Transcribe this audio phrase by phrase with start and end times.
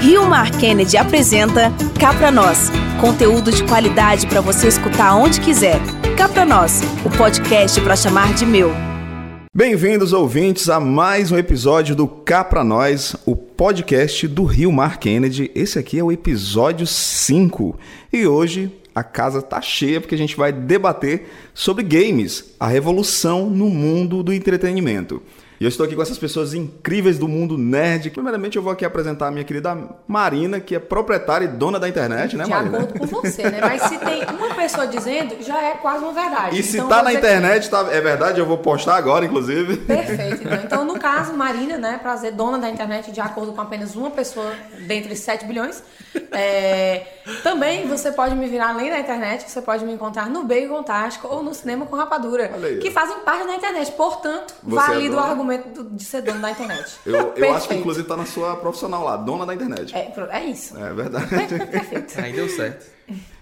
[0.00, 5.78] Rio Mar Kennedy apresenta Cá Pra Nós, conteúdo de qualidade para você escutar onde quiser.
[6.16, 8.72] Cá Pra Nós, o podcast para chamar de meu.
[9.54, 14.98] Bem-vindos, ouvintes, a mais um episódio do Cá Pra Nós, o podcast do Rio Mar
[14.98, 15.50] Kennedy.
[15.54, 17.78] Esse aqui é o episódio 5
[18.10, 23.50] e hoje a casa tá cheia porque a gente vai debater sobre games, a revolução
[23.50, 25.22] no mundo do entretenimento.
[25.60, 28.08] E eu estou aqui com essas pessoas incríveis do mundo nerd.
[28.08, 29.76] Primeiramente, eu vou aqui apresentar a minha querida
[30.08, 32.78] Marina, que é proprietária e dona da internet, né, De Marina?
[32.78, 33.58] acordo com você, né?
[33.60, 36.58] Mas se tem uma pessoa dizendo, já é quase uma verdade.
[36.58, 39.22] E se Então, tá na dizer que- internet, tá- é verdade, eu vou postar agora,
[39.26, 39.76] inclusive.
[39.76, 40.44] Perfeito.
[40.44, 40.60] Então.
[40.64, 44.54] então, no caso, Marina, né, prazer, dona da internet, de acordo com apenas uma pessoa
[44.86, 45.82] dentre 7 bilhões.
[46.32, 47.02] É,
[47.42, 51.28] também você pode me virar além da internet, você pode me encontrar no Bacon Tático
[51.28, 52.48] ou no Cinema com Rapadura,
[52.80, 53.92] que fazem parte da internet.
[53.92, 55.28] Portanto, Você é valido o dona?
[55.30, 56.96] argumento do- de ser dono da internet.
[57.04, 59.94] Eu, eu acho que inclusive tá na sua profissional lá, dona da internet.
[59.94, 60.76] É, é isso.
[60.78, 61.26] É verdade.
[61.70, 62.20] Perfeito.
[62.20, 62.86] Aí deu certo.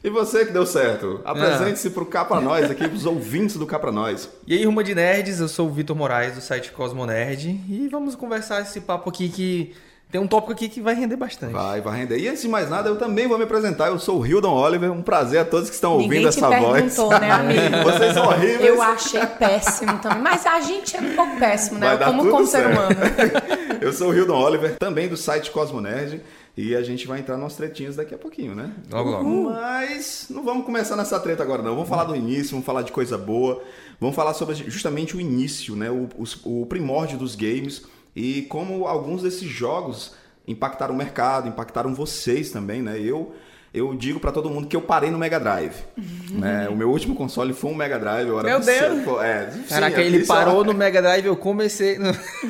[0.02, 3.78] E você que deu certo, apresente-se pro Cá Pra Nós, aqui pros ouvintes do Cá
[3.78, 4.30] Pra Nós.
[4.46, 7.48] E aí, Ruma de Nerds, eu sou o Vitor Moraes, do site Cosmo Nerd.
[7.68, 9.74] E vamos conversar esse papo aqui que
[10.10, 11.52] tem um tópico aqui que vai render bastante.
[11.52, 12.18] Vai, vai render.
[12.18, 13.88] E antes de mais nada, eu também vou me apresentar.
[13.88, 14.90] Eu sou o Hildon Oliver.
[14.90, 16.96] Um prazer a todos que estão Ninguém ouvindo te essa voz.
[17.20, 17.82] né, amigo?
[17.92, 18.60] Vocês são horríveis.
[18.64, 20.22] Eu achei péssimo também.
[20.22, 21.96] Mas a gente é um pouco péssimo, né?
[21.98, 22.96] Como, como ser humano.
[23.82, 26.22] eu sou o Hildon Oliver, também do site Cosmo Nerd.
[26.56, 28.72] E a gente vai entrar nos tretinhos daqui a pouquinho, né?
[28.90, 29.50] Logo, logo.
[29.50, 31.74] Mas não vamos começar nessa treta agora, não.
[31.74, 33.62] Vamos falar do início, vamos falar de coisa boa.
[34.00, 35.88] Vamos falar sobre justamente o início, né?
[35.88, 37.82] O, os- o primórdio dos games
[38.14, 40.14] e como alguns desses jogos
[40.46, 42.98] impactaram o mercado, impactaram vocês também, né?
[42.98, 43.34] Eu,
[43.78, 45.72] eu digo pra todo mundo que eu parei no Mega Drive.
[46.30, 46.68] né?
[46.68, 48.28] O meu último console foi um Mega Drive.
[48.28, 49.04] Eu era Meu Deus!
[49.04, 51.98] pô, É, sim, Caraca, ele é parou uma- no Mega Drive, eu comecei.
[51.98, 52.12] no-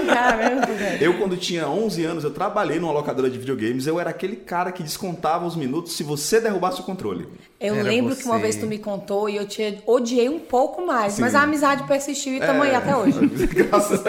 [0.00, 0.98] velho.
[1.00, 3.86] Eu, quando tinha 11 anos, eu trabalhei numa locadora de videogames.
[3.86, 7.28] Eu era aquele cara que descontava os minutos se você derrubasse o controle.
[7.60, 8.42] Eu Era lembro que uma você.
[8.42, 11.22] vez tu me contou e eu te odiei um pouco mais, Sim.
[11.22, 13.18] mas a amizade persistiu e estamos aí É, até hoje.
[13.24, 14.02] engraçado.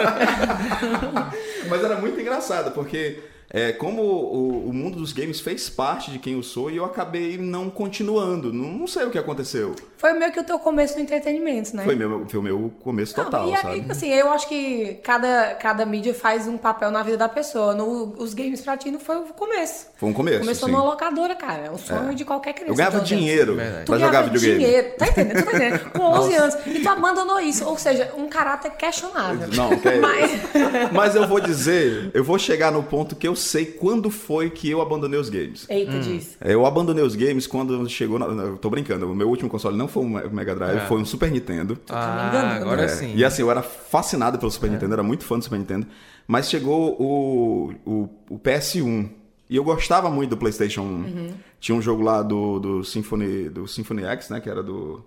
[1.68, 3.18] Mas era muito engraçado, porque
[3.50, 6.84] é, como o, o mundo dos games fez parte de quem eu sou e eu
[6.84, 8.52] acabei não continuando.
[8.52, 9.74] Não, não sei o que aconteceu.
[9.96, 11.82] Foi meio que o teu começo do entretenimento, né?
[11.82, 13.86] Foi meu, foi o meu começo Não, total, e sabe?
[13.88, 17.74] assim, eu acho que cada, cada mídia faz um papel na vida da pessoa.
[17.74, 19.86] No, os games pra ti não foi o começo.
[19.96, 20.74] Foi um começo, Começou sim.
[20.74, 21.66] numa locadora, cara.
[21.66, 22.72] É o sonho de qualquer criança.
[22.72, 23.24] Eu ganhava 11 anos.
[23.24, 23.84] dinheiro Verdade.
[23.86, 24.58] pra jogar videogame.
[24.58, 25.44] dinheiro, tá entendendo?
[25.44, 25.90] Tá entendendo?
[25.90, 26.54] Com 11 anos.
[26.66, 27.64] E tu abandonou isso.
[27.64, 29.48] Ou seja, um caráter questionável.
[29.48, 30.30] Não, que é Mas...
[30.92, 34.68] Mas eu vou dizer, eu vou chegar no ponto que eu sei quando foi que
[34.68, 35.64] eu abandonei os games.
[35.70, 36.36] Eita, diz.
[36.40, 38.18] É, Eu abandonei os games quando chegou.
[38.18, 40.80] Na, eu tô brincando, o meu último console não foi um Mega Drive, É.
[40.86, 41.76] foi um Super Nintendo.
[41.76, 41.94] tá
[42.30, 43.14] me Ah, agora É, sim.
[43.16, 45.86] E assim, eu era fascinado pelo Super Nintendo, era muito fã do Super Nintendo.
[46.26, 49.08] Mas chegou o, o, o PS1.
[49.48, 51.32] E eu gostava muito do PlayStation 1.
[51.58, 54.40] Tinha um jogo lá do, do, Symphony, do Symphony X, né?
[54.40, 55.02] Que era do,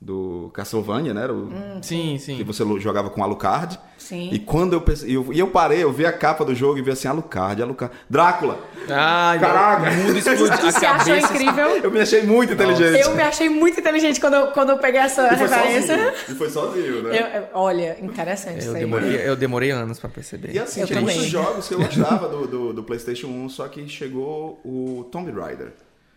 [0.00, 1.22] do Castlevania, né?
[1.22, 1.50] Era o,
[1.82, 2.44] Sim, Que sim.
[2.44, 3.78] você jogava com Alucard.
[3.96, 4.28] Sim.
[4.30, 6.82] E quando eu, pense- eu, e eu parei, eu vi a capa do jogo e
[6.82, 7.94] vi assim, Alucard, Alucard.
[8.08, 8.60] Drácula!
[8.88, 9.90] Ai, Caraca!
[9.90, 10.46] o mundo explodiu.
[10.70, 11.32] Se achou cabeça.
[11.34, 11.68] incrível?
[11.82, 13.00] Eu me achei muito inteligente.
[13.00, 15.96] Eu me achei muito inteligente quando eu, quando eu peguei essa E referência.
[15.96, 16.12] sozinho.
[16.28, 17.18] E foi sozinho, né?
[17.18, 18.80] Eu- eu- olha, interessante isso Eu aí.
[18.80, 20.52] demorei, eu demorei anos pra perceber.
[20.54, 23.66] E assim, Eu tinha muitos jogos que eu gostava do, do, do PlayStation 1, só
[23.66, 25.72] que chegou o Tomb Raider.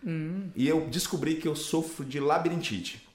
[0.06, 0.48] Hum.
[0.54, 3.08] E eu descobri que eu sofro de labirintite.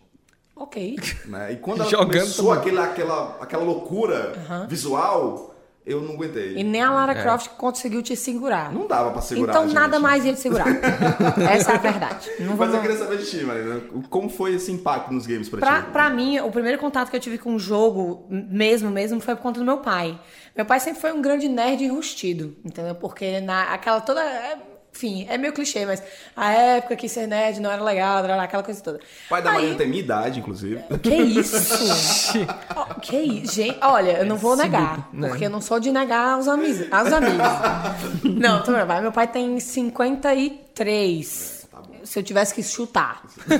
[0.56, 0.98] Ok.
[1.26, 1.54] Né?
[1.54, 2.60] E quando ela Jogando começou também.
[2.62, 4.34] aquele, aquela, aquela loucura
[4.70, 5.54] visual,
[5.86, 6.56] eu não aguentei.
[6.58, 8.72] E nem a Lara Croft conseguiu te segurar.
[8.72, 9.52] Não dava pra segurar.
[9.52, 9.76] então gente.
[9.76, 10.66] nada mais ia te segurar.
[11.52, 12.32] Essa é a verdade.
[12.40, 13.82] Não Mas eu queria saber de ti, Marina.
[14.10, 15.92] Como foi esse impacto nos games pra, Pra, ti?
[15.92, 19.42] pra mim, o primeiro contato que eu tive com o jogo, mesmo, mesmo, foi por
[19.44, 20.20] conta do meu pai.
[20.56, 22.96] Meu pai sempre foi um grande nerd enrustido, entendeu?
[22.96, 24.22] Porque na, aquela toda...
[24.96, 26.02] é, Enfim, é meio clichê, mas
[26.36, 28.98] a época que ser nerd não era legal, era aquela coisa toda.
[28.98, 30.82] O pai da Aí- Marina tem minha idade, inclusive.
[31.04, 32.38] Que isso?
[33.02, 33.54] Que isso?
[33.56, 35.28] Gente, olha, eu não vou negar, né?
[35.28, 36.88] porque eu não sou de negar aos amigos.
[36.92, 37.46] Aos amigos.
[38.24, 39.02] não, tô brincando.
[39.02, 41.68] Meu pai tem 53.
[42.04, 43.22] Se eu tivesse que chutar.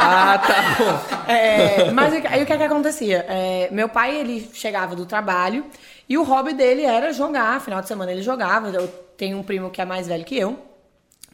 [0.00, 0.98] Ah, tá bom.
[1.30, 3.26] É, mas o que- aí o que é que acontecia?
[3.28, 5.66] É, meu pai, ele chegava do trabalho
[6.08, 7.60] e o hobby dele era jogar.
[7.60, 8.68] Final de semana ele jogava.
[8.68, 8.86] Eu
[9.16, 10.56] tenho um primo que é mais velho que eu.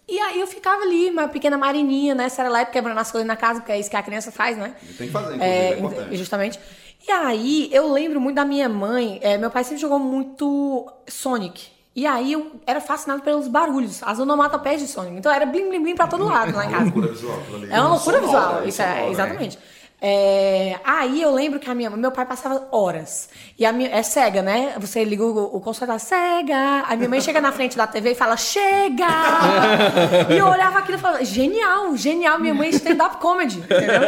[0.06, 2.28] E aí eu ficava ali, uma pequena marininha, né?
[2.28, 4.74] Serelepe, quebrando as coisas na casa, porque é isso que a criança faz, né?
[4.98, 6.16] Tem que fazer, é, importante.
[6.16, 6.60] justamente.
[7.06, 9.18] E aí, eu lembro muito da minha mãe.
[9.22, 11.68] é, meu pai sempre jogou muito Sonic.
[11.96, 15.16] E aí, eu era fascinado pelos barulhos, as onomatopeias de Sonic.
[15.16, 16.84] Então, era blim, blim, blim pra todo lado lá em É uma casa.
[16.84, 17.38] loucura visual.
[17.38, 17.72] aquilo ali.
[17.72, 19.58] É uma loucura visual, isso é, exatamente.
[20.00, 23.28] É, aí eu lembro que a minha, meu pai passava horas.
[23.58, 24.74] E a minha, é cega, né?
[24.78, 26.84] Você liga o, o console da cega.
[26.86, 29.06] A minha mãe chega na frente da TV e fala, chega!
[30.30, 34.02] e eu olhava aquilo e falava, genial, genial, minha mãe é stand-up comedy, entendeu?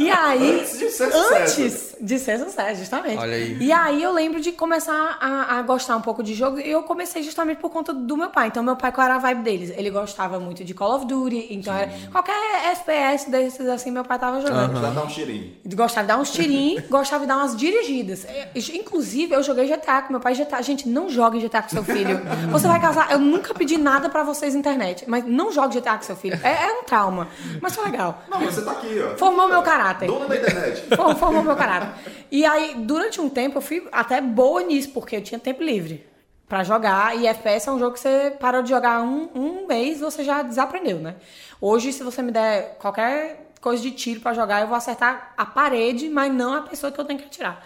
[0.00, 0.60] E aí.
[0.60, 1.60] Antes de ser sucesso.
[1.60, 3.16] Antes de ser sucesso, justamente.
[3.18, 3.56] Olha aí.
[3.60, 6.58] E aí eu lembro de começar a, a gostar um pouco de jogo.
[6.58, 8.48] E eu comecei justamente por conta do meu pai.
[8.48, 9.72] Então, meu pai, qual era a vibe deles?
[9.76, 11.46] Ele gostava muito de Call of Duty.
[11.50, 12.34] Então, era, qualquer
[12.72, 14.80] FPS desses assim, meu pai tava jogando.
[14.80, 15.52] Já dá um cheirinho.
[15.76, 18.24] Gostava de dar uns tirinhos, gostava de dar umas dirigidas.
[18.24, 20.60] É, Inclusive, eu joguei GTA com meu pai GTA.
[20.62, 22.20] Gente, não jogue GTA com seu filho.
[22.50, 23.12] Você vai casar.
[23.12, 26.38] Eu nunca pedi nada pra vocês na internet, mas não jogue GTA com seu filho.
[26.42, 27.28] É, é um trauma.
[27.60, 28.22] Mas foi legal.
[28.28, 29.16] Não, mas você tá aqui, ó.
[29.16, 30.06] Formou meu caráter.
[30.06, 30.84] Dona da internet.
[30.96, 31.91] For- Formou meu caráter.
[32.30, 36.06] E aí, durante um tempo, eu fui até boa nisso, porque eu tinha tempo livre
[36.48, 37.16] pra jogar.
[37.16, 40.42] E FPS é um jogo que você parou de jogar um, um mês, você já
[40.42, 41.16] desaprendeu, né?
[41.60, 45.46] Hoje, se você me der qualquer coisa de tiro pra jogar, eu vou acertar a
[45.46, 47.64] parede, mas não a pessoa que eu tenho que atirar.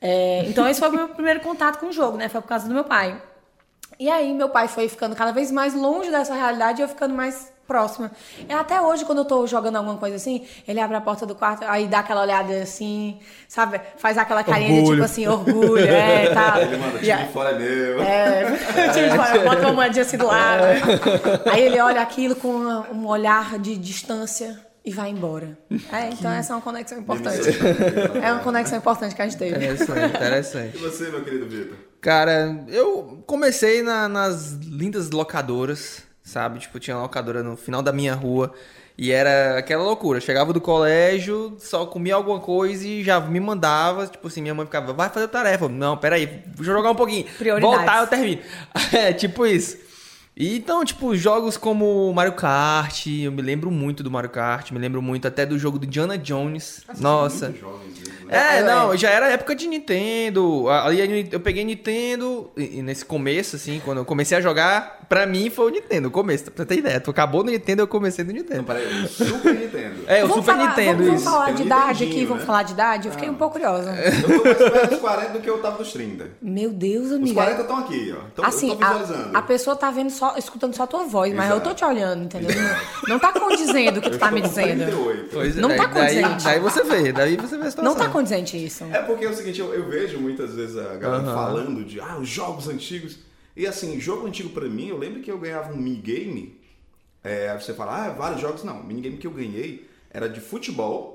[0.00, 2.28] É, então, esse foi o meu primeiro contato com o jogo, né?
[2.28, 3.22] Foi por causa do meu pai.
[4.00, 7.14] E aí, meu pai foi ficando cada vez mais longe dessa realidade e eu ficando
[7.14, 8.10] mais próxima.
[8.48, 11.34] E até hoje, quando eu tô jogando alguma coisa assim, ele abre a porta do
[11.34, 13.18] quarto, aí dá aquela olhada assim,
[13.48, 13.80] sabe?
[13.96, 14.94] Faz aquela carinha de Orgulho.
[14.94, 16.60] tipo assim, orgulho, é, tá.
[16.60, 18.02] Ele manda, time aí- de fora é meu.
[18.02, 18.44] é,
[18.92, 20.62] time de fora, bota uma moedinha assim do lado.
[21.50, 25.56] Aí ele olha aquilo com uma- um olhar de distância e vai embora.
[25.90, 27.40] É, então essa é uma conexão importante.
[28.22, 29.56] É uma conexão importante que a gente teve.
[29.56, 30.76] Interessante, interessante.
[30.76, 31.76] E você, meu querido Vitor?
[32.02, 36.58] Cara, eu comecei na- nas lindas locadoras, sabe?
[36.58, 38.52] Tipo, tinha uma locadora no final da minha rua.
[38.96, 40.20] E era aquela loucura.
[40.20, 44.06] Chegava do colégio, só comia alguma coisa e já me mandava.
[44.06, 45.68] Tipo assim, minha mãe ficava, vai fazer tarefa.
[45.68, 47.24] Não, peraí, deixa eu jogar um pouquinho.
[47.36, 47.76] Prioridades.
[47.76, 48.40] Voltar, eu termino.
[48.92, 49.76] É, tipo isso.
[50.36, 54.80] E então, tipo, jogos como Mario Kart, eu me lembro muito do Mario Kart, me
[54.80, 56.82] lembro muito até do jogo do Diana Jones.
[56.98, 57.52] Nossa.
[57.52, 58.14] Jovens né?
[58.28, 60.68] É, É, não, já era época de Nintendo.
[60.68, 65.50] Ali eu peguei Nintendo e nesse começo, assim, quando eu comecei a jogar, pra mim
[65.50, 66.98] foi o Nintendo, o começo, pra você ter ideia.
[66.98, 68.64] Tu acabou no Nintendo, eu comecei no Não, Nintendo.
[68.64, 69.94] peraí, o Super Nintendo.
[70.08, 71.30] É, o Vamos Super falar- Nintendo, vamos, vamos isso.
[71.30, 72.46] falar de idade aqui, vamos né?
[72.46, 73.06] falar de idade?
[73.08, 73.94] Eu fiquei um pouco curiosa.
[73.94, 76.28] Eu tô mais perto dos 40 do que eu tava dos 30.
[76.42, 77.34] Meu Deus, Os amiga.
[77.34, 78.42] 40 estão aqui, ó.
[78.46, 79.36] Assim, eu tô visualizando.
[79.36, 81.60] a, a pessoa tá vendo só, escutando só a tua voz, mas Exato.
[81.60, 82.50] eu tô te olhando, entendeu?
[82.54, 82.74] Não,
[83.14, 84.84] não tá condizendo o que tu tá me dizendo.
[84.84, 85.28] 38.
[85.32, 86.44] Pois é, Não tá daí- daí, condizente.
[86.44, 87.84] daí você vê, daí você vê a situação.
[87.84, 88.84] Não tá condizente isso.
[88.84, 91.34] É porque é o seguinte, eu, eu vejo muitas vezes a galera Aham.
[91.34, 93.18] falando de ah, os jogos antigos.
[93.56, 96.60] E assim, jogo antigo pra mim, eu lembro que eu ganhava um minigame.
[97.22, 98.64] É, você fala, ah, vários jogos.
[98.64, 101.13] Não, o minigame que eu ganhei era de futebol.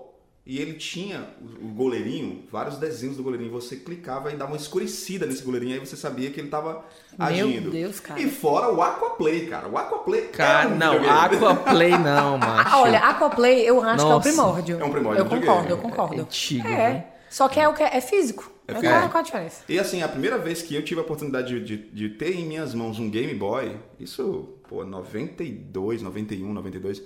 [0.49, 3.51] E ele tinha o, goleirinho, vários desenhos do goleirinho.
[3.51, 5.75] Você clicava e dava uma escurecida nesse goleirinho.
[5.75, 6.83] Aí você sabia que ele tava
[7.15, 7.69] Meu agindo.
[7.69, 8.19] Deus, cara.
[8.19, 9.67] E fora o Aquaplay, cara.
[9.67, 11.07] O Aquaplay Cara, é um não.
[11.07, 12.67] Aquaplay não, macho.
[12.67, 14.27] Ah, olha, Aquaplay eu acho que é o Nossa.
[14.27, 14.79] primórdio.
[14.79, 16.15] É um primórdio Eu de concordo, eu concordo.
[16.15, 16.71] É antigo, É.
[16.93, 17.05] né?
[17.29, 18.51] Só que é o que é físico.
[18.67, 18.91] É físico.
[18.91, 19.63] qual, qual a diferença?
[19.69, 22.47] E assim, a primeira vez que eu tive a oportunidade de, de, de ter em
[22.47, 27.03] minhas mãos um Game Boy, isso, pô, 92, 91, 92.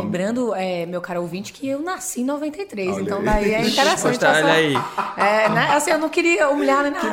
[0.00, 3.24] Lembrando, é, meu caro ouvinte, que eu nasci em 93, Olha então aí.
[3.24, 4.08] daí é interessante.
[4.12, 4.74] Mostra, essa- olha aí.
[5.16, 5.68] É, né?
[5.74, 7.06] Assim, eu não queria humilhar nem nada.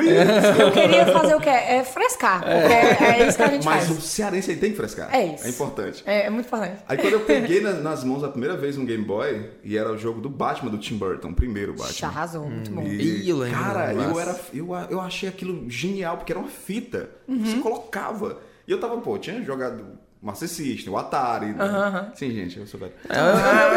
[0.58, 1.48] Eu queria fazer o quê?
[1.50, 2.40] É frescar.
[2.40, 3.98] Porque é, é isso que a gente Mas faz.
[3.98, 5.14] o cearense ele tem que frescar.
[5.14, 5.46] É isso.
[5.46, 6.02] É importante.
[6.06, 6.76] É, é muito importante.
[6.88, 9.90] Aí quando eu peguei na- nas mãos a primeira vez um Game Boy, e era
[9.92, 12.08] o jogo do Batman, do Tim Burton, o primeiro Já Batman.
[12.08, 12.82] arrasou, muito bom.
[12.82, 16.48] E, Ih, eu lembro, cara, eu, era, eu, eu achei aquilo genial, porque era uma
[16.48, 17.10] fita.
[17.28, 17.44] Uhum.
[17.44, 18.38] Você colocava.
[18.66, 19.84] E eu tava, pô, eu tinha jogado
[20.22, 21.46] Master System, o Atari.
[21.54, 22.10] né?
[22.14, 22.92] Sim, gente, eu sou velho.
[23.08, 23.16] Eu,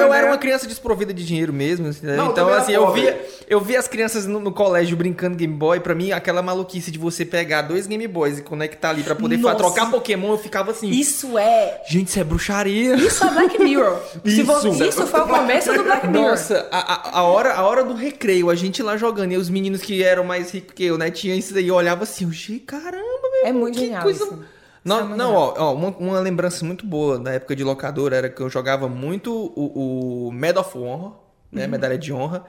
[0.02, 2.18] eu- eu era uma criança desprovida de dinheiro mesmo, assim, né?
[2.18, 3.02] Não, eu então era assim, eu pobre.
[3.02, 6.92] via, eu via as crianças no, no colégio brincando Game Boy, pra mim aquela maluquice
[6.92, 9.56] de você pegar dois Game Boys e conectar ali pra poder Nossa.
[9.56, 11.82] trocar Pokémon, eu ficava assim, Isso é.
[11.88, 12.96] gente, isso é bruxaria.
[12.96, 14.00] Isso é Black Mirror.
[14.26, 14.44] Isso.
[14.44, 16.30] você- isso foi o começo do Black Mirror.
[16.32, 19.50] Nossa, a, a, a hora, a hora do recreio, a gente lá jogando, e os
[19.50, 22.32] meninos que eram mais ricos que eu, né, tinha isso daí, eu olhava assim, eu,
[22.32, 24.24] "Gente, caramba, meu, É muito que genial coisa...
[24.26, 24.44] isso.
[24.84, 28.30] Não, é não ó, ó, uma, uma lembrança muito boa da época de locadora era
[28.30, 31.14] que eu jogava muito o, o Medal of Honor,
[31.52, 32.46] né, medalha de honra,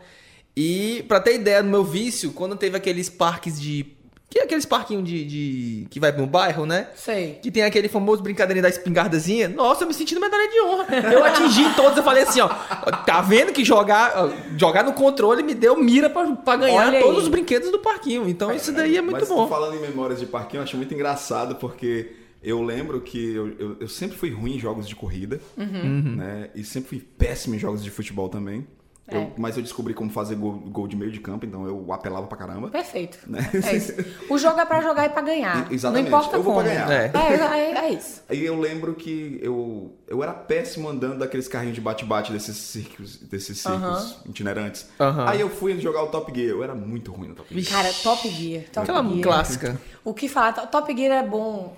[0.56, 3.86] e pra ter ideia do meu vício, quando teve aqueles parques de...
[4.30, 5.86] Que é aqueles parquinhos de, de...
[5.88, 6.88] que vai no bairro, né?
[6.96, 7.38] Sei.
[7.40, 9.48] Que tem aquele famoso brincadeirinha da espingardazinha.
[9.48, 10.86] Nossa, eu me senti no medalha de honra.
[11.12, 12.48] Eu atingi todos, eu falei assim, ó.
[12.48, 17.04] Tá vendo que jogar, jogar no controle me deu mira pra, pra ganhar Olha aí.
[17.04, 18.28] todos os brinquedos do parquinho.
[18.28, 19.46] Então isso daí é muito Mas bom.
[19.46, 23.76] falando em memórias de parquinho, eu acho muito engraçado porque eu lembro que eu, eu,
[23.80, 26.16] eu sempre fui ruim em jogos de corrida, Uhum.
[26.16, 26.50] né?
[26.54, 28.66] E sempre fui péssimo em jogos de futebol também.
[29.06, 29.18] É.
[29.18, 32.26] Eu- mas eu descobri como fazer gol, gol de meio de campo, então eu apelava
[32.26, 32.68] pra caramba.
[32.70, 33.18] Perfeito.
[33.26, 33.50] Né?
[33.62, 33.92] É isso.
[34.30, 35.70] O jogo é pra jogar e pra ganhar.
[35.70, 36.08] E- exatamente.
[36.10, 36.64] Não importa Eu vou como.
[36.64, 36.90] pra ganhar.
[36.90, 37.12] É.
[37.14, 38.22] É, é, é isso.
[38.30, 43.18] Aí eu lembro que eu, eu era péssimo andando daqueles carrinhos de bate-bate desses circos,
[43.18, 44.88] desses circos itinerantes.
[45.26, 47.82] Aí eu fui jogar o Top Gear, eu era muito ruim no Top Gear.
[47.82, 48.64] Cara, Top Gear.
[48.72, 49.20] Top Aquela Gear.
[49.22, 49.80] clássica.
[50.02, 50.54] O que falar?
[50.54, 51.76] To- Top Gear é bom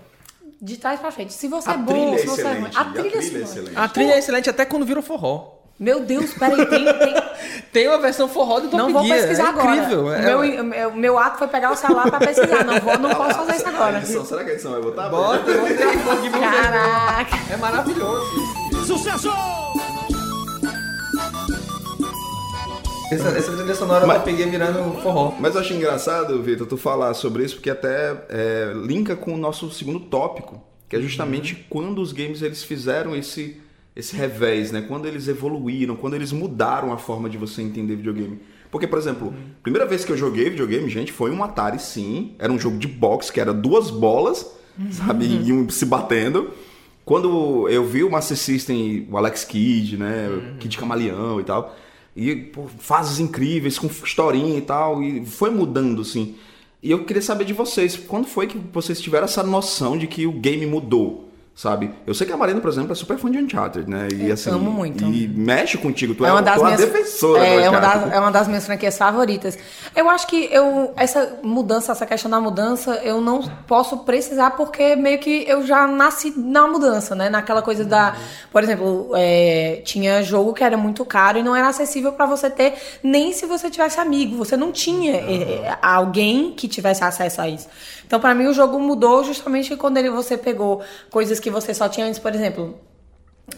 [0.61, 1.33] de trás pra frente.
[1.33, 2.55] Se você A é bom, é se você é ruim.
[2.69, 3.77] excelente, A a trilha, trilha é é excelente.
[3.79, 5.53] A trilha é excelente até quando vira o forró.
[5.79, 7.15] Meu Deus, peraí, tem, tem...
[7.73, 9.19] Tem uma versão forró do Top Não vou Gear.
[9.19, 9.77] pesquisar é agora.
[9.77, 10.11] incrível.
[10.11, 12.65] É- meu, meu, meu ato foi pegar o celular pra pesquisar.
[12.65, 13.99] Não, vou, não posso fazer isso agora.
[13.99, 15.11] edição, será que a edição vai botar?
[15.11, 16.39] Bota, bota.
[16.41, 17.37] Caraca.
[17.53, 18.27] É maravilhoso.
[18.87, 19.31] Sucesso!
[23.11, 25.35] Essa, essa trilha sonora Mas- eu peguei virando forró.
[25.39, 29.37] Mas eu acho engraçado, Vitor, tu falar sobre isso, porque até é, linka com o
[29.39, 33.61] nosso segundo tópico, que é justamente quando os games eles fizeram esse,
[33.95, 34.85] esse revés, né?
[34.87, 38.41] Quando eles evoluíram, quando eles mudaram a forma de você entender videogame.
[38.71, 42.35] Porque, por exemplo, a primeira vez que eu joguei videogame, gente, foi um Atari, sim.
[42.39, 44.53] Era um jogo de boxe, que era duas bolas,
[44.91, 45.25] sabe?
[45.27, 46.51] E iam se batendo.
[47.05, 50.29] Quando eu vi o Master System, o Alex Kidd, né?
[50.29, 51.75] O Kid Camaleão e tal.
[52.17, 55.03] E pô, fases incríveis, com historinha e tal.
[55.03, 56.35] E foi mudando, assim.
[56.83, 60.27] E eu queria saber de vocês, quando foi que vocês tiveram essa noção de que
[60.27, 61.26] o game mudou?
[61.57, 61.91] Sabe?
[62.07, 64.09] Eu sei que a Marina, por exemplo, é super fã de Uncharted, né?
[64.13, 65.03] E, Eu assim, amo muito.
[65.03, 66.15] E mexe contigo.
[66.15, 68.47] Tu é, É uma das é minhas, defensora é, é uma das, é uma das
[68.47, 69.59] minhas franquias favoritas.
[69.95, 74.97] Eu acho que eu essa mudança, essa questão da mudança, eu não posso precisar porque
[74.97, 77.31] meio que eu já nasci na mudança, né?
[77.31, 78.15] Naquela coisa da,
[78.53, 82.51] por exemplo, é, tinha jogo que era muito caro e não era acessível pra você
[82.51, 84.37] ter nem se você tivesse amigo.
[84.37, 87.67] Você não tinha é, alguém que tivesse acesso a isso.
[88.07, 91.89] Então, pra mim, o jogo mudou justamente quando ele, você pegou coisas que você só
[91.89, 92.79] tinha antes, por exemplo.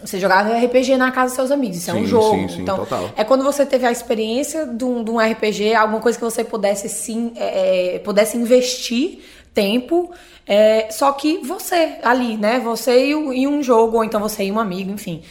[0.01, 2.35] Você jogava RPG na casa dos seus amigos, isso é um Sim, jogo.
[2.35, 3.09] sim, sim, então, total.
[3.17, 6.43] é quando você teve a experiência de um, de um RPG, alguma coisa que você
[6.43, 9.19] pudesse sim, é, é, pudesse investir
[9.51, 10.11] tempo,
[10.45, 12.59] é, só que você ali, né?
[12.59, 15.23] Você e, e um jogo, ou então você e um amigo, enfim.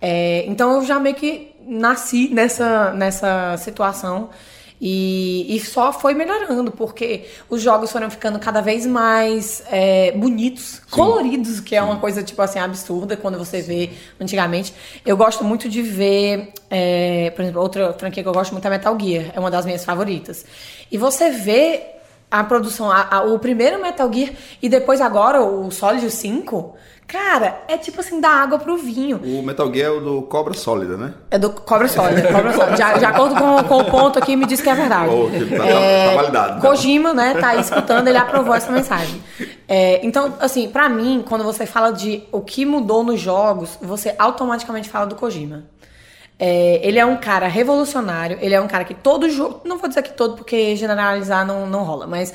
[0.00, 4.30] É, então eu já meio que nasci nessa, nessa situação.
[4.86, 10.78] E, e só foi melhorando, porque os jogos foram ficando cada vez mais é, bonitos,
[10.90, 13.88] coloridos, que é uma coisa, tipo assim, absurda quando você vê
[14.20, 14.74] antigamente.
[15.06, 18.68] Eu gosto muito de ver, é, por exemplo, outra franquia que eu gosto muito é
[18.70, 20.44] Metal Gear, é uma das minhas favoritas.
[20.92, 21.82] E você vê
[22.30, 26.74] a produção, a- a- o primeiro Metal Gear e depois agora o Solid 5,
[27.06, 29.20] cara, é tipo assim, da água pro vinho.
[29.24, 31.14] O Metal Gear é o do Cobra Sólida, né?
[31.30, 32.32] É do Cobra Sólida.
[32.32, 32.76] Cobra Sólida.
[32.92, 35.10] De, de acordo com, com o ponto aqui, me diz que é verdade.
[35.14, 36.60] Oh, que tá- tá- É, tá validado.
[36.60, 39.22] Kojima, né, tá aí escutando, ele aprovou essa mensagem.
[39.68, 44.14] É, então, assim, pra mim, quando você fala de o que mudou nos jogos, você
[44.18, 45.64] automaticamente fala do Kojima.
[46.36, 49.60] É, ele é um cara revolucionário, ele é um cara que todo jogo.
[49.64, 52.34] Não vou dizer que todo, porque generalizar não, não rola, mas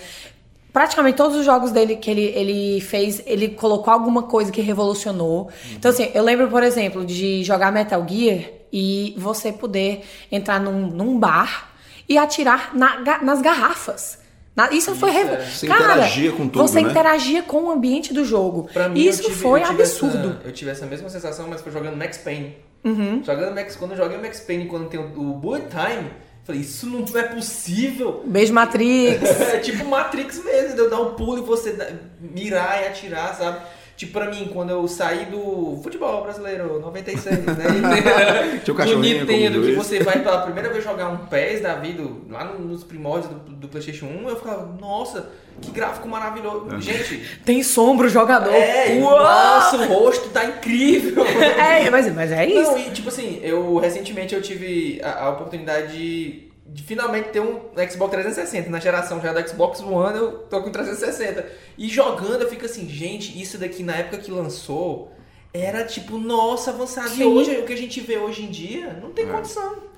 [0.80, 5.50] praticamente todos os jogos dele que ele, ele fez, ele colocou alguma coisa que revolucionou.
[5.74, 10.88] Então, assim, eu lembro, por exemplo, de jogar Metal Gear e você poder entrar num,
[10.88, 11.72] num bar
[12.08, 14.20] e atirar na nas garrafas.
[14.56, 15.36] Na- isso foi revo...
[15.44, 16.90] Você Cara, interagia com tudo, Você né?
[16.90, 18.70] interagia com o ambiente do jogo.
[18.72, 20.30] Pra mim, eu isso tive- foi eu absurdo.
[20.30, 22.56] essa- eu tive essa mesma sensação, mas foi jogando Max Payne.
[22.86, 23.22] Uhum.
[23.22, 26.10] Jogando Max, quando eu joguei o Max Payne, quando tem o, o Bullet Time,
[26.50, 28.24] falei, isso não é possível.
[28.26, 29.22] Beijo, Matrix.
[29.54, 31.78] É tipo Matrix mesmo, de eu dar um pulo e você
[32.20, 33.62] mirar e atirar, sabe?
[34.00, 37.54] Tipo, pra mim, quando eu saí do futebol brasileiro, 96, né?
[38.64, 41.76] Tinha o do cachorrinho Nintendo, que você vai pela primeira vez jogar um PES da
[41.76, 45.30] vida, lá no- nos primórdios do, do Playstation 1, eu ficava, nossa,
[45.62, 46.80] que gráfico maravilhoso.
[46.80, 48.54] Gente, Tem sombra o jogador.
[48.54, 51.26] é, nossa, o rosto tá incrível.
[51.60, 52.72] É, mas, mas é isso.
[52.72, 57.40] Não, e tipo assim, eu recentemente eu tive a, a oportunidade de, de finalmente ter
[57.40, 57.60] um
[57.90, 58.70] Xbox 360.
[58.70, 61.46] Na geração já do Xbox One, eu tô com 360.
[61.78, 65.12] E jogando, eu fico assim, gente, isso daqui na época que lançou
[65.54, 67.08] era tipo, nossa, avançado.
[67.08, 67.24] E Sim.
[67.24, 69.90] hoje, o que a gente vê hoje em dia, não tem condição.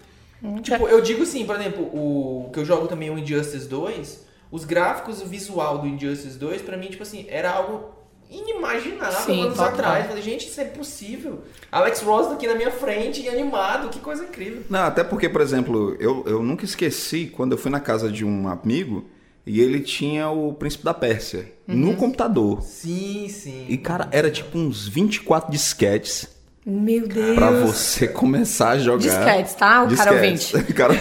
[0.64, 4.66] Tipo, eu digo assim, por exemplo, o que eu jogo também o Injustice 2, os
[4.66, 7.92] gráficos, o visual do Injustice 2, pra mim, tipo assim, era algo
[8.32, 9.74] inimaginável Sim, anos total.
[9.74, 10.08] atrás.
[10.08, 11.42] Falei, gente, isso é impossível.
[11.72, 14.64] Alex Ross aqui na minha frente e animado, que coisa incrível.
[14.70, 18.24] Não, até porque, por exemplo, eu, eu nunca esqueci quando eu fui na casa de
[18.26, 19.06] um amigo
[19.46, 21.76] e ele tinha o Príncipe da Pérsia Uhum.
[21.76, 22.62] no computador.
[22.62, 23.66] Sim, sim.
[23.70, 26.28] E, cara, era tipo uns 24 disquetes
[26.64, 27.36] Meu Deus.
[27.36, 29.00] pra você começar a jogar.
[29.00, 29.84] Disquetes, tá?
[29.84, 30.54] O cara Disquetes.
[30.54, 30.74] ouvinte.
[30.74, 30.94] cara,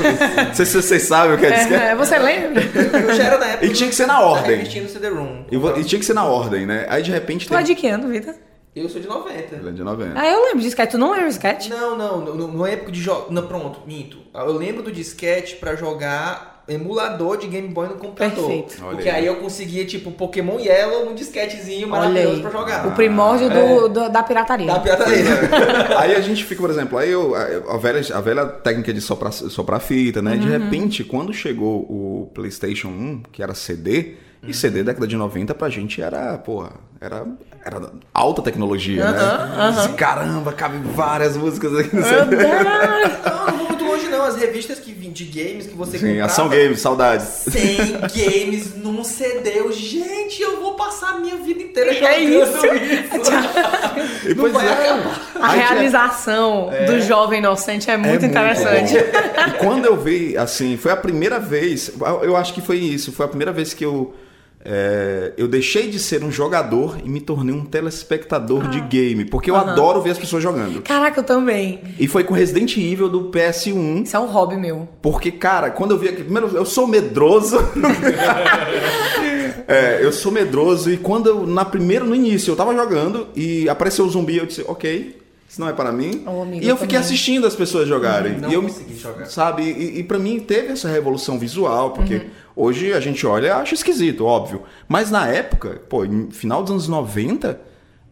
[0.46, 1.74] não sei se vocês sabem o que é disquete.
[1.82, 2.62] É, você lembra?
[2.62, 3.66] Eu já era na época.
[3.66, 4.64] E tinha que ser na ordem.
[4.64, 5.44] CD-ROM.
[5.76, 6.86] E, tinha que ser na ordem, né?
[6.88, 8.34] Aí de repente Tu é teve- de que ano, Vitor?
[8.74, 9.56] Eu sou de 90.
[9.56, 10.12] Ele é de 90.
[10.18, 10.92] Ah, eu lembro de sketch.
[10.92, 11.68] Tu não lembra de sketch?
[11.68, 13.26] Não, não, no, no época de jogo.
[13.30, 14.16] Não, pronto, minto.
[14.32, 18.34] Eu lembro do disquete pra jogar emulador de Game Boy no computador.
[18.46, 18.76] Perfeito.
[18.82, 19.16] Olha Porque aí.
[19.16, 22.42] aí eu conseguia, tipo, Pokémon Yellow num disquetezinho Olha maravilhoso aí.
[22.42, 22.86] pra jogar.
[22.86, 24.66] O primórdio do, do- da pirataria.
[24.66, 25.98] Da pirataria.
[25.98, 29.32] aí a gente fica, por exemplo, aí eu, a, velha, a velha técnica de soprar,
[29.32, 30.36] soprar fita, né?
[30.36, 30.52] De Uhum.
[30.58, 34.14] repente, quando chegou o PlayStation 1, que era CD,
[34.46, 37.26] e CD década de 90 pra gente era, porra, era,
[37.64, 39.18] era alta tecnologia, né?
[39.76, 42.36] Disse, Caramba, cabe várias músicas aqui no CD.
[44.30, 46.26] As revistas que vim de games que você Sim, comprava...
[46.26, 47.26] Ação Games, saudades.
[47.48, 49.58] 100 games num CD.
[49.58, 52.60] Eu, gente, eu vou passar a minha vida inteira é jogando isso?
[54.24, 55.02] E, Não pois vai é.
[55.40, 58.94] A realização do jovem inocente é muito É interessante.
[58.94, 59.48] bom.
[59.48, 61.90] E quando eu vi, assim, foi a primeira vez,
[62.22, 64.14] eu acho que foi isso, foi a primeira vez que eu,
[64.62, 69.50] é, eu deixei de ser um jogador e me tornei um telespectador de game, porque
[69.50, 70.82] eu adoro ver as pessoas jogando.
[70.82, 71.80] Caraca, eu também.
[71.98, 74.86] E foi com Resident Evil do PS1, Isso é um hobby meu.
[75.00, 77.56] porque, cara, quando eu vi aqui, primeiro, eu sou medroso.
[79.68, 83.68] É, eu sou medroso e quando eu, na primeira, no início, eu tava jogando e
[83.68, 85.16] apareceu o zumbi, eu disse, ok,
[85.48, 86.24] isso não é para mim.
[86.26, 87.04] Ô, amigo, e eu eu fiquei também.
[87.06, 88.36] assistindo as pessoas jogarem.
[88.38, 89.26] Não e eu consegui jogar.
[89.26, 92.20] Sabe, e, e para mim teve essa revolução visual, porque Uhum.
[92.60, 94.62] Hoje a gente olha e acha esquisito, óbvio.
[94.86, 97.60] Mas na época, pô, final dos anos 90,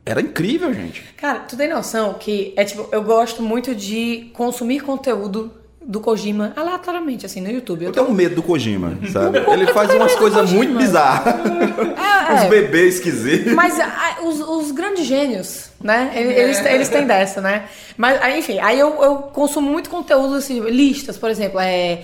[0.05, 1.03] era incrível, gente.
[1.17, 5.53] Cara, tu tem noção que é tipo, eu gosto muito de consumir conteúdo
[5.89, 7.83] do Kojima aleatoriamente, assim, no YouTube.
[7.83, 9.39] Eu Eu tenho medo do Kojima, sabe?
[9.51, 11.35] Ele faz umas coisas muito bizarras.
[12.29, 12.49] É, Uns é.
[12.51, 13.55] bebês esquisitos.
[13.55, 16.13] Mas ah, os, os grandes gênios, né?
[16.15, 17.65] Eles, eles, eles têm dessa, né?
[17.97, 22.03] Mas, enfim, aí eu, eu consumo muito conteúdo, assim, listas, por exemplo, é.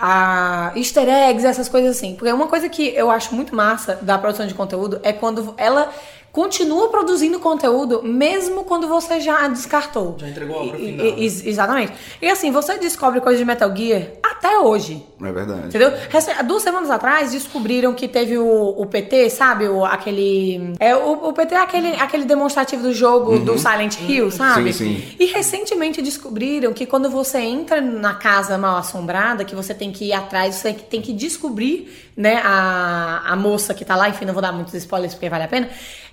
[0.00, 2.14] A easter eggs, essas coisas assim.
[2.14, 5.92] Porque uma coisa que eu acho muito massa da produção de conteúdo é quando ela
[6.42, 10.14] continua produzindo conteúdo mesmo quando você já descartou.
[10.20, 11.18] Já entregou a obra E- final, e- né?
[11.18, 11.92] ex- exatamente.
[12.22, 15.04] E assim, você descobre coisas de Metal Gear até hoje.
[15.20, 15.66] É verdade.
[15.66, 15.92] Entendeu?
[16.08, 18.46] Recen- Duas semanas atrás descobriram que teve o,
[18.80, 19.66] o PT, sabe?
[19.68, 20.74] O, aquele.
[20.78, 24.68] É, o, o PT é aquele, aquele demonstrativo do jogo do Silent Hill, sabe?
[24.68, 24.72] Uhum.
[24.72, 25.16] Sim, sim.
[25.18, 30.04] E recentemente descobriram que quando você entra na casa mal assombrada, que você tem que
[30.04, 34.32] ir atrás, você tem que descobrir, né, a, a moça que tá lá, enfim, não
[34.32, 35.68] vou dar muitos spoilers porque vale a pena.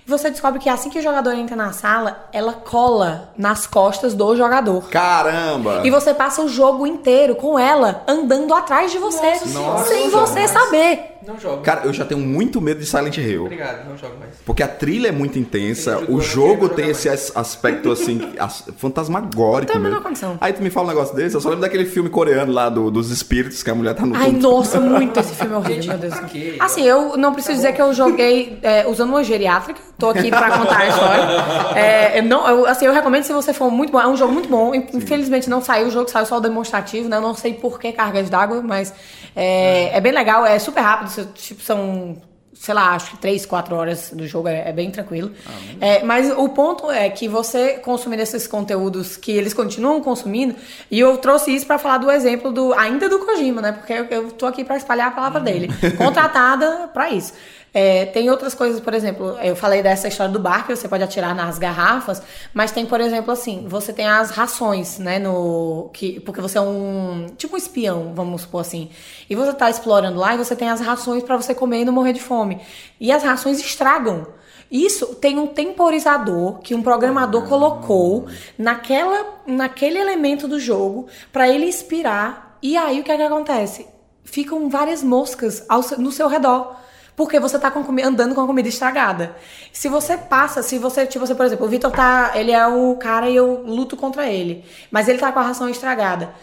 [0.06, 4.36] Você descobre que assim que o jogador entra na sala, ela cola nas costas do
[4.36, 4.88] jogador.
[4.88, 5.80] Caramba!
[5.84, 10.26] E você passa o jogo inteiro com ela andando atrás de você, Nossa sem Senhora.
[10.26, 11.15] você saber.
[11.26, 11.62] Não jogo.
[11.62, 13.44] Cara, eu já tenho muito medo de Silent Hill.
[13.46, 14.34] Obrigado, não jogo mais.
[14.44, 19.72] Porque a trilha é muito intensa, o jogo tem esse as- aspecto assim, as- fantasmagórico
[19.72, 19.88] Não tem a mesmo.
[19.96, 20.38] menor condição.
[20.40, 22.90] Aí tu me fala um negócio desse, eu só lembro daquele filme coreano lá do-
[22.90, 25.88] dos espíritos, que a mulher tá no Ai, nossa, muito esse filme é horrível, Gente,
[25.88, 26.14] meu Deus.
[26.60, 29.80] Assim, eu não preciso dizer que eu joguei é, usando uma geriátrica.
[29.98, 31.78] Tô aqui pra contar a história.
[31.78, 33.98] É, eu não, eu, assim, eu recomendo se você for muito bom.
[34.00, 34.74] É um jogo muito bom.
[34.74, 37.16] Infelizmente não saiu o jogo, saiu só o demonstrativo, né?
[37.16, 38.92] Eu não sei por que cargas d'água, mas
[39.34, 41.08] é, é bem legal, é super rápido.
[41.16, 42.16] Você- Tipo, são
[42.58, 45.30] sei lá, acho que 3, 4 horas do jogo é, é bem tranquilo.
[45.78, 50.54] É, mas o ponto é que você consumindo esses conteúdos que eles continuam consumindo,
[50.90, 53.72] e eu trouxe isso pra falar do exemplo do ainda do Kojima, né?
[53.72, 57.34] Porque eu, eu tô aqui pra espalhar a palavra dele, contratada pra isso.
[57.78, 61.02] É, tem outras coisas, por exemplo, eu falei dessa história do bar que você pode
[61.02, 62.22] atirar nas garrafas,
[62.54, 66.60] mas tem, por exemplo, assim, você tem as rações, né, no que porque você é
[66.62, 68.88] um tipo um espião, vamos supor assim.
[69.28, 71.92] E você tá explorando lá e você tem as rações pra você comer e não
[71.92, 72.62] morrer de fome.
[72.98, 74.26] E as rações estragam.
[74.70, 81.66] Isso tem um temporizador que um programador colocou naquela, naquele elemento do jogo pra ele
[81.66, 82.56] expirar.
[82.62, 83.86] E aí o que é que acontece?
[84.24, 86.85] Ficam várias moscas ao no seu redor.
[87.16, 89.34] Porque você tá com andando com a comida estragada.
[89.72, 92.32] Se você passa, se você, tipo, você, por exemplo, o Vitor tá.
[92.34, 94.62] Ele é o cara e eu luto contra ele.
[94.90, 96.34] Mas ele tá com a ração estragada.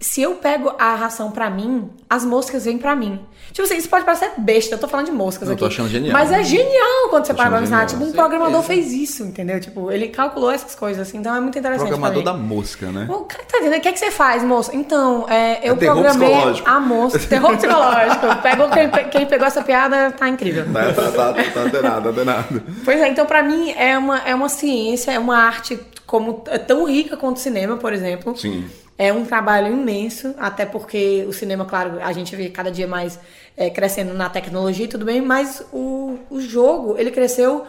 [0.00, 3.20] Se eu pego a ração pra mim, as moscas vêm pra mim.
[3.52, 5.60] Tipo assim, isso pode parecer besta, eu tô falando de moscas Eu aqui.
[5.60, 6.12] tô achando genial.
[6.12, 7.86] Mas é genial quando você para pra pensar.
[7.86, 8.22] Tipo, um Certeza.
[8.22, 9.58] programador fez isso, entendeu?
[9.60, 11.88] Tipo, ele calculou essas coisas, assim, então é muito interessante.
[11.88, 13.06] Programador da mosca, né?
[13.08, 13.78] O cara tá entendendo?
[13.78, 14.74] O que, é que você faz, moça?
[14.74, 16.34] Então, é, eu É programei
[16.66, 17.18] a moça.
[17.20, 18.26] Terror psicológico.
[18.42, 20.66] Pegou, quem, quem pegou essa piada tá incrível.
[20.72, 22.62] Tá, tá, tá, tá danado, danado.
[22.84, 26.58] Pois é, então pra mim é uma, é uma ciência, é uma arte como é
[26.58, 28.36] tão rica quanto o cinema, por exemplo.
[28.36, 28.66] Sim.
[28.96, 33.18] É um trabalho imenso, até porque o cinema, claro, a gente vê cada dia mais
[33.56, 37.64] é, crescendo na tecnologia e tudo bem, mas o, o jogo, ele cresceu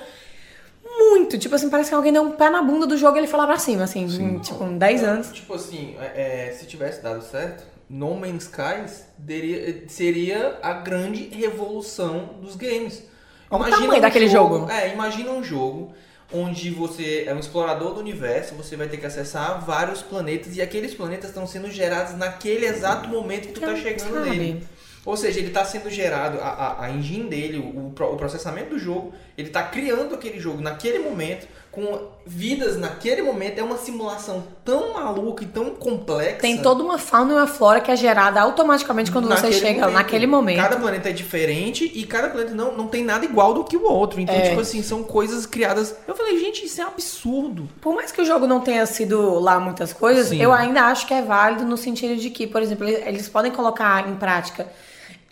[0.84, 1.38] muito.
[1.38, 3.40] Tipo assim, parece que alguém deu um pé na bunda do jogo e ele foi
[3.40, 5.32] lá pra cima, assim, em, tipo, em 10 anos.
[5.32, 11.28] Tipo assim, é, é, se tivesse dado certo, No Man's Skies deria- seria a grande
[11.30, 13.04] revolução dos games.
[13.50, 14.70] Olha o tamanho daquele jogo.
[14.72, 15.94] É, imagina um jogo
[16.34, 20.62] onde você é um explorador do universo, você vai ter que acessar vários planetas e
[20.62, 24.30] aqueles planetas estão sendo gerados naquele exato momento que tu tá chegando Sabe?
[24.30, 24.68] nele.
[25.06, 28.80] Ou seja, ele está sendo gerado, a, a, a engine dele, o, o processamento do
[28.80, 33.60] jogo, ele está criando aquele jogo naquele momento, com vidas naquele momento.
[33.60, 36.38] É uma simulação tão maluca e tão complexa.
[36.40, 39.94] Tem toda uma fauna e uma flora que é gerada automaticamente quando você chega momento.
[39.94, 40.58] naquele momento.
[40.58, 43.84] Cada planeta é diferente e cada planeta não, não tem nada igual do que o
[43.84, 44.20] outro.
[44.22, 44.50] Então, É.
[44.50, 45.96] tipo assim, são coisas criadas.
[46.08, 47.70] Eu falei, gente, isso é absurdo.
[47.82, 50.42] Por mais que o jogo não tenha sido lá muitas coisas, Sim.
[50.42, 54.08] eu ainda acho que é válido no sentido de que, por exemplo, eles podem colocar
[54.10, 54.66] em prática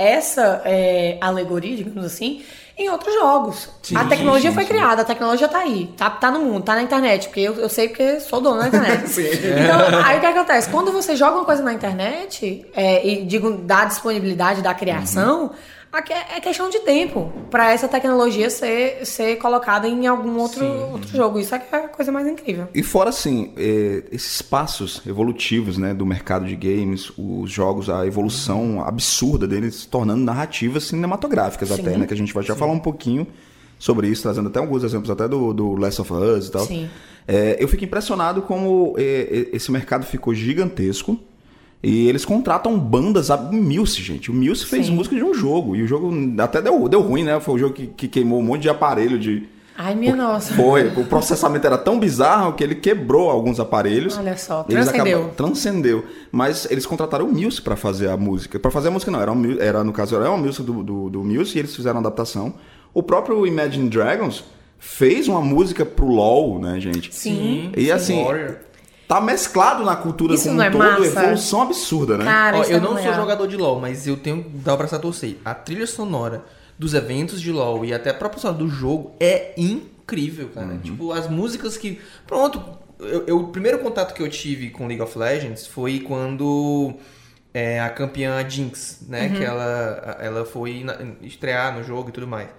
[0.03, 2.43] essa é, alegoria, digamos assim,
[2.77, 3.69] em outros jogos.
[3.81, 4.69] Sim, a tecnologia sim, foi sim.
[4.69, 7.69] criada, a tecnologia tá aí, tá, tá no mundo, tá na internet, porque eu, eu
[7.69, 9.03] sei porque sou dona da internet.
[9.63, 10.69] Então, aí o que acontece?
[10.69, 15.57] Quando você joga uma coisa na internet, é, e digo, dá disponibilidade da criação, aqui
[16.12, 21.08] é, é questão de tempo para essa tecnologia ser, ser colocada em algum outro, outro
[21.10, 21.39] jogo.
[21.39, 22.67] Isso é que é a coisa mais incrível.
[22.73, 28.08] E fora assim, é, esses passos evolutivos né, do mercado de games, os jogos, a
[28.08, 31.82] evolução absurda deles se tornando narrativas cinematográficas Sim.
[31.82, 32.08] até, né?
[32.08, 33.27] Que a gente vai já falar um pouquinho
[33.77, 36.65] sobre isso, trazendo até alguns exemplos até do, do Last of Us e tal.
[36.65, 36.89] Sim.
[37.27, 41.19] É, eu fico impressionado como esse mercado ficou gigantesco.
[41.83, 44.31] E eles contratam bandas, a o Milce, gente.
[44.31, 44.93] O Milce fez Sim.
[44.95, 45.75] música de um jogo.
[45.75, 47.39] E o jogo até deu, deu ruim, né?
[47.41, 49.43] Foi o jogo que, que queimou um monte de aparelho de,
[49.77, 50.53] Ai, minha nossa.
[50.53, 54.17] foi, o processamento era tão bizarro que ele quebrou alguns aparelhos.
[54.17, 55.17] Olha só, Eles transcendeu.
[55.17, 56.05] acabam- transcendeu.
[56.31, 58.57] Mas eles contrataram o Muse pra fazer a música.
[58.57, 61.09] Pra fazer a música não, era, um era no caso era uma música do, do,
[61.09, 62.53] do Muse e eles fizeram a adaptação.
[62.93, 64.43] O próprio Imagine Dragons
[64.79, 67.13] fez uma música pro LoL, né, gente?
[67.13, 67.71] Sim.
[67.75, 68.55] E assim, Warrior.
[69.07, 71.21] Tá mesclado na cultura Isso como não um é todo, massa?
[71.21, 72.25] evolução absurda, né?
[72.25, 73.21] Cara, Ó, isso eu é não muito sou legal.
[73.25, 75.37] jogador de LoL, mas eu tenho dar o braço a torcer.
[75.43, 76.43] A trilha sonora
[76.79, 80.67] dos eventos de LoL e até a própria sonora do jogo é incrível, cara.
[80.67, 80.79] Uhum.
[80.79, 81.99] Tipo, as músicas que.
[82.25, 82.61] Pronto,
[82.99, 86.93] eu, eu- o primeiro contato que eu tive com League of Legends foi quando
[87.53, 89.27] é, a campeã Jinx, né?
[89.27, 89.35] Uhum.
[89.35, 92.49] Que ela, ela foi na- estrear no jogo e tudo mais.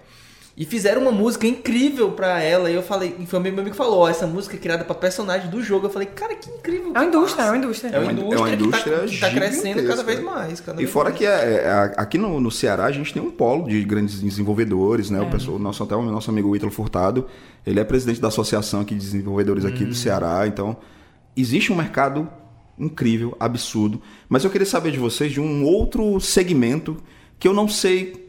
[0.57, 2.71] E fizeram uma música incrível pra ela.
[2.71, 4.95] E eu falei, e foi meu amigo que falou: ó, essa música é criada pra
[4.95, 5.87] personagem do jogo.
[5.87, 6.87] Eu falei, cara, que incrível.
[6.95, 7.89] É uma que indústria, é massa." uma indústria.
[7.89, 10.19] É uma É uma- indústria, é uma que tá- indústria que tá, crescendo cada vez
[10.21, 10.61] mais.
[10.61, 11.17] cada E vez fora mais.
[11.19, 15.09] que é, é, aqui no, no Ceará a gente tem um polo de grandes desenvolvedores,
[15.09, 15.19] né?
[15.19, 17.27] O, pessoal, o nosso, até o nosso amigo Ítalo Furtado,
[17.67, 20.77] ele é presidente da associação aqui de desenvolvedores aqui do Ceará, então
[21.35, 22.29] existe um mercado
[22.79, 24.01] incrível, absurdo.
[24.29, 26.95] Mas eu queria saber de vocês de um outro segmento
[27.37, 28.24] que eu não sei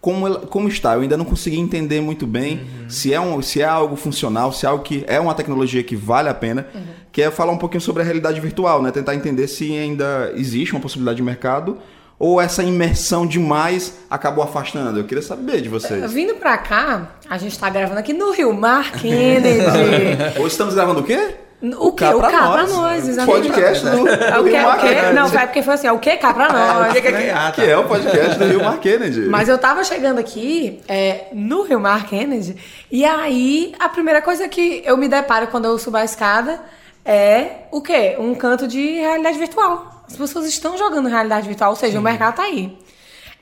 [0.00, 0.94] como, ela- como está.
[0.94, 4.64] Eu ainda não consegui entender muito bem se, é um, se é algo funcional, se
[4.64, 6.66] é algo que é uma tecnologia que vale a pena.
[7.12, 8.90] Que é falar um pouquinho sobre a realidade virtual, né?
[8.92, 11.76] Tentar entender se ainda existe uma possibilidade de mercado
[12.18, 14.98] ou essa imersão demais acabou afastando.
[15.00, 16.12] Eu queria saber de vocês.
[16.12, 19.58] Vindo pra cá, a gente tá gravando aqui no Rio Mar Kennedy.
[20.38, 21.34] Hoje estamos gravando o quê?
[21.62, 22.04] O que?
[22.04, 23.48] O cá pra nós, exatamente.
[23.48, 24.56] Podcast do, É do o que?
[24.56, 25.12] Rio O que?
[25.12, 26.90] Não, é porque foi assim, é o que cá pra nós.
[26.90, 27.22] O que que é né?
[27.24, 29.20] que ah, Que é o podcast do Rio Mar Kennedy.
[29.22, 32.56] Mas eu tava chegando aqui é, no Rio Mar Kennedy,
[32.90, 36.60] e aí a primeira coisa que eu me deparo quando eu subo a escada
[37.04, 38.16] é o quê?
[38.18, 40.04] Um canto de realidade virtual.
[40.06, 42.76] As pessoas estão jogando realidade virtual, ou seja, o mercado tá aí.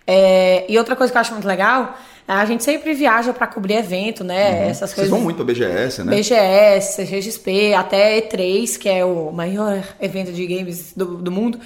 [0.06, 1.94] É, e outra coisa que eu acho muito legal,
[2.28, 4.68] a gente sempre viaja pra cobrir evento, né?
[4.68, 5.10] Essas Vocês coisas.
[5.10, 6.14] vão muito pra BGS, né?
[6.14, 11.58] BGS, CXP, até E3, que é o maior evento de games do, do mundo.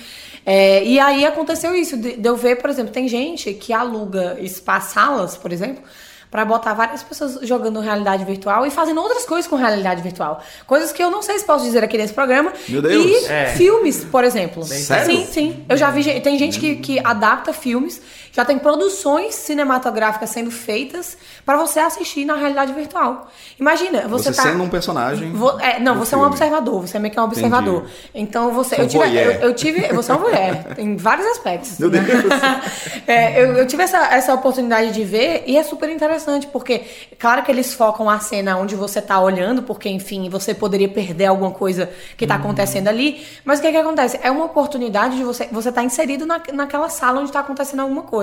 [0.47, 4.37] É, e aí aconteceu isso, de, de eu ver, por exemplo, tem gente que aluga
[4.41, 5.83] espaço, salas, por exemplo,
[6.31, 10.43] pra botar várias pessoas jogando realidade virtual e fazendo outras coisas com realidade virtual.
[10.67, 12.53] Coisas que eu não sei se posso dizer aqui nesse programa.
[12.69, 13.05] Meu Deus.
[13.05, 13.47] E É.
[13.57, 14.65] filmes, por exemplo.
[14.65, 15.15] Sério?
[15.15, 15.65] Sim, sim.
[15.69, 18.01] Eu já vi, tem gente que, que adapta filmes,
[18.33, 21.17] já tem produções cinematográficas sendo feitas
[21.47, 23.29] pra você assistir na realidade virtual.
[23.61, 25.33] Imagina, você, Você tá sendo um personagem.
[25.33, 26.35] Vo- é, não, você é um filme.
[26.35, 27.85] observador, você é meio que um observador.
[28.15, 28.77] Então você.
[28.77, 29.81] É Eu um tive, eu, eu tive.
[29.93, 31.79] Você é um mulher, em vários aspectos.
[31.79, 32.03] Meu Deus.
[33.07, 36.83] É, eu, eu tive essa, essa oportunidade de ver e é super interessante, porque,
[37.19, 41.27] claro que eles focam a cena onde você tá olhando, porque, enfim, você poderia perder
[41.27, 43.27] alguma coisa que tá acontecendo ali.
[43.45, 44.19] Mas o que que acontece?
[44.23, 45.49] É uma oportunidade de você.
[45.51, 48.22] Você tá inserido na, naquela sala onde tá acontecendo alguma coisa.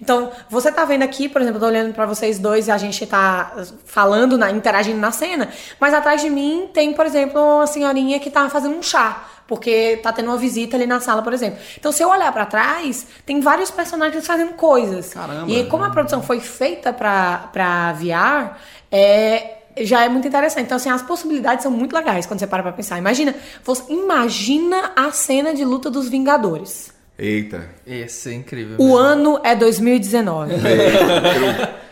[0.00, 2.76] Então, você tá vendo aqui, por exemplo, eu tô olhando pra vocês dois e a
[2.78, 3.52] gente tá
[3.86, 5.48] falando, na- interagindo na cena,
[5.80, 9.98] mas atrás de mim tem, por exemplo, uma senhorinha que tá fazendo um chá porque
[10.02, 11.58] tá tendo uma visita ali na sala, por exemplo.
[11.78, 15.14] Então, se eu olhar pra trás, tem vários personagens fazendo coisas.
[15.14, 15.50] Caramba.
[15.50, 18.56] E como a produção foi feita pra, pra VR,
[18.92, 20.66] é, já é muito interessante.
[20.66, 22.98] Então, assim, as possibilidades são muito legais quando você para pra pensar.
[22.98, 23.34] Imagina,
[23.64, 26.92] você imagina a cena de luta dos Vingadores.
[27.18, 27.68] Eita.
[27.86, 28.76] Esse é incrível.
[28.78, 30.54] O ano é 2019.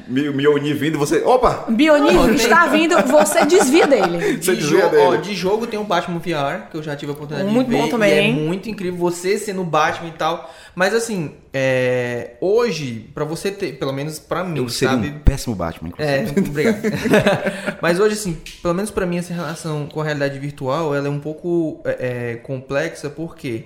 [0.08, 1.16] Mi- Mioni vindo, você.
[1.24, 1.64] Opa!
[1.68, 4.36] Bionir está vindo, você desvia dele.
[4.40, 5.02] Você de, desvia jo- dele.
[5.02, 7.74] ó, de jogo tem o Batman VR, que eu já tive a oportunidade Muito de
[7.74, 7.82] ver.
[7.82, 8.34] bom também, e é hein?
[8.34, 10.48] muito incrível você sendo Batman e tal.
[10.76, 15.08] Mas assim, é, hoje, pra você ter, pelo menos pra mim, Eu seria sabe?
[15.08, 16.50] um péssimo Batman, É, inclusive.
[16.50, 16.82] obrigado.
[17.82, 21.10] Mas hoje, assim, pelo menos pra mim, essa relação com a realidade virtual, ela é
[21.10, 23.64] um pouco é, é, complexa, porque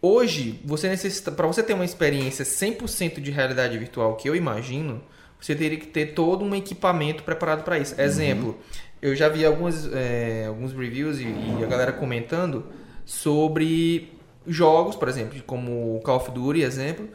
[0.00, 5.02] hoje, você necessita, para você ter uma experiência 100% de realidade virtual, que eu imagino,
[5.40, 8.00] você teria que ter todo um equipamento preparado para isso.
[8.00, 8.58] Exemplo,
[9.00, 12.66] eu já vi algumas, é, alguns reviews e, e a galera comentando
[13.04, 14.12] sobre
[14.46, 17.08] jogos, por exemplo, como Call of Duty, exemplo,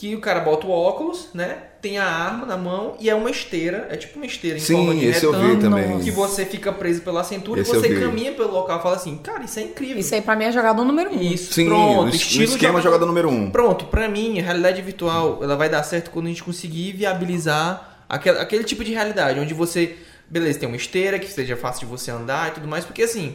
[0.00, 1.58] que o cara bota o óculos, né?
[1.82, 4.74] Tem a arma na mão e é uma esteira, é tipo uma esteira em Sim,
[4.74, 6.00] forma de esse eu vi retângulo, também.
[6.00, 9.18] que você fica preso pela cintura Esse e você caminha pelo local e fala assim,
[9.18, 9.98] cara, isso é incrível.
[9.98, 11.20] Isso aí pra mim é jogador número um.
[11.20, 13.50] Isso, Sim, pronto, o es- o estilo esquema jogador número um.
[13.50, 18.04] Pronto, pra mim, a realidade virtual, ela vai dar certo quando a gente conseguir viabilizar
[18.08, 19.96] aquele, aquele tipo de realidade, onde você,
[20.30, 23.34] beleza, tem uma esteira que seja fácil de você andar e tudo mais, porque assim,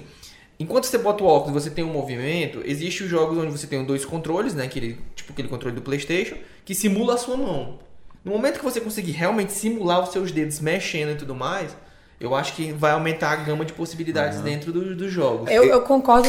[0.59, 3.67] enquanto você bota o óculos e você tem um movimento, existem os jogos onde você
[3.67, 7.79] tem dois controles, né, aquele, tipo aquele controle do Playstation, que simula a sua mão.
[8.23, 11.75] No momento que você conseguir realmente simular os seus dedos mexendo e tudo mais,
[12.19, 15.49] eu acho que vai aumentar a gama de possibilidades dentro do- dos jogos.
[15.51, 16.27] Eu, eu concordo.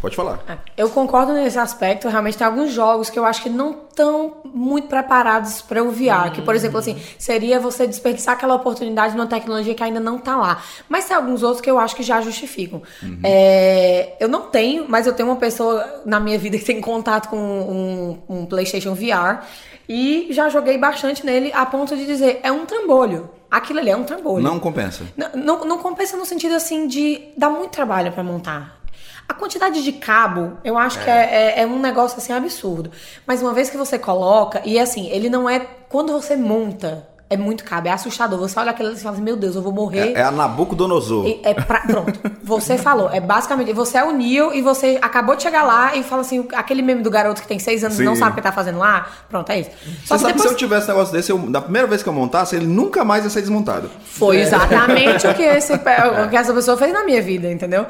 [0.00, 0.38] Pode falar.
[0.48, 2.08] É, Eu concordo nesse aspecto.
[2.08, 6.30] Realmente tem alguns jogos que eu acho que não estão muito preparados para o VR.
[6.32, 10.36] Que, por exemplo, assim, seria você desperdiçar aquela oportunidade numa tecnologia que ainda não tá
[10.36, 10.62] lá.
[10.88, 12.80] Mas tem alguns outros que eu acho que já justificam.
[13.24, 17.28] É, eu não tenho, mas eu tenho uma pessoa na minha vida que tem contato
[17.28, 19.44] com um, um PlayStation VR.
[19.88, 23.30] E já joguei bastante nele a ponto de dizer, é um trambolho.
[23.50, 24.44] Aquilo ali é um trambolho.
[24.44, 25.04] Não compensa.
[25.16, 28.77] Não, não, não compensa no sentido assim de dar muito trabalho pra montar.
[29.28, 32.90] A quantidade de cabo, eu acho que é, é, é um negócio assim absurdo.
[33.26, 35.60] Mas uma vez que você coloca, e assim, ele não é.
[35.88, 38.38] Quando você monta, é muito cabo, é assustador.
[38.38, 40.12] Você olha aquilo e fala assim, meu Deus, eu vou morrer.
[40.14, 41.26] É, é a Nabucodonosor.
[41.26, 43.10] E É pra- pronto, você falou.
[43.12, 46.46] É basicamente, você é o Neo e você acabou de chegar lá e fala assim,
[46.54, 48.78] aquele meme do garoto que tem seis anos e não sabe o que tá fazendo
[48.78, 49.06] lá.
[49.28, 49.70] Pronto, é isso.
[49.70, 51.86] Você Só que sabe que depois se eu tivesse um negócio desse, eu, da primeira
[51.86, 53.90] vez que eu montasse, ele nunca mais ia ser desmontado.
[54.04, 57.86] Foi exatamente o que, esse, o que essa pessoa fez na minha vida, entendeu?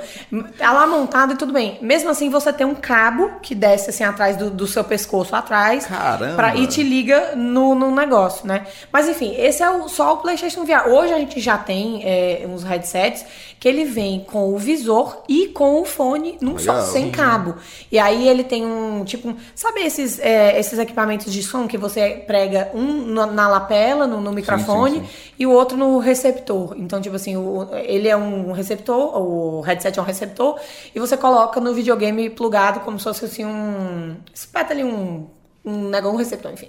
[0.59, 1.79] Tá lá montado e tudo bem.
[1.81, 5.87] Mesmo assim, você tem um cabo que desce assim atrás do, do seu pescoço atrás.
[5.87, 6.35] Caramba!
[6.35, 8.67] Pra, e te liga no, no negócio, né?
[8.93, 10.89] Mas enfim, esse é o, só o PlayStation VR.
[10.89, 13.25] Hoje a gente já tem é, uns headsets
[13.61, 17.57] que ele vem com o visor e com o fone num só, sem cabo.
[17.91, 21.77] E aí ele tem um, tipo, um- sabe esses, é, esses equipamentos de som que
[21.77, 25.09] você prega um na, na lapela, no, no microfone, sim, sim.
[25.41, 26.75] e o outro no receptor.
[26.79, 30.59] Então, tipo assim, o- ele é um receptor, o headset é um receptor,
[30.95, 34.17] e você coloca no videogame plugado como se fosse assim um.
[34.33, 35.27] Espeta ali um,
[35.65, 36.69] um negócio, um receptor, enfim.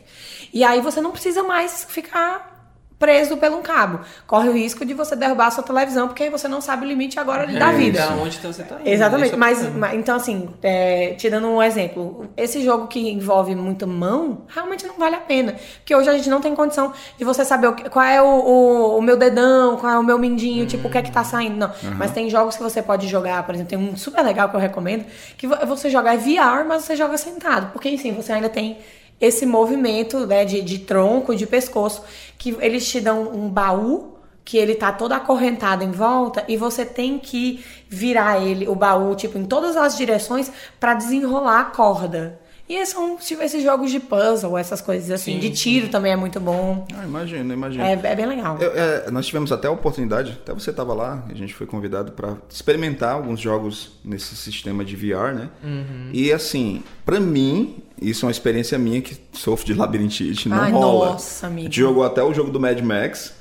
[0.53, 2.57] E aí você não precisa mais ficar
[2.97, 4.01] preso pelo um cabo.
[4.27, 6.89] Corre o risco de você derrubar a sua televisão, porque aí você não sabe o
[6.89, 7.99] limite agora da vida.
[8.05, 8.89] Da onde então você tá indo.
[8.89, 13.55] Exatamente, é mas, mas- então assim, é, te dando um exemplo, esse jogo que envolve
[13.55, 17.23] muita mão, realmente não vale a pena, porque hoje a gente não tem condição de
[17.23, 20.19] você saber o que- qual é o, o, o meu dedão, qual é o meu
[20.19, 21.71] mindinho, tipo, o que é que tá saindo, não.
[21.97, 24.59] Mas tem jogos que você pode jogar, por exemplo, tem um super legal que eu
[24.59, 25.05] recomendo,
[25.37, 28.77] que vo- você jogar é VR, mas você joga sentado, porque assim, você ainda tem
[29.19, 32.03] esse movimento né, de, de tronco, de pescoço,
[32.37, 36.83] que eles te dão um baú que ele tá todo acorrentado em volta e você
[36.83, 42.39] tem que virar ele, o baú, tipo, em todas as direções pra desenrolar a corda.
[42.69, 45.33] E são tipo, esses jogos de puzzle, essas coisas assim.
[45.33, 46.85] Sim, de tiro também é muito bom.
[46.95, 47.83] Ah, imagino, imagino.
[47.83, 48.59] É, é bem legal.
[48.61, 52.11] Eu- é, nós tivemos até a oportunidade, até você estava lá, a gente foi convidado
[52.11, 55.49] para experimentar alguns jogos nesse sistema de VR, né?
[55.63, 56.11] Uhum.
[56.13, 60.71] E assim, para mim, isso é uma experiência minha que sofro de labirintite, não Ai,
[60.71, 61.11] rola.
[61.13, 61.61] nossa, amigo.
[61.61, 63.33] A gente jogou até o jogo do Mad Max.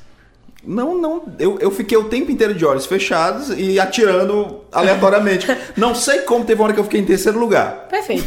[0.64, 5.47] Não, não, eu, eu fiquei o tempo inteiro de olhos fechados e atirando aleatoriamente.
[5.77, 7.87] não sei como teve uma hora que eu fiquei em terceiro lugar.
[7.88, 8.25] Perfeito.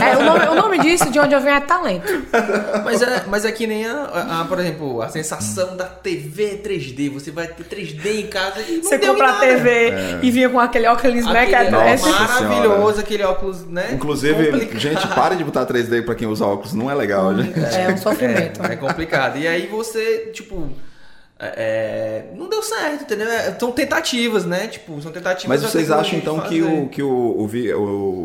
[0.00, 2.06] É, o, nome, o nome disso, de onde eu venho, é talento.
[2.84, 6.60] Mas é, mas é que nem a, a- a, por exemplo, a sensação da TV
[6.64, 7.10] 3D.
[7.14, 9.38] Você vai ter 3D em casa e não Você deu em compra a.
[9.40, 13.90] TV e vinha com aquele óculos Aquele Mac Nossa maravilhoso, aquele óculos, né?
[13.92, 14.78] Inclusive, Complicado.
[14.78, 17.58] gente, pare de botar 3D para quem usa óculos, não é legal, gente.
[17.58, 18.62] É um sofrimento.
[18.64, 19.38] É, é complicado.
[19.38, 20.68] E aí você, tipo.
[21.56, 23.28] É, não deu certo, entendeu?
[23.28, 24.66] É, São tentativas, né?
[24.68, 25.48] Tipo, são tentativas.
[25.48, 26.74] Mas vocês acham então de que, fazer.
[26.80, 27.46] o, que o, o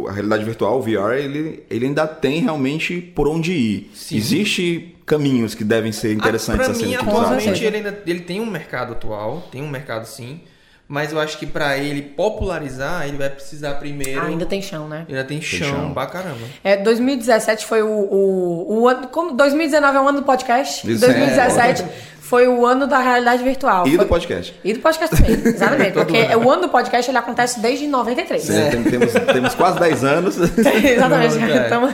[0.04, 3.92] o- a realidade virtual, o VR, ele, ele ainda tem realmente por onde ir?
[3.96, 4.18] Sim.
[4.18, 7.48] Existe caminhos que devem ser interessantes Ah, a pra mim, serem atualmente, utilizados?
[7.58, 10.42] atualmente, ele ainda ele tem um mercado atual, tem um mercado sim,
[10.90, 14.22] mas eu acho que pra ele popularizar, ele vai precisar primeiro.
[14.26, 15.06] Ainda tem chão, né?
[15.10, 15.94] Ainda tem chão, chão.
[15.94, 16.40] pra caramba.
[16.64, 19.08] É, 2017 foi o, o, o ano.
[19.08, 20.90] Como 2019 é o ano do podcast.
[20.90, 21.84] Isso, 2017
[22.30, 23.88] foi o ano da realidade virtual.
[23.88, 24.54] E Foi- do podcast.
[24.64, 25.94] E do podcast também, exatamente.
[25.94, 28.42] porque o ano do podcast ele acontece desde 93.
[28.44, 30.36] Sim, tem- temos, temos quase 10 anos.
[30.60, 31.36] Exatamente.
[31.38, 31.66] Não, é.
[31.68, 31.94] Então,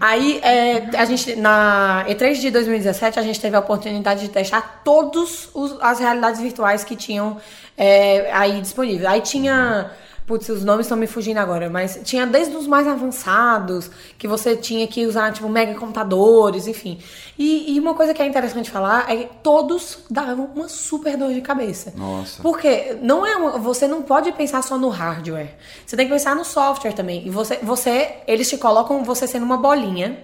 [0.00, 4.80] aí, é, a gente, na E3 de 2017, a gente teve a oportunidade de testar
[4.82, 5.50] todas
[5.82, 7.36] as realidades virtuais que tinham
[7.76, 9.04] é, aí disponíveis.
[9.04, 9.90] Aí tinha.
[10.30, 14.54] Putz, os nomes estão me fugindo agora, mas tinha desde os mais avançados, que você
[14.56, 17.00] tinha que usar, tipo, mega computadores, enfim.
[17.36, 21.34] E, e uma coisa que é interessante falar é que todos davam uma super dor
[21.34, 21.92] de cabeça.
[21.96, 22.40] Nossa.
[22.42, 25.56] Porque não é uma- você não pode pensar só no hardware.
[25.84, 27.26] Você tem que pensar no software também.
[27.26, 30.16] E você, você eles te colocam você sendo uma bolinha.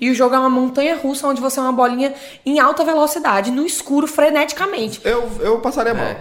[0.00, 2.14] E o jogo é uma montanha russa onde você é uma bolinha
[2.46, 5.00] em alta velocidade, no escuro, freneticamente.
[5.04, 6.16] Eu, eu passaria mal.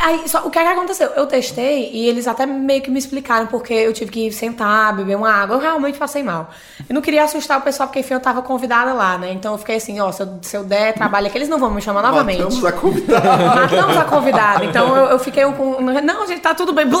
[0.00, 1.10] Aí, só, o que é que aconteceu?
[1.16, 5.16] Eu testei e eles até meio que me explicaram porque eu tive que sentar, beber
[5.16, 5.56] uma água.
[5.56, 6.50] Eu realmente passei mal.
[6.88, 9.32] Eu não queria assustar o pessoal porque enfim, eu tava convidada lá, né?
[9.32, 11.70] Então eu fiquei assim, ó, se eu, se eu der trabalho aqui, eles não vão
[11.70, 12.42] me chamar novamente.
[12.42, 13.36] Matamos a convidada.
[13.54, 14.64] Matamos a convidada.
[14.64, 15.80] Então eu, eu fiquei com.
[15.80, 16.86] Não, gente, tá tudo bem.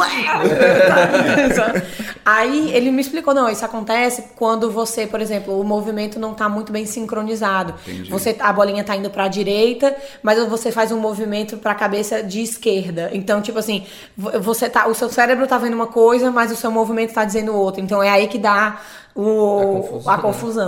[2.24, 6.48] Aí ele me explicou: não, isso acontece quando você, por exemplo, o movimento não tá
[6.48, 7.74] muito bem sincronizado.
[8.10, 12.42] Você, a bolinha tá indo pra direita, mas você faz um movimento pra cabeça de
[12.42, 13.10] esquerda.
[13.12, 14.86] Então, tipo assim, vo- você tá.
[14.86, 17.80] O seu cérebro tá vendo uma coisa, mas o seu movimento tá dizendo outra.
[17.80, 18.80] Então é aí que dá.
[19.14, 20.20] O, A a confusão.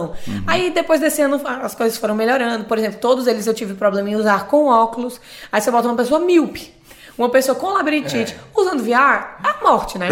[0.08, 0.12] confusão.
[0.46, 2.64] Aí depois desse ano as coisas foram melhorando.
[2.64, 5.20] Por exemplo, todos eles eu tive problema em usar com óculos.
[5.52, 6.72] Aí você bota uma pessoa míope.
[7.18, 8.90] Uma pessoa com labirintite usando VR,
[9.44, 10.06] é a morte, né?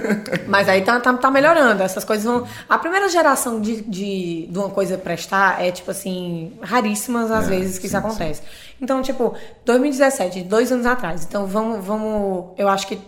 [0.46, 1.82] Mas aí tá, tá, tá melhorando.
[1.82, 2.46] Essas coisas vão.
[2.68, 7.78] A primeira geração de, de, de uma coisa prestar é, tipo assim, raríssimas às vezes
[7.78, 8.42] que isso acontece.
[8.80, 11.24] Então, tipo, 2017, dois anos atrás.
[11.26, 12.50] Então vamos, vamos.
[12.58, 12.98] Eu acho que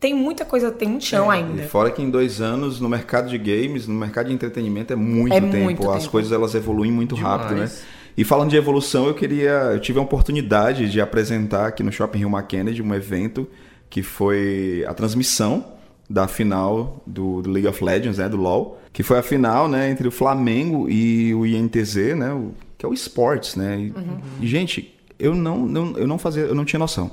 [0.00, 1.62] tem muita coisa, tem muito chão ainda.
[1.62, 4.96] E fora que em dois anos, no mercado de games, no mercado de entretenimento, é
[4.96, 5.56] muito É tempo.
[5.56, 6.12] muito As tempo.
[6.12, 7.70] coisas elas evoluem muito rápido, né?
[8.16, 9.50] E falando de evolução, eu queria.
[9.72, 13.46] Eu tive a oportunidade de apresentar aqui no Shopping Rio Kennedy um evento
[13.90, 15.72] que foi a transmissão
[16.08, 18.28] da final do, do League of Legends, né?
[18.28, 18.80] Do LoL.
[18.92, 19.90] Que foi a final, né?
[19.90, 22.32] Entre o Flamengo e o INTZ, né?
[22.32, 23.78] O, que é o esportes, né?
[23.78, 27.10] E, e, gente, eu não, não, eu não fazia, eu não tinha noção.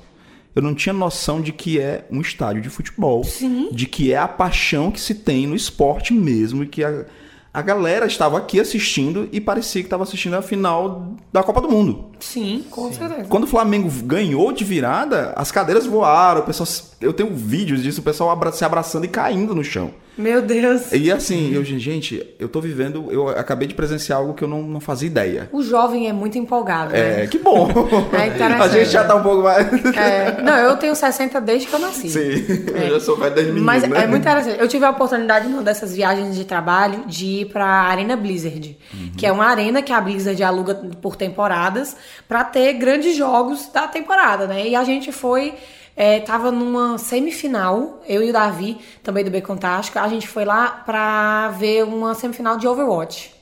[0.55, 3.23] Eu não tinha noção de que é um estádio de futebol.
[3.23, 3.69] Sim.
[3.71, 6.63] De que é a paixão que se tem no esporte mesmo.
[6.63, 7.05] E que a,
[7.53, 11.69] a galera estava aqui assistindo e parecia que estava assistindo a final da Copa do
[11.69, 12.05] Mundo.
[12.19, 13.25] Sim, com certeza.
[13.25, 16.67] Quando o Flamengo ganhou de virada, as cadeiras voaram, o pessoal.
[17.03, 19.91] Eu tenho vídeos disso, o pessoal abra- se abraçando e caindo no chão.
[20.15, 20.91] Meu Deus.
[20.91, 23.07] E assim, eu, gente, eu tô vivendo.
[23.11, 25.49] Eu acabei de presenciar algo que eu não, não fazia ideia.
[25.51, 27.23] O jovem é muito empolgado, né?
[27.23, 27.67] É, que bom.
[28.13, 28.43] É.
[28.53, 29.67] A gente já tá um pouco mais.
[29.97, 32.09] É, não, eu tenho 60 desde que eu nasci.
[32.09, 33.63] Sim, eu já sou velho das meninas.
[33.63, 34.03] Mas né?
[34.03, 34.59] é muito interessante.
[34.59, 38.77] Eu tive a oportunidade numa dessas viagens de trabalho de ir pra Arena Blizzard,
[39.17, 41.95] que é uma arena que a Blizzard aluga por temporadas
[42.27, 44.67] pra ter grandes jogos da temporada, né?
[44.67, 45.55] E a gente foi.
[45.95, 50.45] É, tava numa semifinal, eu e o Davi, também do Bacon Tático, a gente foi
[50.45, 53.33] lá pra ver uma semifinal de Overwatch.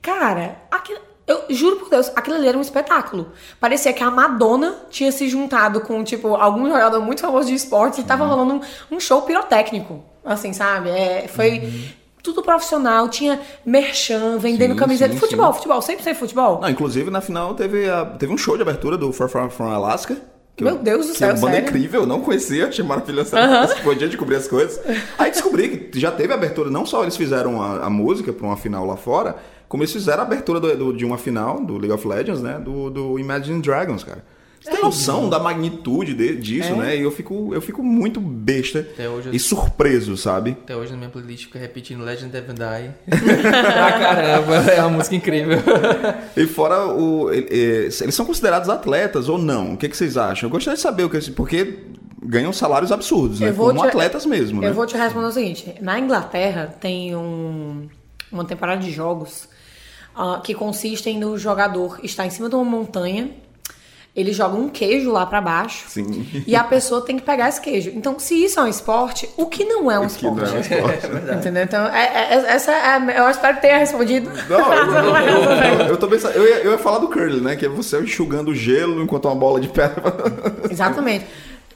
[0.00, 3.32] Cara, aquilo, eu juro por Deus, aquilo ali era um espetáculo.
[3.60, 8.00] Parecia que a Madonna tinha se juntado com, tipo, algum jogador muito famoso de esportes
[8.00, 8.54] e tava rolando
[8.90, 10.02] um, um show pirotécnico.
[10.24, 10.88] Assim, sabe?
[10.90, 11.68] É, foi
[12.22, 15.12] tudo profissional, tinha merchan, vendendo Sim, camiseta.
[15.14, 15.56] sim, futebol, sim.
[15.58, 16.60] futebol, sempre sem futebol.
[16.60, 19.70] Não, inclusive na final teve, a- teve um show de abertura do Far From, From
[19.72, 20.16] Alaska.
[20.60, 21.68] Meu eu- Deus do que é uma céu, banda sério?
[21.68, 23.34] incrível, eu não conhecia, achei maravilhoso.
[23.36, 23.64] Aham.
[23.64, 24.80] Esse Podia descobrir as coisas.
[25.18, 28.56] Aí descobri que já teve abertura, não só eles fizeram a, a música pra uma
[28.56, 29.36] final lá fora,
[29.68, 32.60] como eles fizeram a abertura do- do- de uma final do League of Legends, né?
[32.62, 34.22] Do, do Imagine Dragons, cara.
[34.62, 36.76] Você tem noção da magnitude de- disso, É.
[36.76, 36.96] né?
[36.96, 40.52] E eu fico, eu fico muito besta Até hoje eu- e surpreso, sabe?
[40.62, 42.90] Até hoje na minha playlist fica repetindo Legend Never Die.
[43.10, 45.58] ah, caramba, é uma música incrível.
[46.36, 47.30] E fora o.
[47.32, 49.74] Eles são considerados atletas ou não?
[49.74, 50.46] O que, que vocês acham?
[50.48, 51.30] Eu gostaria de saber o que.
[51.32, 51.78] Porque
[52.24, 53.48] ganham salários absurdos, né?
[53.50, 54.68] Eu Como te- atletas mesmo, né?
[54.68, 57.88] Eu vou te responder o seguinte: na Inglaterra tem um,
[58.30, 59.48] uma temporada de jogos
[60.14, 63.30] ah, que consistem no jogador estar em cima de uma montanha,
[64.14, 66.44] ele joga um queijo lá pra baixo Sim.
[66.46, 67.90] e a pessoa tem que pegar esse queijo.
[67.94, 70.52] Então, se isso é um esporte, o que não é um Que não esporte?
[70.54, 71.06] é um esporte.
[71.38, 71.62] Entendeu?
[71.62, 74.30] Então, é- é- essa é eu espero que tenha respondido.
[74.50, 76.34] Não, eu, eu, eu, eu tô pensando.
[76.36, 77.56] Eu ia, eu ia falar do curling, né?
[77.56, 80.02] Que é você enxugando gelo enquanto uma bola de pedra.
[80.70, 81.24] Exatamente.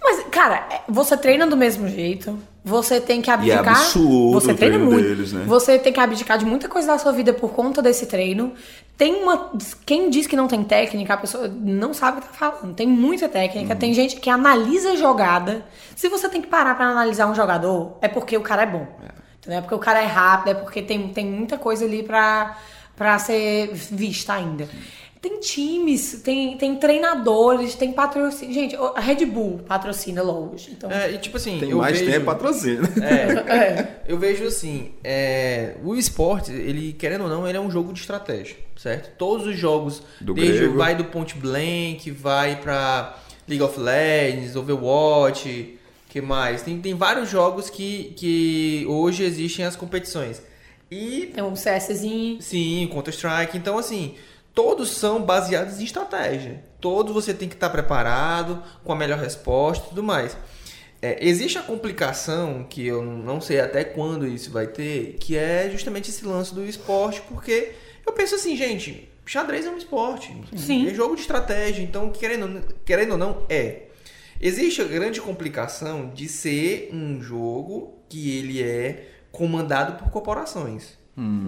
[0.02, 2.38] Mas, cara, é- você treina do mesmo jeito.
[2.68, 3.68] Você tem que E é abdicar.
[3.68, 5.00] absurdo você treina muito.
[5.00, 5.44] deles, né?
[5.46, 8.54] Você tem que abdicar de muita coisa da sua vida por conta desse treino.
[8.98, 9.52] Tem uma.
[9.86, 12.74] Quem diz que não tem técnica, a pessoa não sabe o que tá falando.
[12.74, 13.72] Tem muita técnica.
[13.74, 13.78] Uhum.
[13.78, 15.64] Tem gente que analisa a jogada.
[15.94, 18.84] Se você tem que parar pra analisar um jogador, é porque o cara é bom.
[19.38, 19.58] Entendeu?
[19.58, 22.56] É porque o cara é rápido, é porque tem, tem muita coisa ali pra,
[22.96, 24.68] pra ser vista ainda.
[25.28, 28.54] Tem times, tem, tem treinadores, tem patrocínio.
[28.54, 30.68] Gente, a Red Bull patrocina Logos.
[30.70, 32.10] Então, É, e tipo assim, Tem eu mais vejo...
[32.10, 32.82] tempo patrocínio.
[33.02, 37.92] É, eu vejo assim, é, o esporte, ele, querendo ou não, ele é um jogo
[37.92, 39.16] de estratégia, certo?
[39.16, 40.76] Todos os jogos, Do desde grego.
[40.78, 43.16] vai do Point Blank, vai pra
[43.48, 46.62] League of Legends, Overwatch, que mais?
[46.62, 50.40] Tem, tem vários jogos que, que hoje existem as competições.
[50.90, 52.40] E tem um CSzinho.
[52.40, 53.56] Sim, Counter-Strike.
[53.58, 54.14] Então, assim,
[54.56, 56.64] todos são baseados em estratégia.
[56.80, 60.34] Todos você tem que estar preparado, com a melhor resposta e tudo mais.
[61.02, 65.68] É, existe a complicação, que eu não sei até quando isso vai ter, que é
[65.70, 67.72] justamente esse lance do esporte, porque
[68.06, 70.34] eu penso assim, gente, xadrez é um esporte.
[70.56, 70.88] Sim.
[70.88, 73.82] É jogo de estratégia, então, querendo, querendo ou não, é.
[74.40, 80.96] Existe a grande complicação de ser um jogo que ele é comandado por corporações.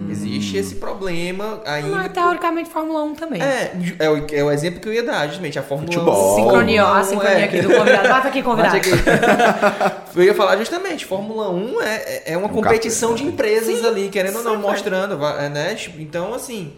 [0.09, 1.89] Existe esse problema ainda.
[1.89, 3.39] Mas teoricamente Fórmula 1 também.
[3.39, 5.59] É, é o, é o exemplo que eu ia dar, justamente.
[5.59, 6.33] A Fórmula Futebol.
[6.33, 6.35] 1.
[6.37, 8.09] Sincronia, Fórmula a 1 sincronia é- aqui do convidado.
[8.09, 8.75] Bata aqui, convidado.
[8.75, 9.99] Bate aqui.
[10.19, 14.37] Eu ia falar justamente, Fórmula 1 é, é uma Um competição de empresas ali, querendo
[14.39, 15.77] ou não, mostrando, é, né?
[15.99, 16.73] Então, assim,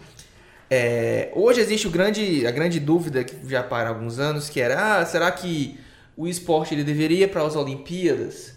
[0.70, 4.98] é, hoje existe o grande, a grande dúvida que já para alguns anos, que era,
[4.98, 5.80] ah, será que
[6.16, 8.54] o esporte ele deveria ir para as Olimpíadas?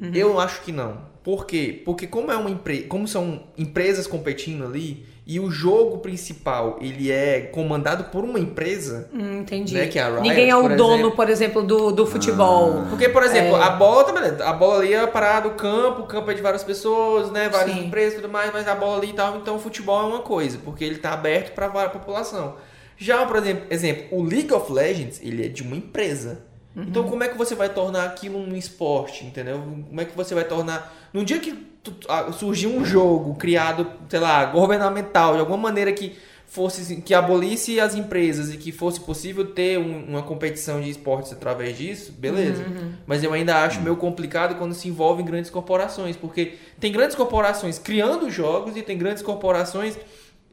[0.00, 0.10] Uhum.
[0.12, 0.98] Eu acho que não.
[1.26, 1.82] Por quê?
[1.84, 2.82] Porque como é uma empre...
[2.82, 9.10] como são empresas competindo ali e o jogo principal ele é comandado por uma empresa,
[9.12, 9.74] Hum, entendi.
[9.74, 11.16] Né, que é a Riot, Ninguém é o por dono, exemplo.
[11.16, 12.84] por exemplo, do, do futebol.
[12.88, 13.60] Porque, por exemplo, É.
[13.60, 14.48] a bola tá.
[14.48, 17.48] A bola ali é parada do campo, o campo é de várias pessoas, né?
[17.48, 17.86] Várias Sim.
[17.86, 20.20] empresas e tudo mais, mas a bola ali e tal, então o futebol é uma
[20.20, 22.54] coisa, porque ele tá aberto para a população.
[22.96, 26.45] Já, por exemplo, exemplo, o League of Legends, ele é de uma empresa.
[26.76, 29.58] Então, como é que você vai tornar aquilo um esporte, entendeu?
[29.88, 30.94] Como é que você vai tornar.
[31.12, 31.52] No dia que
[31.82, 36.14] tu- ah, surgiu um jogo criado, sei lá, governamental, de alguma maneira que
[36.48, 41.32] fosse que abolisse as empresas e que fosse possível ter um- uma competição de esportes
[41.32, 42.62] através disso, beleza.
[43.06, 47.16] Mas eu ainda acho meio complicado quando se envolve em grandes corporações, porque tem grandes
[47.16, 49.96] corporações criando jogos e tem grandes corporações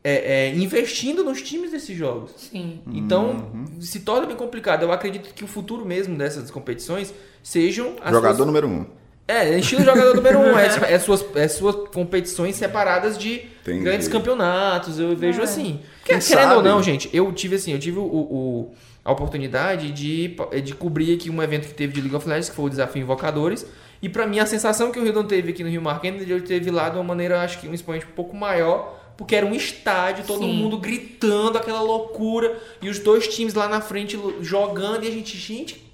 [0.04, 2.32] é, é, investindo nos times desses jogos.
[2.38, 2.82] Sim.
[2.88, 3.50] Então,
[3.80, 4.84] se torna bem complicado.
[4.84, 8.48] Eu acredito que o futuro mesmo dessas competições sejam as Jogador suas...
[8.48, 8.86] número um.
[9.26, 10.60] É, estilo jogador número um.
[10.60, 13.80] É, é suas, é suas competições separadas de Entendi.
[13.84, 15.00] grandes campeonatos.
[15.00, 15.80] Eu vejo assim.
[16.04, 18.72] Quem Porque, querendo ou não, gente, eu tive assim, eu tive o, o-
[19.06, 22.56] a oportunidade de, de cobrir aqui um evento que teve de League of Legends, que
[22.56, 23.66] foi o Desafio Invocadores.
[24.02, 26.30] E pra mim, a sensação que o Rio não teve aqui no Rio Mar Kennedy,
[26.32, 29.46] ele teve lá de uma maneira, acho que um expoente um pouco maior, porque era
[29.46, 30.54] um estádio, todo Sim.
[30.54, 35.38] mundo gritando, aquela loucura, e os dois times lá na frente jogando, e a gente,
[35.38, 35.92] gente,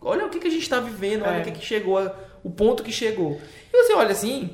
[0.00, 1.40] olha o que, que a gente tá vivendo, olha É.
[1.40, 2.14] o que, que chegou, a-
[2.44, 3.40] o ponto que chegou.
[3.72, 4.50] E você olha assim,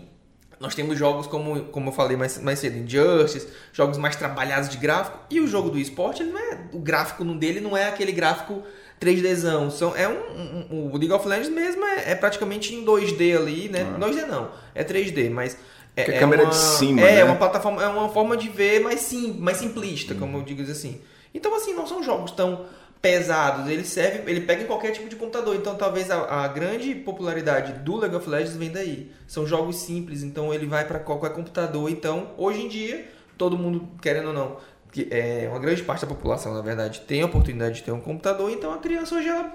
[0.61, 4.77] nós temos jogos como, como eu falei mais, mais cedo, Injustice, jogos mais trabalhados de
[4.79, 8.12] gráfico, e o jogo do esporte, ele não é, o gráfico dele não é aquele
[8.12, 8.62] gráfico
[9.01, 12.85] 3Dzão, são, é um, um- um- o League of Legends mesmo é, é praticamente em
[12.85, 13.85] 2D ali, né?
[13.99, 15.59] 2D não, é 3D, mas...
[15.97, 17.25] É, Que é é câmera uma, de cima, É, né?
[17.25, 21.01] uma plataforma, é uma forma de ver mais, sim, mais simplista, como eu digo assim.
[21.33, 22.67] Então, assim, não são jogos tão
[23.01, 25.55] pesados, ele serve, ele pega em qualquer tipo de computador.
[25.55, 29.13] Então, talvez a, a grande popularidade do League of Legends vem daí.
[29.27, 31.91] São jogos simples, então ele vai para qualquer computador.
[31.91, 34.57] Então, hoje em dia, todo mundo, querendo ou não,
[34.91, 38.01] que é uma grande parte da população, na verdade, tem a oportunidade de ter um
[38.01, 38.51] computador.
[38.51, 39.55] Então, a criança hoje ela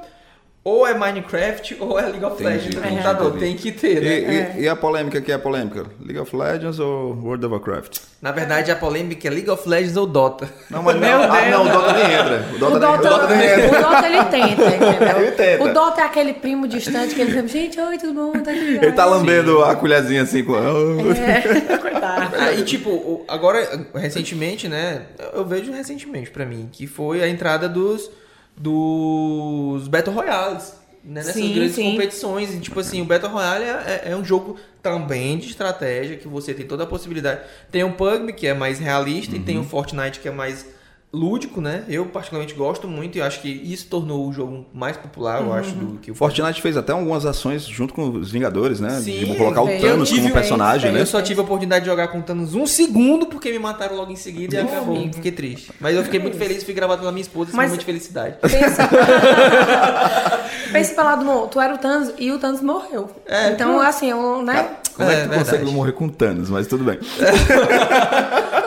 [0.64, 3.38] ou é Minecraft ou é League of Entendi, Legends no computador.
[3.40, 4.56] Tem que ter, E, né?
[4.58, 5.86] e- e a polêmica que é a polêmica?
[6.02, 7.98] League of Legends ou World of Warcraft?
[8.22, 10.50] Na verdade, a polêmica é League of Legends ou Dota.
[10.70, 12.46] Não, mas Meu não, ah, não, o Dota nem entra.
[12.54, 13.68] O Dota, O nem, o Dota, Dota nem entra.
[13.80, 15.18] o Dota ele tenta, entendeu?
[15.22, 15.64] Ele tenta.
[15.64, 18.34] O Dota é aquele primo distante que ele sempre, gente, oi, tudo bom?
[18.44, 20.56] Tá Ele tá bem?" lambendo a colherzinha assim com.
[20.58, 22.36] É, coitado.
[22.38, 25.04] Ah, e tipo, agora, recentemente, né?
[25.34, 28.10] Eu vejo recentemente pra mim, que foi a entrada dos,
[28.60, 30.78] dos Battle Royales.
[31.02, 31.92] Né, nessas Sim, grandes sim.
[31.92, 32.54] competições.
[32.54, 36.54] E, tipo assim, o Battle Royale é, é um jogo também de estratégia, que você
[36.54, 37.42] tem toda a possibilidade.
[37.72, 40.66] Tem o PUBG, que é mais realista, e tem o Fortnite, que é mais
[41.12, 41.84] lúdico, né?
[41.90, 45.72] Eu particularmente gosto muito e acho que isso tornou o jogo mais popular, eu acho,
[45.72, 48.92] do que o Fortnite fez até algumas ações junto com os Vingadores, né?
[49.02, 49.68] Sim, de colocar o.
[49.80, 51.02] Thanos tive como personagem, né?
[51.02, 53.96] Eu só tive a oportunidade de jogar com o Thanos um segundo porque me mataram
[53.96, 54.96] logo em seguida e Meu acabou.
[54.96, 55.14] amigo.
[55.16, 55.72] Fiquei triste.
[55.80, 58.36] Mas eu fiquei muito feliz, fui gravado pela minha esposa, esse Mas- momento de felicidade.
[58.42, 58.88] Pensa.
[60.72, 63.10] Pensa pela lado, mo- tu era o Thanos e o Thanos morreu.
[63.26, 64.70] É, então, assim, eu, né?
[65.00, 65.50] Como é que É, tu verdade.
[65.52, 66.50] consegue morrer com Thanos?
[66.50, 67.00] Mas tudo bem.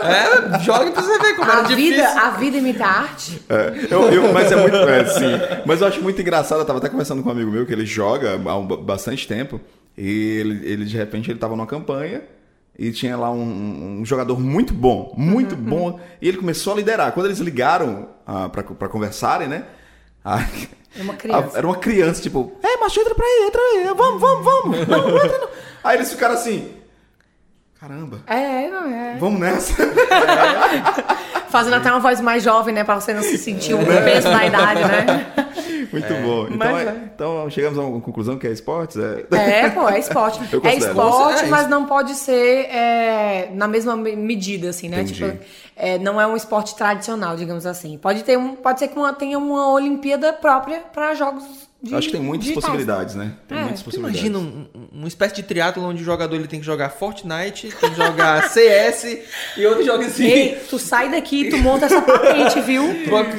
[0.02, 2.20] É, joga pra você ver como A era vida, difícil.
[2.20, 3.40] a vida imita a arte.
[3.48, 4.76] É, eu, eu- mas é muito.
[4.76, 5.30] É, sim.
[5.64, 6.58] Mas eu acho muito engraçado.
[6.58, 9.28] Eu tava até conversando com um amigo meu que ele joga há um ba- bastante
[9.28, 9.60] tempo.
[9.96, 12.22] E ele, ele, de repente ele tava numa campanha.
[12.76, 16.00] E tinha lá um, um jogador muito bom, muito Uhum, bom.
[16.20, 17.12] E ele começou a liderar.
[17.12, 19.64] Quando eles ligaram ah, pra, pra conversarem, né?
[20.24, 20.44] a-
[20.98, 21.50] É uma criança.
[21.54, 24.88] a- era uma criança, tipo, é, macho, entra pra aí, entra aí, vamos, vamos, vamos.
[24.88, 25.48] Não, não não.
[25.84, 26.74] Aí eles ficaram assim,
[27.82, 29.16] caramba, É, não é.
[29.18, 29.74] vamos nessa.
[31.50, 32.84] Fazendo até uma voz mais jovem, né?
[32.84, 34.00] Pra você não se sentir um É.
[34.02, 35.32] peso da idade, né?
[35.92, 36.44] Muito bom.
[36.46, 36.96] Então, mas é- é.
[37.14, 38.96] então chegamos a uma conclusão que é esportes.
[38.96, 39.26] É...
[39.36, 40.40] É, pô, é esporte.
[40.64, 45.02] É esporte, É, mas não pode ser é, na mesma me- medida, assim, né?
[45.02, 45.14] Entendi.
[45.14, 45.38] Tipo,
[45.76, 47.98] é, não é um esporte tradicional, digamos assim.
[47.98, 51.44] Pode ter um, pode ser que uma, tenha uma Olimpíada própria para jogos
[51.82, 53.32] de Acho que tem muitas possibilidades, né?
[53.48, 54.20] Tem É, muitas tu possibilidades.
[54.24, 57.72] Imagina um- um- uma espécie de triatlo onde o jogador ele tem que jogar Fortnite,
[57.80, 59.18] tem que jogar CS
[59.56, 60.24] e outro joga assim.
[60.24, 62.84] Ei, tu sai daqui, tu monta essa patente, viu?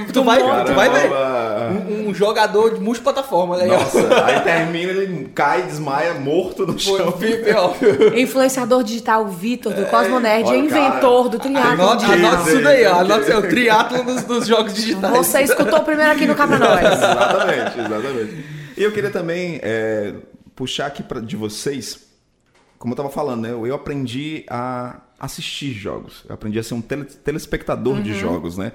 [0.07, 0.65] Tu, tu vai, monta.
[0.65, 1.09] tu vai ver.
[1.09, 1.89] Caramba.
[1.89, 3.79] Um, um jogador de multiplataforma, legal.
[3.79, 7.13] Nossa, aí termina, ele cai, desmaia, morto no Foi, chão.
[7.57, 7.73] Ó.
[8.15, 11.71] Influenciador digital Vitor, do Cosmonerd, olha, inventor do triatlo.
[11.71, 12.99] Anota, anota isso daí, ó.
[12.99, 15.17] Anota isso aí, o triatlo dos, dos jogos digitais.
[15.17, 16.81] Você escutou primeiro aqui no Cabra Nós.
[16.93, 18.45] exatamente, exatamente.
[18.77, 20.13] E eu queria também é,
[20.55, 21.99] puxar aqui pra, de vocês,
[22.77, 23.51] como eu tava falando, né?
[23.51, 26.23] Eu, eu aprendi a assistir jogos.
[26.27, 28.71] Eu aprendi a ser um tele- telespectador de jogos, né?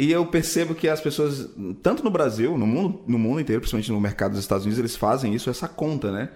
[0.00, 1.46] E eu percebo que as pessoas,
[1.82, 4.96] tanto no Brasil, no mundo, no mundo inteiro, principalmente no mercado dos Estados Unidos, eles
[4.96, 6.30] fazem isso, essa conta, né?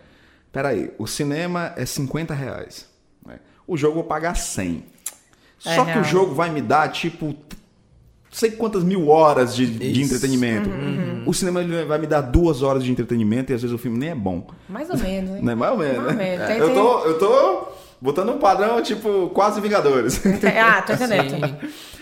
[0.53, 2.87] Peraí, o cinema é 50 reais.
[3.27, 3.39] né?
[3.67, 4.85] O jogo eu vou pagar 100.
[5.65, 7.35] É Só que o jogo vai me dar, tipo,
[8.31, 10.69] sei quantas mil horas de, de entretenimento.
[11.25, 13.97] O cinema ele vai me dar duas horas de entretenimento e às vezes o filme
[13.97, 14.47] nem é bom.
[14.69, 15.41] Mais ou menos, hein?
[15.43, 15.55] Né?
[15.55, 16.25] Mais ou menos, Mais ou né?
[16.25, 16.45] menos.
[16.45, 17.69] É, Tem- eu, tô, eu tô
[18.01, 20.21] botando um padrão, tipo, quase Vingadores.
[20.62, 21.57] Ah, tô entendendo.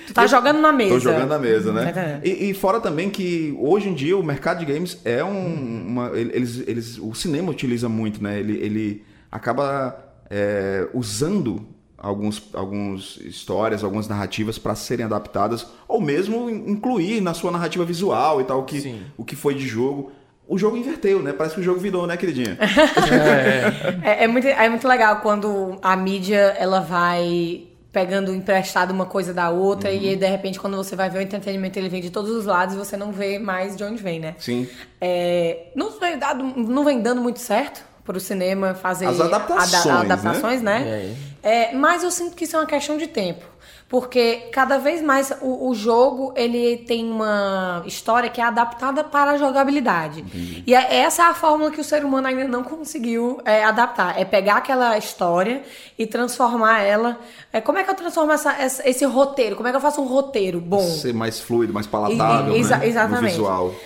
[0.07, 0.95] Tu tá jogando na mesa.
[0.95, 2.21] Tô jogando na mesa, né?
[2.25, 5.85] E, e fora também que hoje em dia o mercado de games é um.
[5.87, 8.39] Uma, eles, eles, o cinema utiliza muito, né?
[8.39, 9.97] Ele, ele acaba
[10.31, 17.33] é, usando alguns, alguns histórias, algumas narrativas para serem adaptadas, ou mesmo in- incluir na
[17.33, 19.03] sua narrativa visual e tal, o que, Sim.
[19.17, 20.11] o que foi de jogo.
[20.49, 21.33] O jogo inverteu, né?
[21.33, 22.59] Parece que o jogo virou, né, queridinha?
[24.03, 29.35] É, é muito, é muito legal quando a mídia ela vai pegando emprestado uma coisa
[29.35, 29.97] da outra Uhum.
[29.97, 32.47] e aí, de repente quando você vai ver o entretenimento ele vem de todos os
[32.47, 34.35] lados e você não vê mais de onde vem, né?
[34.39, 34.67] Sim.
[35.01, 40.15] É, não, vem dado, não vem dando muito certo pro cinema fazer As adaptações, ada-
[40.15, 41.15] adaptações, né?
[41.43, 43.45] É, mas eu sinto que isso é uma questão de tempo.
[43.89, 49.33] Porque cada vez mais o, o jogo ele tem uma história que é adaptada para
[49.33, 50.25] a jogabilidade.
[50.67, 54.19] E é- essa é a fórmula que o ser humano ainda não conseguiu é, adaptar.
[54.19, 55.63] É pegar aquela história
[55.99, 57.19] e transformar ela.
[57.53, 59.57] é, como é que eu transformo essa- essa- esse roteiro?
[59.57, 60.81] Como é que eu faço um roteiro bom?
[60.81, 62.87] Ser mais fluido, mais palatável, E- exa- né?
[62.89, 63.39] Exatamente.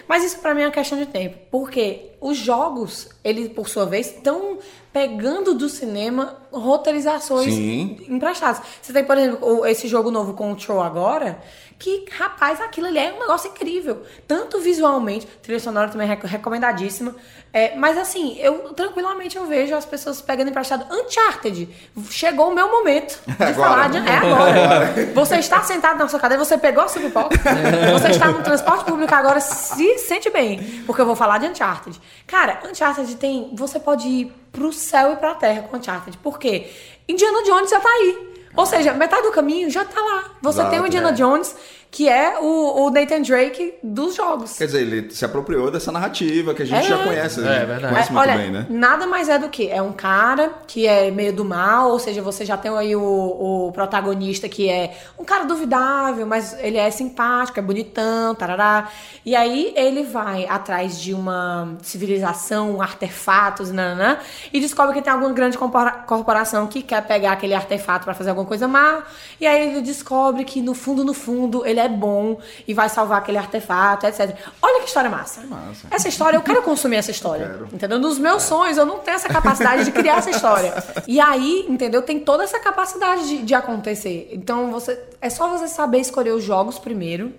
[0.06, 1.36] Mas isso pra mim é uma questão de tempo.
[1.50, 4.58] Porque os jogos, eles, por sua vez, estão
[4.96, 7.98] pegando do cinema roteirizações Sim.
[8.08, 8.62] emprestadas.
[8.80, 11.38] Você tem, por exemplo, esse jogo novo Control agora,
[11.78, 14.02] que, rapaz, aquilo ali é um negócio incrível.
[14.26, 17.14] Tanto visualmente, trilha sonora também é rec- recomendadíssima.
[17.52, 21.68] É, mas assim, eu tranquilamente eu vejo as pessoas pegando emprestado Uncharted.
[22.10, 23.54] Chegou o meu momento de Agora.
[23.54, 23.98] falar de.
[23.98, 24.92] É agora.
[25.14, 27.36] Você está sentado na sua cadeira, você pegou a sua pipoca,
[27.98, 30.82] você está no transporte público agora, se sente bem.
[30.86, 31.98] Porque eu vou falar de Uncharted.
[32.26, 33.50] Cara, Uncharted tem.
[33.54, 36.18] Você pode ir pro céu e pra terra com Uncharted.
[36.18, 36.70] Por quê?
[37.08, 38.25] Indiana Jones já tá aí.
[38.56, 40.30] Ou seja, metade do caminho já tá lá.
[40.40, 41.12] Você Exato, tem o Indiana é.
[41.12, 41.54] Jones,
[41.90, 44.58] que é o, o Nathan Drake dos jogos.
[44.58, 46.88] Quer dizer, ele se apropriou dessa narrativa que a gente É.
[46.88, 47.40] já conhece.
[47.40, 47.94] É, gente verdade.
[47.94, 48.66] Conhece É, muito olha, bem, né?
[48.68, 52.20] nada mais é do que é um cara que é meio do mal, ou seja,
[52.20, 53.02] você já tem aí o,
[53.68, 58.88] o protagonista que é um cara duvidável, mas ele é simpático, é bonitão, tarará.
[59.24, 64.18] E aí ele vai atrás de uma civilização, artefatos, nanã,
[64.52, 65.56] e descobre que tem alguma grande
[66.06, 69.02] corporação que quer pegar aquele artefato pra fazer alguma coisa má.
[69.40, 73.18] E aí ele descobre que no fundo, no fundo, ele é bom e vai salvar
[73.18, 74.34] aquele artefato, etc.
[74.62, 75.42] Olha que história massa.
[75.42, 75.86] massa.
[75.90, 77.46] Essa história, eu quero consumir essa história.
[77.48, 77.68] Quero.
[77.72, 77.98] Entendeu?
[77.98, 80.72] Nos meus sonhos, eu não tenho essa capacidade de criar essa história.
[81.06, 82.02] E aí, entendeu?
[82.02, 84.28] Tem toda essa capacidade de, de acontecer.
[84.32, 87.32] Então, você é só você saber escolher os jogos primeiro.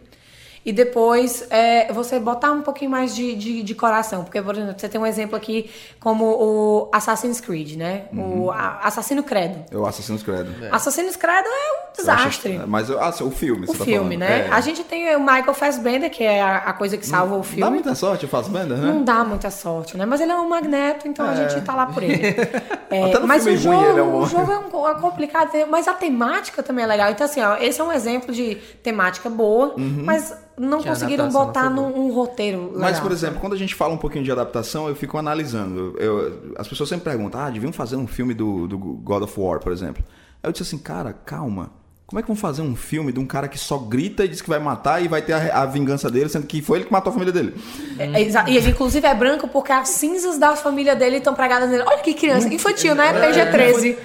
[0.66, 4.26] E depois é, você botar um pouquinho mais de, de, de coração.
[4.26, 8.08] Porque, por exemplo, você tem um exemplo aqui como o Assassin's Creed, né?
[8.14, 9.64] O a- Assassino Credo.
[9.72, 10.46] Eu Assassin's Creed.
[10.70, 12.62] Assassino Credo é um Desastre.
[12.68, 14.30] Mas eu- ah, o filme, O você tá filme, falando.
[14.30, 14.48] né?
[14.48, 14.50] É.
[14.52, 17.62] A gente tem o Michael Fassbender, que é a, a coisa que salva o filme.
[17.62, 18.88] Dá muita sorte o Fassbender, né?
[18.92, 20.06] Não dá muita sorte, né?
[20.06, 22.18] Mas ele é um magneto, então a gente tá lá por ele.
[22.90, 24.88] É, Até no mas filme o jogo, ruim ele é um- o jogo é, um-
[24.88, 27.12] é complicado, mas a temática também é legal.
[27.12, 30.04] Então, assim, ó, esse é um exemplo de temática boa, Uhum.
[30.06, 31.90] mas não Que conseguiram não botar boa.
[31.90, 32.80] num um roteiro legal.
[32.80, 35.96] Mas, por exemplo, quando a gente fala um pouquinho de adaptação, eu fico analisando.
[36.00, 39.60] Eu- as pessoas sempre perguntam, ah, deviam fazer um filme do, do God of War,
[39.60, 40.02] por exemplo.
[40.42, 41.72] Aí eu disse assim, cara, calma.
[42.08, 44.40] Como é que vão fazer um filme de um cara que só grita e diz
[44.42, 46.92] que vai matar e vai ter a, a vingança dele, sendo que foi ele que
[46.94, 47.54] matou a família dele?
[48.00, 51.34] É, é exa- e ele, inclusive, é branco porque as cinzas da família dele estão
[51.34, 51.84] pregadas nele.
[51.86, 52.48] Olha que criança.
[52.48, 53.12] Infantil, né?
[53.12, 53.98] PG-13.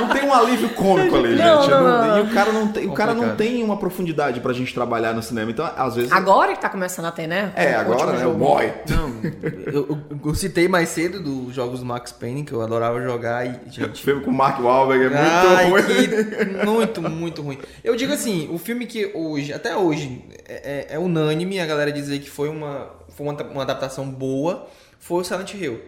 [0.00, 1.70] Não tem um alívio cômico ali, Não, gente.
[1.70, 2.18] não, Não- não.
[2.18, 5.22] E o cara não tem, o cara não tem uma profundidade pra gente trabalhar no
[5.22, 5.50] cinema.
[5.50, 6.10] Então, às vezes.
[6.10, 7.52] Agora que tá começando a ter, né?
[7.54, 8.26] É, O agora, né?
[8.26, 8.72] O boy.
[8.88, 9.12] Não,
[9.66, 13.44] eu, eu- eu citei mais cedo dos jogos do Max Payne, que eu adorava jogar
[13.46, 14.02] e, gente...
[14.02, 15.82] filme com o Mark Wahlberg é muito Ai, ruim.
[15.82, 17.58] que- muito, muito ruim.
[17.82, 21.90] Eu digo assim, o filme que hoje, até hoje, é, é- é unânime a galera
[21.92, 24.66] dizer que foi uma, foi uma, uma adaptação boa,
[24.98, 25.80] foi o Silent Hill.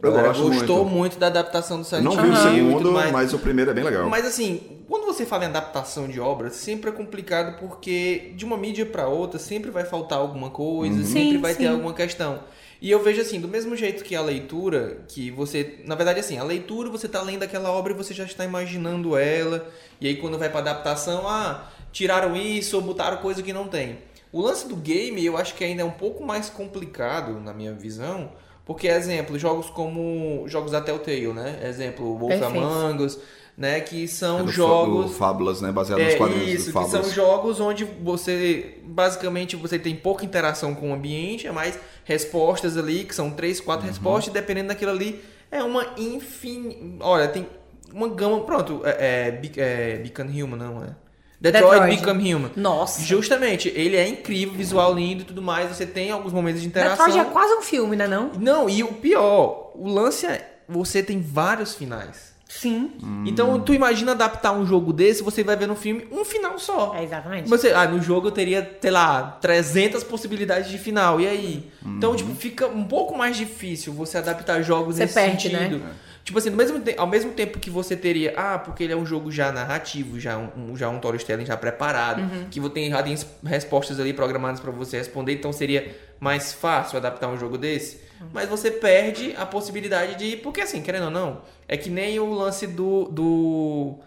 [0.00, 0.94] A Eu galera gosto gostou muito.
[0.96, 1.18] muito.
[1.18, 2.22] da adaptação do Silent não Hill.
[2.22, 3.10] vi o segundo, mais.
[3.10, 4.08] mas o primeiro é bem legal.
[4.08, 8.56] Mas assim, quando você fala em adaptação de obra, sempre é complicado porque de uma
[8.56, 11.04] mídia pra outra sempre vai faltar alguma coisa, Uhum.
[11.04, 11.68] sempre Sim, vai ter sim.
[11.70, 12.38] alguma questão.
[12.80, 16.38] E eu vejo assim, do mesmo jeito que a leitura, que você, na verdade assim,
[16.38, 19.68] a leitura você tá lendo aquela obra e você já está imaginando ela,
[20.00, 23.98] e aí quando vai pra adaptação, ah, tiraram isso ou botaram coisa que não tem.
[24.30, 27.72] O lance do game, eu acho que ainda é um pouco mais complicado na minha
[27.72, 28.30] visão,
[28.64, 31.58] porque exemplo, jogos como jogos da Telltale, né?
[31.64, 32.42] Exemplo, Wolf.
[32.42, 33.18] Among Us,
[33.56, 35.72] né, que são É do, jogos do Fábulas, né?
[35.72, 37.06] Baseado nos é quadrinhos isso, do que Fábulas.
[37.06, 41.76] são jogos onde você basicamente você tem pouca interação com o ambiente, é mais
[42.08, 43.92] respostas ali, que são três, quatro Uhum.
[43.92, 46.96] respostas, e dependendo daquilo ali, é uma infin...
[47.00, 47.46] Olha, tem
[47.92, 48.40] uma gama.
[48.44, 50.96] Pronto, é, é, é Become Human, não é?
[51.40, 52.00] Detroit, Detroit.
[52.00, 52.50] Become Human.
[52.56, 53.02] Nossa.
[53.02, 55.68] Justamente, ele é incrível, visual lindo e tudo mais.
[55.68, 57.06] Você tem alguns momentos de interação.
[57.06, 58.32] Detroit é quase um filme, né não?
[58.38, 62.34] Não, e o pior, o lance é você tem vários finais.
[62.48, 62.92] Sim.
[63.26, 66.94] Então, tu imagina adaptar um jogo desse, você vai ver no filme um final só.
[66.96, 67.46] É, exatamente.
[67.48, 71.20] Você, ah, no jogo eu teria, sei lá, 300 possibilidades de final.
[71.20, 71.70] E aí?
[71.84, 75.78] Então, tipo, fica um pouco mais difícil você adaptar jogos Você nesse perde, sentido.
[75.78, 75.92] né?
[76.24, 78.96] Tipo assim, no mesmo te- ao mesmo tempo que você teria, ah, porque ele é
[78.96, 82.46] um jogo já narrativo, já um, já um storytelling já preparado, Uhum.
[82.50, 86.98] que você tem, já tem respostas ali programadas pra você responder, então seria mais fácil
[86.98, 88.07] adaptar um jogo desse.
[88.32, 90.36] Mas você perde a possibilidade de.
[90.36, 93.04] Porque assim, querendo ou não, é que nem o lance do.
[93.04, 93.98] do.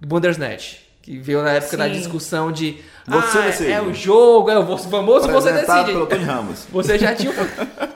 [0.00, 0.86] do Bandersnatch.
[1.02, 1.92] Que veio na época da Sim.
[1.92, 2.78] discussão de.
[3.06, 3.72] Você ah, decide.
[3.72, 5.92] é o jogo, é o famoso você decide.
[5.92, 6.66] pelo Tony Ramos.
[6.70, 7.32] Você já tinha.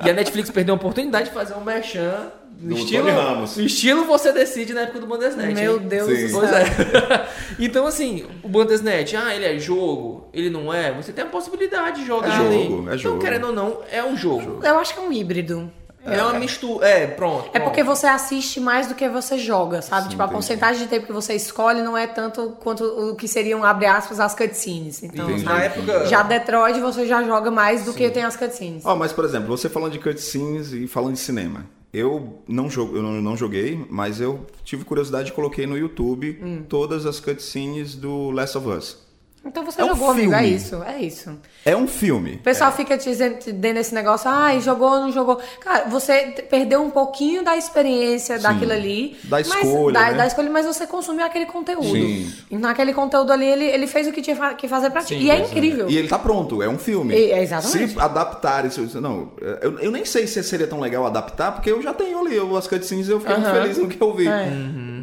[0.04, 2.30] e a Netflix perdeu a oportunidade de fazer um merchan
[2.62, 3.04] no Do estilo.
[3.06, 3.56] Tony Ramos.
[3.56, 5.54] No estilo você decide na época do Bandersnatch.
[5.54, 5.88] Meu hein?
[5.88, 6.26] Deus Sim.
[6.26, 6.58] do Pois céu.
[6.58, 7.28] é.
[7.58, 12.00] então, assim, o Bandersnatch, ah, ele é jogo, ele não é, você tem a possibilidade
[12.02, 12.64] de jogar É ali.
[12.64, 13.18] jogo, é Então, jogo.
[13.18, 14.60] querendo ou não, é um jogo.
[14.64, 15.70] Eu acho que é um híbrido.
[16.02, 16.88] É, uma mistura.
[16.88, 17.50] É, pronto.
[17.52, 17.94] É porque pronto.
[17.98, 20.04] você assiste mais do que você joga, sabe?
[20.04, 20.34] Sim, tipo, a entendi.
[20.34, 24.18] porcentagem de tempo que você escolhe não é tanto quanto o que seriam, abre aspas,
[24.18, 25.02] as cutscenes.
[25.02, 25.44] Então, Entendi.
[25.44, 26.06] Na época.
[26.06, 28.82] Já Detroit você já joga mais do que tem as cutscenes.
[28.86, 31.66] Ó, mas por exemplo, você falando de cutscenes e falando de cinema.
[31.92, 36.38] Eu não, jogo, eu não, não joguei, mas eu tive curiosidade e coloquei no YouTube
[36.42, 36.62] Hum.
[36.68, 39.09] todas as cutscenes do Last of Us.
[39.42, 40.34] Então você É um jogou, amigo.
[40.34, 41.30] É isso, é isso.
[41.64, 42.34] É um filme.
[42.34, 45.40] O pessoal fica te dizendo- te dando esse negócio, ai, jogou, não jogou.
[45.60, 49.16] Cara, você perdeu um pouquinho da experiência daquilo ali.
[49.24, 50.14] Da mas- escolha, da, né?
[50.18, 51.84] da escolha, mas você consumiu aquele conteúdo.
[51.90, 52.30] Sim.
[52.50, 55.14] E naquele conteúdo ali, ele, ele fez o que tinha que fazer pra ti.
[55.18, 55.40] Sim, E é é.
[55.40, 55.88] incrível.
[55.88, 57.14] E ele tá pronto, é um filme.
[57.14, 57.94] E- é, exatamente.
[57.94, 59.00] Se adaptar isso.
[59.00, 59.32] Não,
[59.62, 62.54] eu, eu nem sei se seria tão legal adaptar, porque eu já tenho ali eu-
[62.56, 63.62] as cutscenes e eu fiquei muito Aham.
[63.62, 64.28] feliz no que eu vi.
[64.28, 64.50] É.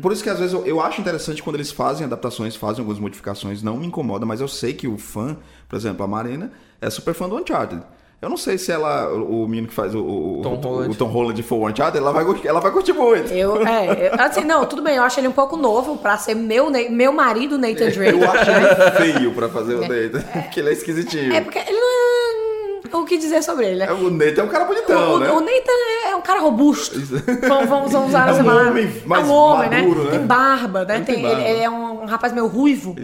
[0.02, 3.00] Por isso que às vezes eu, eu acho interessante quando eles fazem adaptações, fazem algumas
[3.00, 5.38] modificações, não me incomoda, mas eu sei que o fã,
[5.70, 7.82] por exemplo, a Marina, é super fã do Uncharted.
[8.20, 10.92] Eu não sei se ela, o, menino que faz o, o, Tom o, Holland.
[10.92, 13.32] o Tom Holland for o Uncharted, ela vai, curtir- ela vai curtir muito.
[13.32, 16.34] Eu, é, eu- assim, não, tudo bem, eu acho ele um pouco novo pra ser
[16.34, 18.20] meu, meu marido, Nathan Drake.
[18.20, 21.32] Eu acho ele feio pra fazer o Nathan, porque ele é esquisitinho.
[21.32, 22.07] É porque ele não é.
[22.94, 23.86] O que dizer sobre ele, né?
[23.88, 25.32] É, O Nathan é um cara bonitão, o, né?
[25.32, 27.00] o Nathan é um cara robusto.
[27.48, 28.70] Vamos, vamos vamos usar É essa um palavra.
[28.72, 30.12] homem é mais um homem, maduro, né?
[30.12, 30.96] Tem barba, né?
[30.98, 31.50] Ele Tem, tem ele, barba.
[31.50, 32.96] ele é um, rapaz meio ruivo,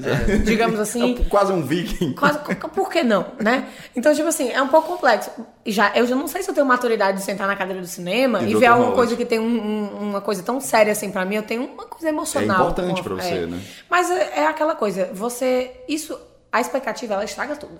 [0.44, 1.04] digamos É assim.
[1.20, 2.14] um- quase um viking.
[2.14, 2.40] Quase,
[2.74, 3.68] por que não, né?
[3.96, 5.30] Então, tipo assim, é um pouco complexo.
[5.66, 8.42] Já, eu já não sei se eu tenho maturidade de sentar na cadeira do cinema
[8.44, 11.24] E e, ver alguma coisa que tem um- um- uma coisa tão séria assim pra
[11.26, 11.36] mim.
[11.36, 12.58] Eu tenho uma coisa emocional.
[12.58, 13.46] É importante pra você, é.
[13.46, 13.60] né?
[13.90, 15.72] Mas é, é aquela coisa, você.
[15.88, 16.18] Isso,
[16.52, 17.80] a expectativa, ela estraga tudo.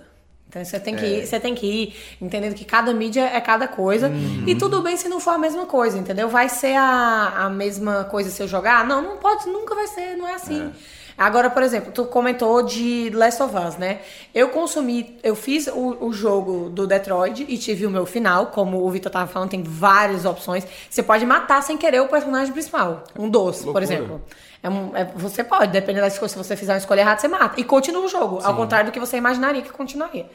[0.54, 3.66] Então você tem que, ir, você tem que ir entendendo que cada mídia é cada
[3.66, 4.08] coisa.
[4.46, 6.28] E tudo bem se não for a mesma coisa, entendeu?
[6.28, 8.86] Vai ser a, a mesma coisa se eu jogar?
[8.86, 10.72] Não, não pode, nunca vai ser, não é assim.
[11.16, 14.00] Agora, por exemplo, tu comentou de Last of Us, né?
[14.34, 18.84] Eu consumi, eu fiz o, o jogo do Detroit e tive o meu final, como
[18.84, 20.66] o Vitor tava falando, tem várias opções.
[20.90, 23.84] Você pode matar sem querer o personagem principal, um doce, por Loucura.
[23.84, 24.22] exemplo.
[24.62, 27.28] É um- é- você pode, dependendo da escolha, se você fizer uma escolha errada, você
[27.28, 27.60] mata.
[27.60, 30.26] E continua o jogo, ao contrário do que você imaginaria que continuaria.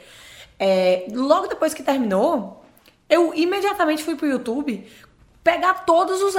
[0.58, 2.64] É, logo depois que terminou,
[3.08, 4.86] eu imediatamente fui pro YouTube
[5.42, 6.34] pegar todos os.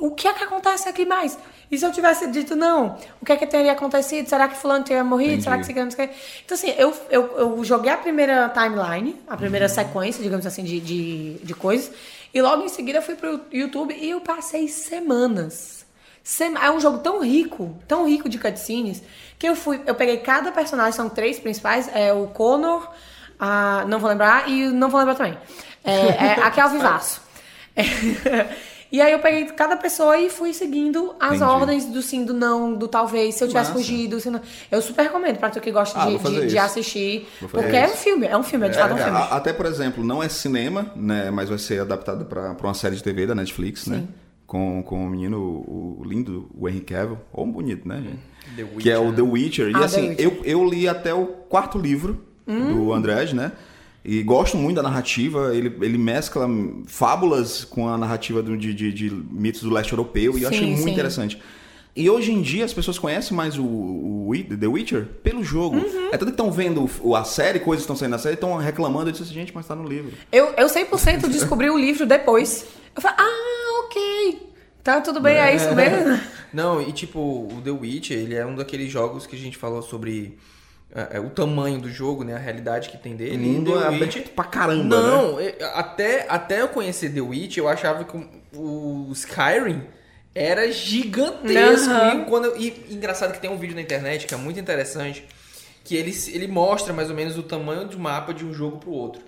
[0.00, 1.38] O que é que acontece aqui mais?
[1.70, 4.28] E se eu tivesse dito não, o que é que teria acontecido?
[4.28, 5.32] Será que fulano teria morrido?
[5.32, 5.44] Entendi.
[5.44, 6.14] Será que você não sei o quê?
[6.44, 10.78] Então, assim, eu, eu, eu joguei a primeira timeline, a primeira sequência, digamos assim, de,
[10.80, 11.90] de, de coisas.
[12.32, 15.84] E logo em seguida eu fui pro YouTube e eu passei semanas.
[16.22, 19.02] Sema- É um jogo tão rico, tão rico de cutscenes,
[19.38, 19.80] que eu fui.
[19.86, 22.88] Eu peguei cada personagem, são três principais, é o Connor,
[23.38, 25.36] a, não vou lembrar, e não vou lembrar também.
[25.84, 27.25] É, é, aqui é o Vivaço.
[28.90, 31.42] E aí eu peguei cada pessoa e fui seguindo as Entendi.
[31.50, 33.82] ordens do sim, do não, do talvez, se eu tivesse Massa.
[33.82, 34.20] fugido.
[34.20, 34.40] Se não...
[34.70, 36.58] Eu super recomendo pra tu que gosta Ah, de, de, de isso.
[36.60, 37.26] assistir.
[37.40, 37.96] Porque é um isso.
[37.96, 39.18] filme, é um filme, é de fato um É, filme.
[39.32, 41.32] até, por exemplo, não é cinema, né?
[41.32, 44.04] Mas vai ser adaptado pra pra uma série de TV da Netflix, né?
[44.46, 47.18] Com, com o menino, o, lindo, o Henry Cavill.
[47.32, 48.20] Ou um bonito, né, gente?
[48.56, 49.68] The que é o The Witcher.
[49.70, 50.24] E Ah, assim, Witcher.
[50.24, 53.50] eu, eu li até o quarto livro do Andrés, né?
[54.08, 55.52] E gosto muito da narrativa.
[55.54, 56.48] Ele, ele mescla
[56.86, 60.38] fábulas com a narrativa do- de, de, de mitos do leste europeu.
[60.38, 60.90] E eu Sim, achei muito sim.
[60.92, 61.42] interessante.
[61.94, 64.30] E hoje em dia as pessoas conhecem mais o, o
[64.60, 65.78] The Witcher pelo jogo.
[65.78, 66.08] Uhum.
[66.08, 68.56] É tanto que estão vendo o- a série, coisas que estão saindo na série, estão
[68.58, 69.08] reclamando.
[69.08, 70.12] Eu disse assim, gente, mas tá no livro.
[70.30, 72.64] Eu, eu 100% descobri o livro depois.
[72.94, 74.46] Eu falei, ah, ok.
[74.84, 76.20] Tá tudo bem, é isso mesmo.
[76.52, 79.82] Não, e tipo, o The Witcher, ele é um daqueles jogos que a gente falou
[79.82, 80.55] sobre é, é,
[81.20, 82.34] o tamanho do jogo, né?
[82.34, 83.36] A realidade que tem dele.
[83.36, 85.08] O mundo The é aberto pra caramba, né?
[85.08, 88.16] Não, é, até, até eu conhecer The Witcher, eu achava que
[88.54, 89.82] o, Skyrim
[90.34, 91.90] era gigantesco.
[91.90, 92.22] Aham.
[92.22, 95.24] E, quando, e engraçado que tem um vídeo na internet que é muito interessante,
[95.84, 98.90] que ele, ele mostra mais ou menos o tamanho do mapa de um jogo pro
[98.90, 99.22] outro.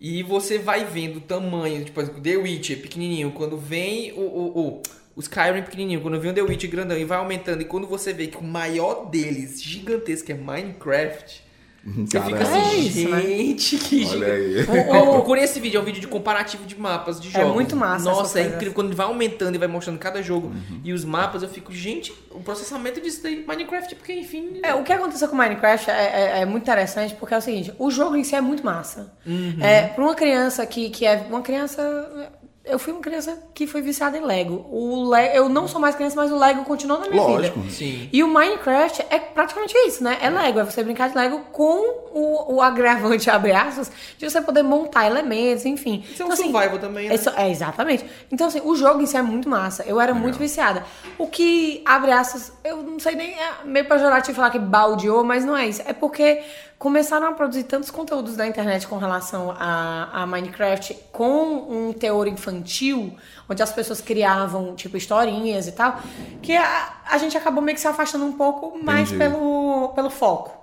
[0.00, 4.82] E você vai vendo o tamanho, tipo, The Witcher pequenininho, quando vem o, o, o,
[5.16, 8.12] o Skyrim pequenininho, quando vem o The Witcher grandão e vai aumentando, e quando você
[8.12, 11.46] vê que o maior deles, gigantesco, é Minecraft,
[11.88, 12.42] você fica Caramba.
[12.42, 13.20] assim, É isso, né?
[13.22, 14.70] gente, que Olha gigante.
[14.72, 14.88] aí.
[14.90, 17.54] Ó, procurem esse vídeo, é um vídeo de comparativo de mapas de É jogos.
[17.54, 18.56] muito massa Nossa, é coisas.
[18.56, 18.74] incrível.
[18.74, 20.80] Quando ele vai aumentando e vai mostrando cada jogo Uhum.
[20.82, 24.58] e os mapas, eu fico, gente, o processamento disso daí, Minecraft, porque enfim.
[24.64, 27.72] É, o que aconteceu com Minecraft é, é- é muito interessante porque é o seguinte,
[27.78, 29.14] o jogo em si é muito massa.
[29.24, 29.56] Uhum.
[29.60, 32.32] É, pra uma criança que, que é uma criança.
[32.68, 34.66] Eu fui uma criança que foi viciada em Lego.
[34.70, 35.28] O Le...
[35.36, 37.60] Eu não sou mais criança, mas o Lego continua na minha Lógico.
[37.60, 37.72] vida.
[37.72, 38.08] Sim.
[38.12, 40.18] E o Minecraft é praticamente isso, né?
[40.20, 41.78] É Lego, é você brincar de Lego com
[42.12, 46.04] o, o agravante, abre aspas, de você poder montar elementos, enfim.
[46.10, 47.14] Isso é um survival também, né?
[47.14, 48.04] é só- é, exatamente.
[48.32, 49.84] Então, assim, o jogo em si é muito massa.
[49.86, 50.84] Eu era muito viciada.
[51.18, 55.44] O que, abre aspas, eu não sei nem, é meio pejorativo falar que baldeou, mas
[55.44, 55.82] não é isso.
[55.86, 56.42] É porque
[56.78, 61.54] começaram a produzir tantos conteúdos da internet com relação a, a Minecraft com
[61.88, 63.16] um teor infantil,
[63.48, 65.98] onde as pessoas criavam, tipo, historinhas e tal,
[66.42, 69.30] que a, a gente acabou meio que se afastando um pouco mais Entendi.
[69.32, 70.54] pelo, pelo foco.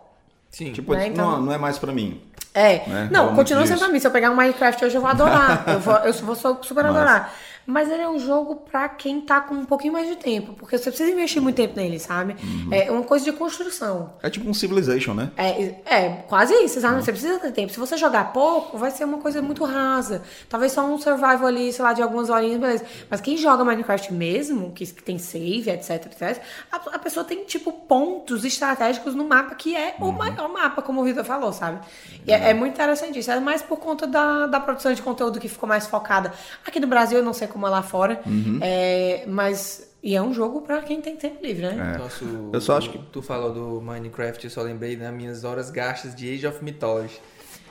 [0.52, 0.72] Sim.
[0.72, 2.22] Tipo, Né, então- não, não é mais pra mim.
[2.54, 2.88] É.
[2.88, 3.10] Né?
[3.12, 4.00] Não, Fala continua sendo pra mim.
[4.00, 5.64] Se eu pegar um Minecraft hoje, eu vou adorar.
[5.68, 6.96] eu, vou, eu vou su- super Massa.
[7.00, 7.34] adorar.
[7.66, 10.54] Mas ele é um jogo pra quem tá com um pouquinho mais de tempo.
[10.54, 12.36] Porque você precisa investir muito tempo nele, sabe?
[12.44, 12.74] Uhum.
[12.74, 14.14] É uma coisa de construção.
[14.22, 15.32] É tipo um Civilization, né?
[15.38, 17.04] É, é quase isso, sabe?
[17.04, 17.72] Você precisa ter tempo.
[17.72, 20.24] Se você jogar pouco, vai ser uma coisa muito rasa.
[20.50, 22.86] Talvez só um survival ali, sei lá, de algumas horinhas, beleza.
[23.10, 26.42] Mas quem joga Minecraft mesmo, que, tem save, etc, etc,
[26.72, 31.02] a, a pessoa tem, tipo, pontos estratégicos no mapa que é o maior mapa, como
[31.02, 31.80] o Vitor falou, sabe?
[32.26, 33.32] E é, é muito interessante isso.
[33.32, 36.34] É mais por conta da, da produção de conteúdo que ficou mais focada.
[36.66, 38.20] Aqui no Brasil, eu não sei como é lá fora.
[38.62, 39.92] É, mas.
[40.04, 41.98] E é um jogo pra quem tem tempo livre, né?
[41.98, 45.70] Nosso, Eu só acho que- Tu falou do Minecraft, eu só lembrei das minhas horas
[45.70, 47.22] gastas de Age of Mythology.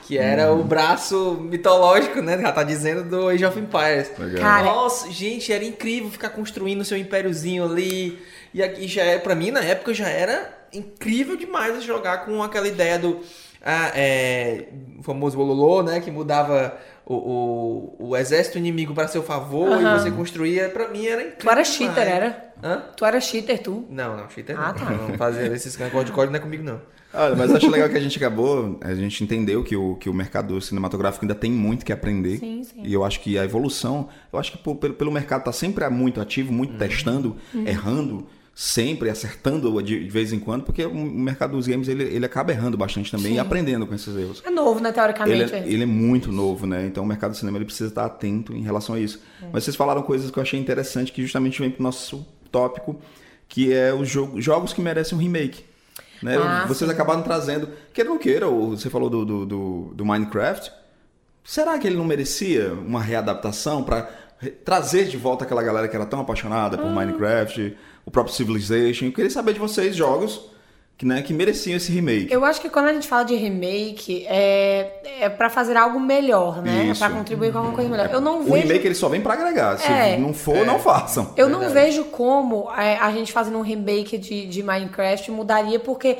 [0.07, 2.37] Que era o braço mitológico, né?
[2.41, 4.11] Já tá dizendo do Age of Empires.
[4.17, 4.41] Legal.
[4.41, 8.19] Cara, Nossa, gente, era incrível ficar construindo o seu impériozinho ali.
[8.53, 12.67] E aqui já é, pra mim, na época, já era incrível demais jogar com aquela
[12.67, 13.21] ideia do.
[13.65, 14.65] Ah, é,
[14.99, 16.01] o famoso Ololô, né?
[16.01, 16.75] Que mudava
[17.05, 20.69] o, o, o exército inimigo para seu favor e você construía.
[20.69, 21.37] Pra mim era incrível.
[21.39, 21.67] Tu era demais.
[21.67, 22.53] cheater, era?
[22.63, 22.83] Hã?
[22.95, 23.85] Tu era cheater, tu?
[23.89, 24.73] Não, não, cheater Ah, não.
[24.73, 24.91] tá.
[24.91, 26.81] Não fazer esses negócios de código não é comigo, não.
[27.15, 30.13] Olha, mas acho legal que a gente acabou, a gente entendeu que o, que o
[30.13, 32.37] mercado cinematográfico ainda tem muito que aprender.
[32.39, 32.81] Sim, sim.
[32.83, 35.87] E eu acho que a evolução, eu acho que pô, pelo, pelo mercado tá sempre
[35.89, 37.67] muito ativo, muito testando, Uhum.
[37.67, 42.51] errando, sempre acertando de, vez em quando, porque o mercado dos games ele, ele acaba
[42.51, 44.43] errando bastante também e aprendendo com esses erros.
[44.45, 45.53] É novo, né, Ele teoricamente.
[45.55, 46.85] é, ele é muito novo, né?
[46.85, 49.19] Então o mercado do cinema ele precisa estar atento em relação a isso.
[49.41, 49.47] É.
[49.51, 53.01] Mas vocês falaram coisas que eu achei interessante que justamente vem pro nosso tópico,
[53.49, 55.63] que é os jogo, jogos que merecem um remake.
[56.21, 56.37] Né?
[56.37, 56.93] Ah, Vocês sim.
[56.93, 60.71] acabaram trazendo, queira ou não queira, você falou do, do, do, do Minecraft.
[61.43, 64.09] Será que ele não merecia uma readaptação para
[64.63, 67.75] trazer de volta aquela galera que era tão apaixonada por Minecraft,
[68.05, 69.05] o próprio Civilization?
[69.05, 70.51] Eu queria saber de vocês jogos
[70.97, 72.31] que, né, que mereciam esse remake.
[72.31, 76.61] Eu acho que quando a gente fala de remake, é, é para fazer algo melhor,
[76.61, 76.85] né?
[76.91, 77.03] Isso.
[77.03, 78.09] É pra contribuir com alguma coisa melhor.
[78.11, 78.55] Eu não O vejo.
[78.67, 79.77] remake ele só vem pra agregar.
[79.79, 80.17] Se É.
[80.17, 81.33] não for, não façam.
[81.35, 86.17] Eu não vejo como é, a gente fazendo um remake de, de Minecraft mudaria, porque,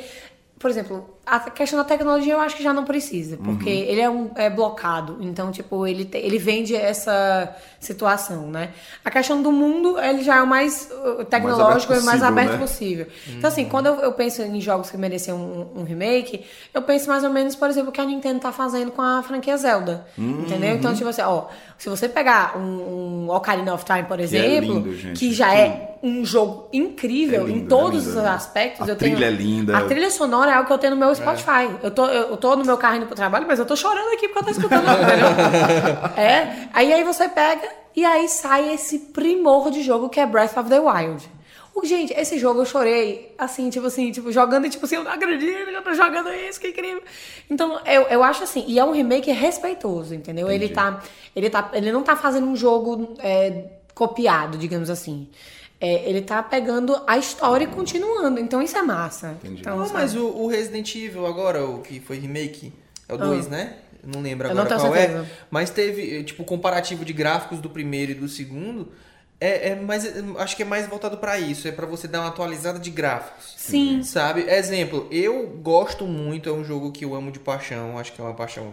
[0.58, 4.09] por exemplo, a questão da tecnologia eu acho que já não precisa, porque ele é,
[4.09, 5.17] um, é blocado.
[5.21, 8.69] Então, tipo, ele, te- ele vende essa situação, né?
[9.05, 12.28] A questão do mundo, ele já é o mais uh, tecnológico e o mais possível,
[12.28, 12.57] aberto né?
[12.57, 13.07] possível.
[13.30, 17.07] Então, assim, quando eu, eu penso em jogos que mereciam um, um remake, eu penso
[17.09, 20.05] mais ou menos, por exemplo, o que a Nintendo tá fazendo com a franquia Zelda.
[20.17, 20.76] Entendeu?
[20.76, 21.45] Então, tipo assim, ó,
[21.78, 25.19] se você pegar um, um Ocarina of Time, por é exemplo, lindo, gente.
[25.19, 28.30] que já é um jogo incrível É lindo, em todos é lindo, os né?
[28.30, 28.88] aspectos.
[28.88, 29.78] A eu tenho- trilha é linda.
[29.78, 31.78] A trilha sonora é algo que eu tenho no meu Spotify.
[31.82, 34.28] Eu, tô, eu, tô no meu carro indo pro trabalho, mas eu tô chorando aqui
[34.28, 35.28] porque eu tô escutando, entendeu?
[36.18, 36.68] É.
[36.74, 40.70] Aí, aí você pega e aí sai esse primor de jogo que é Breath of
[40.70, 41.30] the Wild.
[41.84, 45.11] Gente, esse jogo eu chorei, assim, tipo assim, tipo, jogando e tipo assim, eu não
[45.11, 47.01] acredito que eu tô jogando isso, que incrível.
[47.49, 50.51] Então, eu, eu acho assim, e é um remake respeitoso, entendeu?
[50.51, 51.01] Ele tá,
[51.36, 55.28] ele tá, ele não tá fazendo um jogo é, copiado, digamos assim.
[55.86, 59.36] É, ele tá pegando a história e continuando, então isso é massa.
[59.44, 60.00] Então, Não, sabe?
[60.00, 62.72] mas o, o Resident Evil agora, o que foi remake,
[63.10, 63.74] é o 2, né?
[64.02, 65.08] Eu não lembro Eu agora não tenho qual é.
[65.08, 65.28] certeza.
[65.52, 68.94] Mas teve, eh, tipo, comparativo de gráficos do primeiro e do segundo.
[69.42, 71.68] É, é mais, é, acho que é mais voltado pra isso.
[71.68, 73.54] É pra você dar uma atualizada de gráficos.
[73.58, 74.04] Sim.
[74.04, 74.50] Sabe?
[74.50, 78.24] Exemplo, eu gosto muito, é um jogo que eu amo de paixão, acho que é
[78.24, 78.72] uma paixão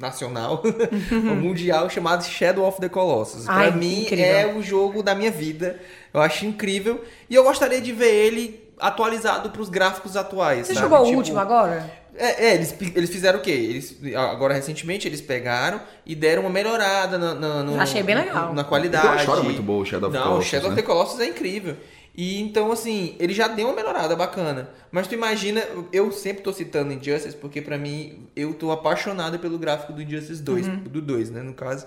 [0.00, 0.62] nacional,
[1.12, 3.44] um mundial chamado Shadow of the Colossus.
[3.44, 4.24] Pra Ai, mim incrível.
[4.24, 5.78] é o jogo da minha vida.
[6.12, 10.66] Eu acho incrível e eu gostaria de ver ele atualizado pros gráficos atuais.
[10.66, 10.88] Você sabe?
[10.88, 12.00] jogou o Tipo, último agora?
[12.16, 13.50] É, é, eles, eles fizeram o quê?
[13.52, 18.52] Eles, agora, recentemente, eles pegaram e deram uma melhorada na, na, no- Achei bem legal.
[18.52, 19.02] na qualidade.
[19.04, 20.82] Tem uma história muito boa, o Shadow of Não, Colossus, o Shadow of né?
[20.82, 21.76] the Colossus é incrível.
[22.22, 24.68] E então, assim, ele já deu uma melhorada bacana.
[24.92, 29.58] Mas tu imagina, eu sempre tô citando Injustice, porque pra mim, eu tô apaixonado pelo
[29.58, 30.76] gráfico do Injustice 2, Uhum.
[30.82, 31.86] do 2, né, no caso,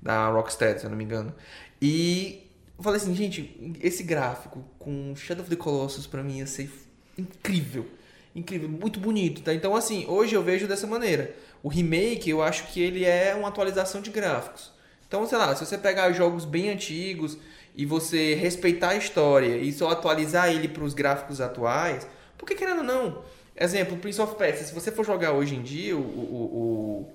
[0.00, 1.34] da Rocksteady, se eu não me engano.
[1.82, 2.48] E
[2.78, 6.70] eu falei assim, gente, esse gráfico com Shadow of the Colossus pra mim ia ser
[7.18, 7.86] incrível.
[8.34, 9.52] Incrível, muito bonito, tá?
[9.52, 11.34] Então, assim, hoje eu vejo dessa maneira.
[11.62, 14.72] O remake, eu acho que ele é uma atualização de gráficos.
[15.06, 17.36] Então, sei lá, se você pegar jogos bem antigos
[17.76, 22.08] e você respeitar a história e só atualizar ele para os gráficos atuais,
[22.38, 23.22] porque querendo ou não,
[23.54, 27.12] exemplo, Prince of Persia, se você for jogar hoje em dia o, o, o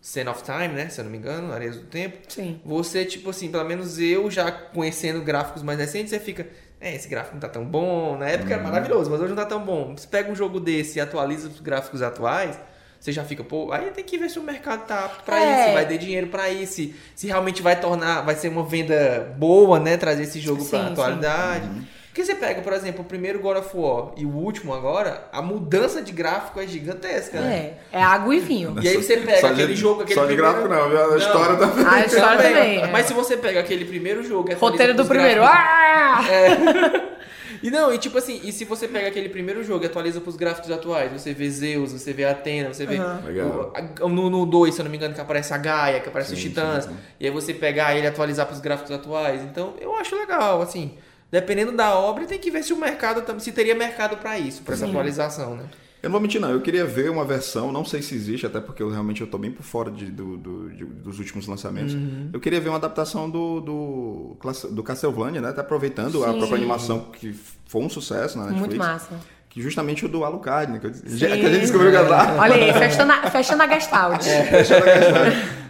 [0.00, 2.58] Sen of Time, né, se eu não me engano, Areias do Tempo, Sim.
[2.64, 6.46] você, tipo assim, pelo menos eu já conhecendo gráficos mais recentes, você fica,
[6.80, 9.46] é, esse gráfico não tá tão bom, na época era maravilhoso, mas hoje não tá
[9.46, 9.94] tão bom.
[9.94, 12.58] Você pega um jogo desse e atualiza os gráficos atuais,
[13.00, 15.52] você já fica, pô, aí tem que ver se o mercado tá apto pra É.
[15.60, 18.64] isso, se vai ter dinheiro pra isso, se, se realmente vai tornar, vai ser uma
[18.64, 20.86] venda boa, né, trazer esse jogo Sim, pra sim.
[20.92, 21.68] atualidade.
[22.08, 25.40] Porque você pega, por exemplo, o primeiro God of War e o último agora, a
[25.40, 27.74] mudança de gráfico é gigantesca, né?
[27.92, 28.74] É, é água e vinho.
[28.82, 31.12] E aí você pega Só de- aquele jogo, aquele só de primeiro- gráfico não, viu?
[31.14, 31.86] A história também.
[31.86, 32.78] A história também.
[32.82, 32.86] é.
[32.88, 34.52] Mas se você pega aquele primeiro jogo...
[34.56, 35.42] Roteiro do primeiro.
[35.42, 37.08] gráficos- Ah!
[37.62, 40.36] E não, e tipo assim, e se você pega aquele primeiro jogo e atualiza pros
[40.36, 42.98] gráficos atuais, você vê Zeus, você vê Atena, você vê.
[43.24, 43.72] Legal.
[43.74, 46.32] o- a- No 2, se eu não me engano, que aparece a Gaia, que aparece
[46.34, 46.84] os Sim, Titãs.
[46.84, 46.96] sim, sim.
[47.20, 49.42] E aí você pegar ele e atualizar pros gráficos atuais.
[49.42, 50.94] Então, eu acho legal, assim.
[51.30, 54.74] Dependendo da obra, tem que ver se o mercado se teria mercado pra isso, pra
[54.74, 55.64] essa atualização, né?
[56.02, 56.50] Eu não vou mentir, não.
[56.50, 59.36] Eu queria ver uma versão, não sei se existe, até porque eu realmente eu tô
[59.36, 61.94] bem por fora de- do- do- de- dos últimos lançamentos.
[61.94, 62.30] Uhum.
[62.32, 64.36] Eu queria ver uma adaptação do, do,
[64.70, 65.50] do Castlevania, né?
[65.52, 66.38] Tá aproveitando a Sim.
[66.38, 67.34] própria animação que
[67.66, 68.68] foi um sucesso na Netflix.
[68.68, 69.08] Muito massa.
[69.50, 70.78] Que justamente o do Alucard, né?
[70.78, 72.36] Que, eu- que a gente descobriu que é lá.
[72.38, 74.24] Olha aí, fechando a, fechando a Gestalt.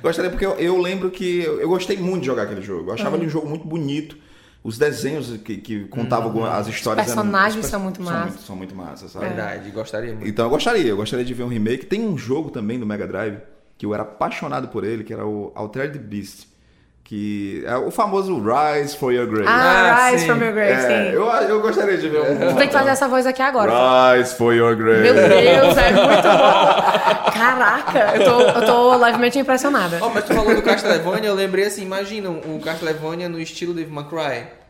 [0.03, 2.91] Gostaria porque eu, eu lembro que eu, eu gostei muito de jogar aquele jogo.
[2.91, 3.17] Eu achava Uhum.
[3.17, 4.17] ele um jogo muito bonito.
[4.69, 7.07] Os desenhos que, que contavam algumas- as histórias.
[7.07, 8.27] Os eram- personagens os são muito São massa.
[8.27, 9.27] muito, são muito massas, sabe?
[9.27, 10.29] Verdade, gostaria muito.
[10.29, 11.87] Então eu gostaria, eu gostaria de ver um remake.
[11.87, 13.39] Tem um jogo também do Mega Drive
[13.79, 16.47] que eu era apaixonado por ele, que era o Altered Beast.
[17.05, 19.49] Que é o famoso Rise for Your Grave.
[19.49, 20.27] Ah, Ah, Rise sim.
[20.31, 21.15] from Your Grave, É, sim.
[21.17, 22.51] eu, eu gostaria de ver um.
[22.51, 23.73] Tu tem que fazer essa voz aqui agora.
[24.19, 25.01] Rise for Your Grave.
[25.05, 27.33] Meu Deus, é muito bom.
[27.33, 29.99] Caraca, eu tô, eu tô levemente impressionada.
[30.03, 33.95] Ó, mas tu falou do Castlevania, eu lembrei assim, imagina o Castlevania no estilo Devil
[33.95, 34.05] May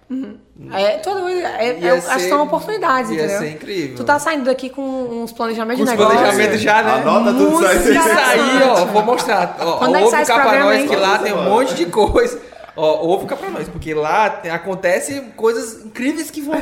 [0.09, 0.39] Cry.
[0.73, 3.39] É, todo, é, Ia é, acho que ser- são oportunidades, ia entendeu?
[3.39, 3.97] ser incrível.
[3.97, 6.19] Tu tá saindo daqui com uns planejamentos de os negócio.
[6.19, 6.93] planejamentos já, né?
[7.03, 7.97] Anota tudo isso aí.
[7.97, 9.57] Isso aí, ó, vou mostrar.
[9.61, 10.89] Ó, Quando é que sai o esse Capa programa, Nós, hein?
[10.89, 12.41] que lá tem um monte de coisa.
[12.79, 16.55] Ó, ouve o Capa Nós, porque lá tem- acontece coisas incríveis que vão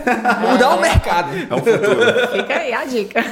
[0.50, 1.28] mudar o mercado.
[1.48, 2.28] É um futuro.
[2.32, 3.24] Fica aí a dica.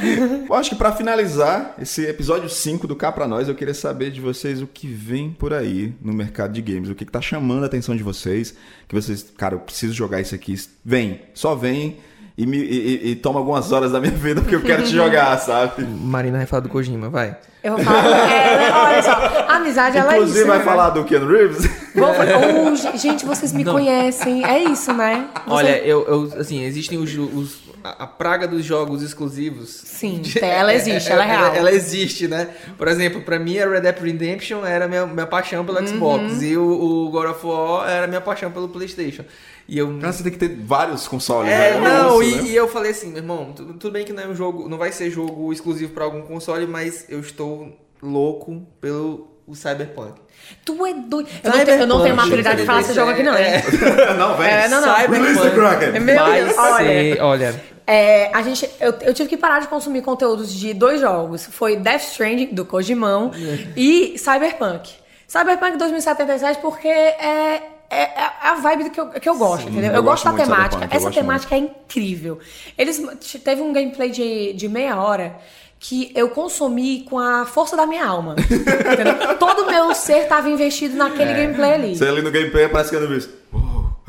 [0.48, 4.10] Eu acho que pra finalizar esse episódio 5 do Cá Pra Nós, eu queria saber
[4.10, 6.88] de vocês o que vem por aí no mercado de games.
[6.90, 8.54] O que, que tá chamando a atenção de vocês.
[8.86, 10.54] Que vocês, cara, eu preciso jogar isso aqui.
[10.84, 11.96] Vem, só vem.
[12.36, 15.38] e, me, e, e toma algumas horas da minha vida porque eu quero te jogar,
[15.38, 15.84] sabe?
[15.84, 17.36] Marina vai falar do Kojima, vai.
[17.62, 18.30] Eu vou falar.
[18.30, 19.10] É, olha só,
[19.48, 20.48] a amizade ela é Inclusive isso.
[20.48, 20.64] vai né?
[20.64, 21.64] falar do Ken Reeves.
[21.94, 24.44] Vou- Oh, ge- gente, vocês me conhecem.
[24.44, 25.28] É isso, né?
[25.46, 29.70] Você- Olha, eu, eu- assim, existem os, os- a, a praga dos jogos exclusivos.
[29.70, 31.54] Sim, ela existe, ela é real.
[31.54, 32.48] Ela, existe, né?
[32.76, 35.66] Por exemplo, pra mim, a Red Dead Redemption era minha, minha paixão Uhum.
[35.66, 36.64] pelo Xbox e o,
[37.06, 39.24] o God of War era minha paixão pelo PlayStation.
[39.68, 41.50] E eu Cara, você tem que ter vários consoles.
[41.50, 41.80] É, né?
[41.80, 42.48] não, Isso, e, né?
[42.50, 44.76] e eu falei assim, meu irmão, tu- tudo bem que não é um jogo, não
[44.76, 47.72] vai ser jogo exclusivo pra algum console, mas eu estou
[48.02, 50.20] louco pelo o Cyberpunk.
[50.64, 51.28] Tu é doido.
[51.42, 53.62] Eu não, tenho, eu não tenho Cyberpunk, maturidade de falar esse jogo aqui, não, hein?
[54.18, 54.48] não, vem.
[54.48, 54.94] É, não, não.
[54.94, 56.00] The Kraken.
[56.00, 57.24] Meu Deus, olha.
[57.24, 61.46] olha, É, a gente, eu, eu tive que parar de consumir conteúdos de dois jogos.
[61.46, 63.30] Foi Death Stranding, do Kojimão,
[63.76, 64.90] e Cyberpunk.
[65.26, 69.90] Cyberpunk 2077 porque é, é, é a vibe que eu, que eu gosto, entendeu?
[69.90, 70.82] Eu, eu gosto gosto da muito temática.
[70.82, 72.38] Cyberpunk, Essa temática é incrível.
[72.78, 73.02] Eles
[73.42, 75.36] teve um gameplay de, de meia hora
[75.78, 78.36] que eu consumi com a força da minha alma.
[78.38, 79.36] entendeu?
[79.38, 81.96] Todo o meu ser tava investido naquele gameplay ali.
[81.96, 83.28] Você ali no gameplay parece Ken Reeves.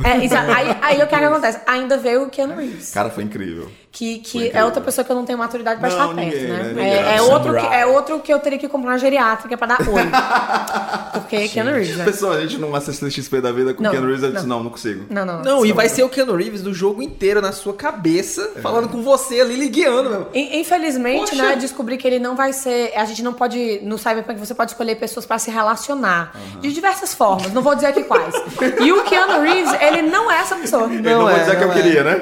[0.03, 1.59] É, exa- aí, aí o que, é que acontece?
[1.65, 2.91] Ainda veio o Keanu Reeves.
[2.93, 3.69] Cara, foi incrível.
[3.97, 6.47] Que, que é outra pessoa que eu não tenho maturidade pra Não, estar perto, ninguém,
[6.49, 6.57] né?
[6.57, 6.67] né?
[6.67, 6.85] Ninguém.
[6.85, 9.77] É, é outro que, é outro que eu teria que comprar uma geriátrica pra dar
[9.87, 10.01] oi.
[11.13, 12.03] Porque Keanu Reeves, né?
[12.03, 14.57] Pessoal, a gente não assiste XP da vida com Não, Ken Reeves, eu disse, não.
[14.57, 15.05] não, não consigo.
[15.09, 15.41] Não, não.
[15.41, 19.01] não, e vai ser o Keanu Reeves do jogo inteiro na sua cabeça, falando com
[19.01, 20.27] você ali, lhe guiando, meu.
[20.33, 21.35] In- Infelizmente, Poxa.
[21.43, 22.91] né, descobri que ele não vai ser.
[22.97, 23.79] A gente não pode.
[23.81, 26.35] No Cyberpunk você pode escolher pessoas pra se relacionar.
[26.59, 28.35] De diversas formas, não vou dizer aqui quais.
[28.81, 30.83] E o Keanu Reeves, ele não é essa pessoa.
[30.83, 31.81] Eu não vou é, dizer que eu não é.
[31.81, 32.21] queria, né?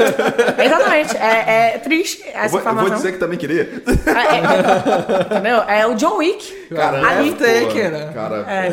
[0.64, 1.09] Exatamente.
[1.16, 2.96] É, é triste Eu essa vou, eu vou informação.
[2.96, 3.62] dizer que também queria.
[3.62, 5.56] É, é, entendeu?
[5.68, 6.68] É o John Wick.
[6.74, 7.30] Cara, Ali.
[7.30, 8.10] é, Taker, pô, né?
[8.14, 8.70] Cara, É.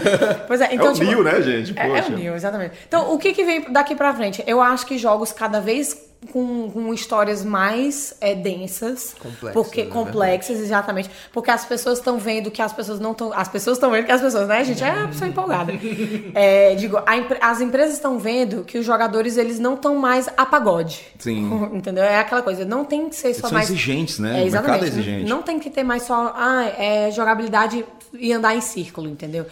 [0.48, 1.74] Pois é, é então, o tipo, Neo, né, gente?
[1.78, 2.14] É, é Poxa.
[2.14, 2.74] o Neo, exatamente.
[2.88, 4.44] Então, o que, que vem daqui pra frente?
[4.46, 9.16] Eu acho que jogos cada vez com, com histórias mais é, densas.
[9.20, 9.92] Complexas, Porque, né?
[9.92, 11.10] complexas, exatamente.
[11.32, 13.32] Porque as pessoas estão vendo que as pessoas não estão.
[13.34, 14.84] As pessoas estão vendo que as pessoas, né, gente?
[14.84, 15.74] É a pessoa empolgada.
[16.34, 20.46] É, digo, a as empresas estão vendo que os jogadores eles não estão mais a
[20.46, 21.02] pagode.
[21.18, 21.50] Sim.
[21.74, 22.04] Entendeu?
[22.04, 22.66] É aquela coisa.
[22.66, 23.70] Não tem que ser só Eles mais.
[23.70, 24.30] exigentes, né?
[24.30, 24.84] É, mercado exatamente.
[24.84, 25.30] é exigente.
[25.30, 29.46] Não tem que ter mais só ah, é, jogabilidade e andar em círculo, entendeu?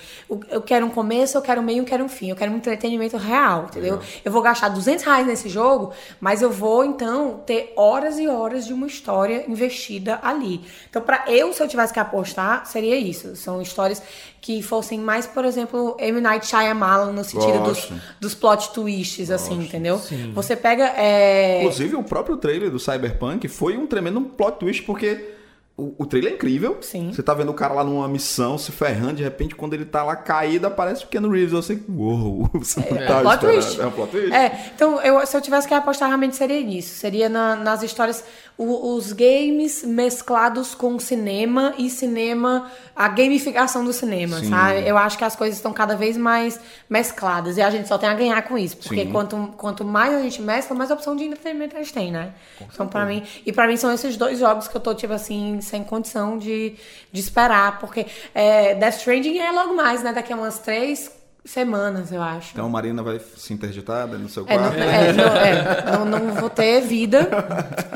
[0.50, 2.30] Eu quero um começo, eu quero um meio, eu quero um fim.
[2.30, 4.00] Eu quero um entretenimento real, entendeu?
[4.24, 8.66] Eu vou gastar 200 reais nesse jogo, mas eu vou, então, ter horas e horas
[8.66, 10.62] de uma história investida ali.
[10.90, 13.36] Então, pra eu, se eu tivesse que apostar, seria isso.
[13.36, 14.02] São histórias
[14.42, 16.22] que fossem mais, por exemplo, M.
[16.22, 17.94] Night Shyamalan, no sentido dos, Gosto.
[18.20, 20.00] dos plot twists, assim, entendeu?
[20.34, 20.94] Você pega...
[20.96, 25.34] é, Inclusive, o próprio trailer do Cyberpunk foi um tremendo plot twist, porque
[25.78, 26.78] o, o trailer é incrível.
[26.82, 27.12] Sim.
[27.12, 30.04] Você tá vendo o cara lá numa missão, se ferrando, de repente, quando ele tá
[30.04, 31.52] lá caído, aparece o Keanu Reeves.
[31.54, 33.82] Eu sei, uou, você não É tá um plot twist.
[33.82, 34.34] É um plot twist?
[34.34, 36.96] É, então eu, se eu tivesse que apostar, realmente seria nisso.
[36.96, 38.24] Seria na- nas histórias,
[38.58, 44.50] o- os games mesclados com cinema e cinema, a gamificação do cinema, Sim.
[44.50, 44.88] sabe?
[44.88, 48.08] Eu acho que as coisas estão cada vez mais mescladas e a gente só tem
[48.08, 48.78] a ganhar com isso.
[48.78, 49.12] Porque Sim.
[49.12, 52.34] quanto, quanto mais a gente mescla, mais opção de entretenimento a gente tem, né?
[52.74, 55.60] Então, pra mim, e pra mim são esses dois jogos que eu tô, tipo assim,
[55.62, 56.76] sem condição de,
[57.12, 57.80] de esperar.
[57.80, 60.14] Porque é, Death Stranding é logo mais, né?
[60.14, 61.12] Daqui a umas três
[61.46, 62.52] semanas, eu acho.
[62.54, 64.78] Então a Marina vai se interditar no seu É, não, quarto.
[64.80, 67.30] é, não, é, não, não vou ter vida.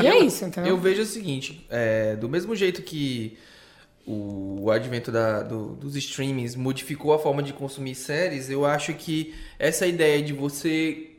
[0.01, 0.71] E é isso, entendeu?
[0.75, 3.37] Eu vejo o seguinte, é, do mesmo jeito que
[4.05, 9.35] o, advento da- do- dos streamings modificou a forma de consumir séries, eu acho que
[9.59, 11.11] essa ideia de você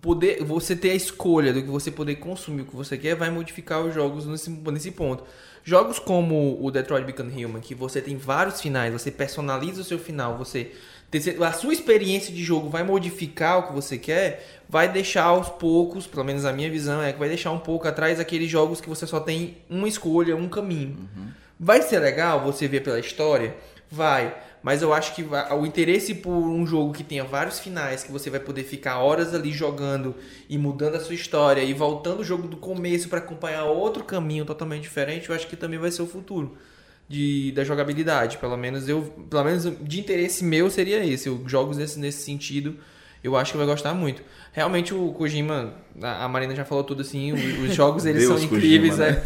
[0.00, 3.30] poder, você ter a escolha do que você poder consumir o que você quer, vai
[3.30, 5.24] modificar os jogos nesse, nesse ponto.
[5.62, 9.98] Jogos como o Detroit Become Human, que você tem vários finais, você personaliza o seu
[9.98, 10.72] final, você
[11.44, 16.06] a sua experiência de jogo vai modificar o que você quer, vai deixar aos poucos,
[16.06, 18.88] pelo menos a minha visão é que vai deixar um pouco atrás aqueles jogos que
[18.88, 21.08] você só tem uma escolha, um caminho.
[21.58, 23.54] Vai ser legal você ver pela história?
[23.90, 24.34] Vai.
[24.62, 28.30] Mas eu acho que o interesse por um jogo que tenha vários finais, que você
[28.30, 30.14] vai poder ficar horas ali jogando
[30.48, 34.46] e mudando a sua história e voltando o jogo do começo para acompanhar outro caminho
[34.46, 36.56] totalmente diferente, eu acho que também vai ser o futuro
[37.08, 38.38] de, da jogabilidade.
[38.38, 41.30] Pelo menos eu, pelo menos de interesse meu seria esse.
[41.46, 42.78] Jogos nesse, nesse sentido,
[43.22, 44.22] eu acho que vai gostar muito.
[44.56, 48.94] Realmente o Kojima, a Marina já falou tudo assim, os, jogos eles Deus são incríveis,
[48.94, 49.20] Kojima,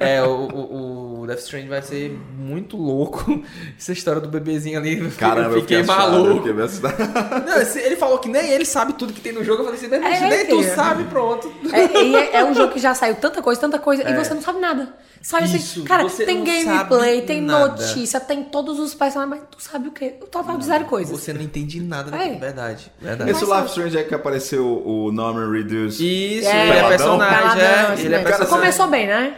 [0.00, 3.42] é, é, o, o, o Death Stranding vai ser muito louco.
[3.78, 6.36] Essa história do bebezinho ali, Caramba, eu fiquei eu maluco.
[6.38, 6.96] fiquei bem assustado.
[7.46, 9.60] Não, esse- ele falou que nem ele sabe tudo que tem no jogo.
[9.62, 10.74] Eu falei assim, "Bebê, É, nem tu filho.
[10.74, 11.52] sabe, pronto.
[11.72, 14.34] É, e é, é um jogo que já saiu tanta coisa, tanta coisa, e você
[14.34, 14.92] não sabe nada.
[15.22, 17.68] Sabe assim, Isso, cara, você tem não gameplay, tem nada.
[17.68, 20.14] notícia, tem todos os personagens, mas tu sabe o quê?
[20.20, 21.16] Eu tava de zero coisas.
[21.16, 22.34] Você não entende nada É.
[22.36, 22.90] verdade.
[23.00, 23.30] verdade.
[23.30, 26.00] Esse Life Strange é que apareceu o Norman Reedus.
[26.00, 28.24] Isso, É, ele é personagem, é, ele é mesmo.
[28.24, 28.46] personagem.
[28.48, 29.34] Começou bem, né?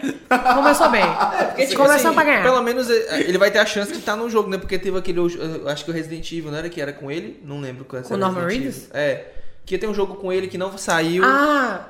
[0.55, 1.05] Começou bem.
[1.49, 2.43] Porque, tipo Começou assim, pra ganhar.
[2.43, 4.59] Pelo menos eh, ele vai ter a chance de estar no jogo, né?
[4.59, 5.20] Porque teve aquele.
[5.66, 7.41] Acho que o Resident Evil, não era que era com ele?
[7.45, 8.09] Não lembro qual era.
[8.09, 8.89] Com o Norman Reedus?
[8.93, 9.26] É.
[9.66, 11.24] Que tem um jogo com ele que não saiu.
[11.24, 11.87] Ah,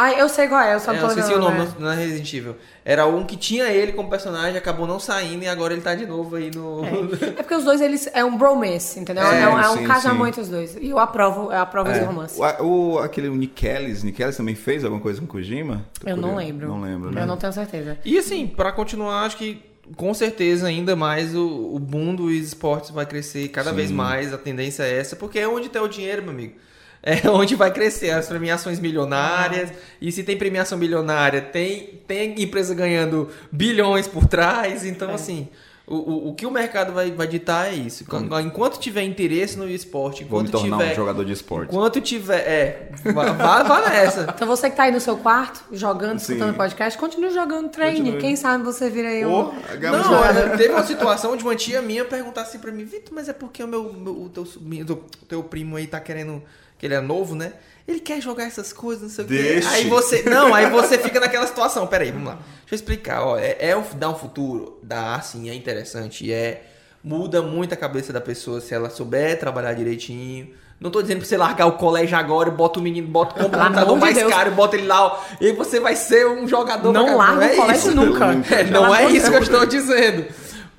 [0.00, 1.90] ah, eu sei qual é, eu só É, não eu tô esqueci o nome, não
[1.90, 2.56] é Resident Evil.
[2.84, 6.06] Era um que tinha ele como personagem, acabou não saindo e agora ele tá de
[6.06, 6.82] novo aí no.
[7.20, 9.24] É porque os dois, eles é um bromance, entendeu?
[9.24, 10.76] É, É, um, é um sim, casamento os dois.
[10.80, 12.40] E eu aprovo, eu aprovo esse romance.
[12.60, 15.84] O, o- aquele Nikellis, Nikellis também fez alguma coisa com o Kojima?
[16.00, 16.46] Tô Eu não curioso.
[16.46, 16.68] lembro.
[16.68, 17.22] Não lembro, né?
[17.22, 17.98] Eu não tenho certeza.
[18.04, 19.62] E assim, pra continuar, acho que
[19.96, 24.32] com certeza ainda mais o, o boom dos esportes vai crescer cada vez mais.
[24.32, 26.54] A tendência é essa, porque é onde tá o dinheiro, meu amigo.
[27.02, 29.70] É onde vai crescer as premiações milionárias.
[30.00, 34.84] E se tem premiação milionária, tem, tem empresa ganhando bilhões por trás.
[34.84, 35.48] Então, assim,
[35.86, 38.04] o, o, o que o mercado vai, vai ditar é isso.
[38.44, 40.92] Enquanto tiver interesse no esporte, Vou me enquanto tornar tiver.
[40.92, 41.70] um jogador de esporte.
[41.70, 42.40] Enquanto tiver.
[42.40, 44.26] É, vá, vá, nessa.
[44.34, 46.34] Então você que tá aí no seu quarto, jogando, Sim.
[46.34, 47.98] escutando podcast, continue jogando, treine.
[48.00, 48.20] Continue.
[48.20, 49.30] Quem sabe você vira aí um...
[49.30, 53.28] Não, olha, teve uma situação de uma tia minha perguntar assim pra mim, Vitor, mas
[53.28, 56.42] é porque o meu, meu- o teu, o teu primo aí tá querendo,
[56.78, 57.52] que ele é novo, né?
[57.86, 59.34] Ele quer jogar essas coisas, não sei o quê.
[59.34, 59.68] Deixe.
[59.68, 62.34] Aí você, não, aí você fica naquela situação, peraí, vamos lá.
[62.34, 66.64] Deixa eu explicar, ó, é, é um, dá um futuro, dá sim, é interessante, é,
[67.02, 70.50] muda muito a cabeça da pessoa se ela souber trabalhar direitinho.
[70.78, 73.96] Não tô dizendo pra você largar o colégio agora, bota o menino, bota o computador
[73.96, 74.32] mais Deus.
[74.32, 77.54] caro, bota ele lá, ó, e aí você vai ser um jogador Não larga caramba.
[77.54, 77.96] o colégio isso.
[77.96, 78.54] nunca.
[78.54, 80.26] É, não é isso que eu estou dizendo.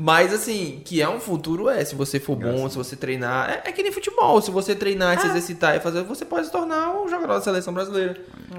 [0.02, 1.84] Mas assim, que é um futuro, é.
[1.84, 3.50] Se você for bom, se você treinar.
[3.66, 4.42] É, é que nem futebol.
[4.42, 5.22] Se você treinar, Ah.
[5.22, 8.16] se exercitar e fazer, você pode se tornar um jogador da seleção brasileira.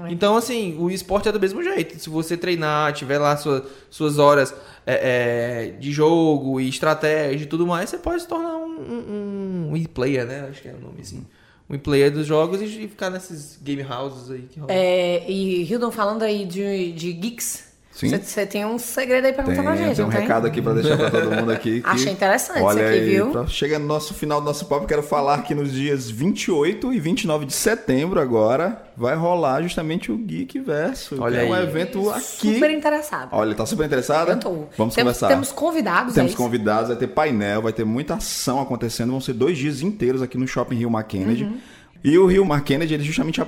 [0.07, 1.97] Então, assim, o esporte é do mesmo jeito.
[1.99, 4.53] Se você treinar, tiver lá sua- suas horas
[4.85, 9.69] é, é, de jogo e estratégia e tudo mais, você pode se tornar um, um,
[9.71, 10.47] um e-player, né?
[10.49, 11.25] Acho que é o nome assim.
[11.67, 14.75] Um e-player dos jogos e, ficar nesses game houses aí que rolam.
[14.75, 18.09] É, e Hildon, falando aí de, de geeks, Sim.
[18.09, 20.21] você- você tem um segredo aí pra contar pra gente, tem um não tem?
[20.21, 21.81] recado aqui pra deixar pra todo mundo aqui.
[21.81, 23.31] que- Achei interessante isso Olha aqui, aí, viu?
[23.31, 26.99] pra- chega no nosso final do nosso papo, quero falar que nos dias 28 e
[26.99, 31.15] 29 de setembro agora vai rolar justamente o Geek Verso.
[31.15, 31.63] que Olha é um aí.
[31.63, 32.53] evento aqui.
[32.53, 33.29] Super interessado.
[33.33, 34.31] Olha, tá super interessada?
[34.33, 34.49] Eu tô.
[34.51, 35.27] Vamos temos, começar.
[35.27, 36.41] Temos convidados, Temos é isso?
[36.41, 39.11] convidados, vai ter painel, vai ter muita ação acontecendo.
[39.11, 41.43] Vão ser dois dias inteiros aqui no Shopping Rio Mar Kennedy.
[41.43, 41.57] Uhum.
[42.03, 43.41] E o Rio Mar Kennedy, ele justamente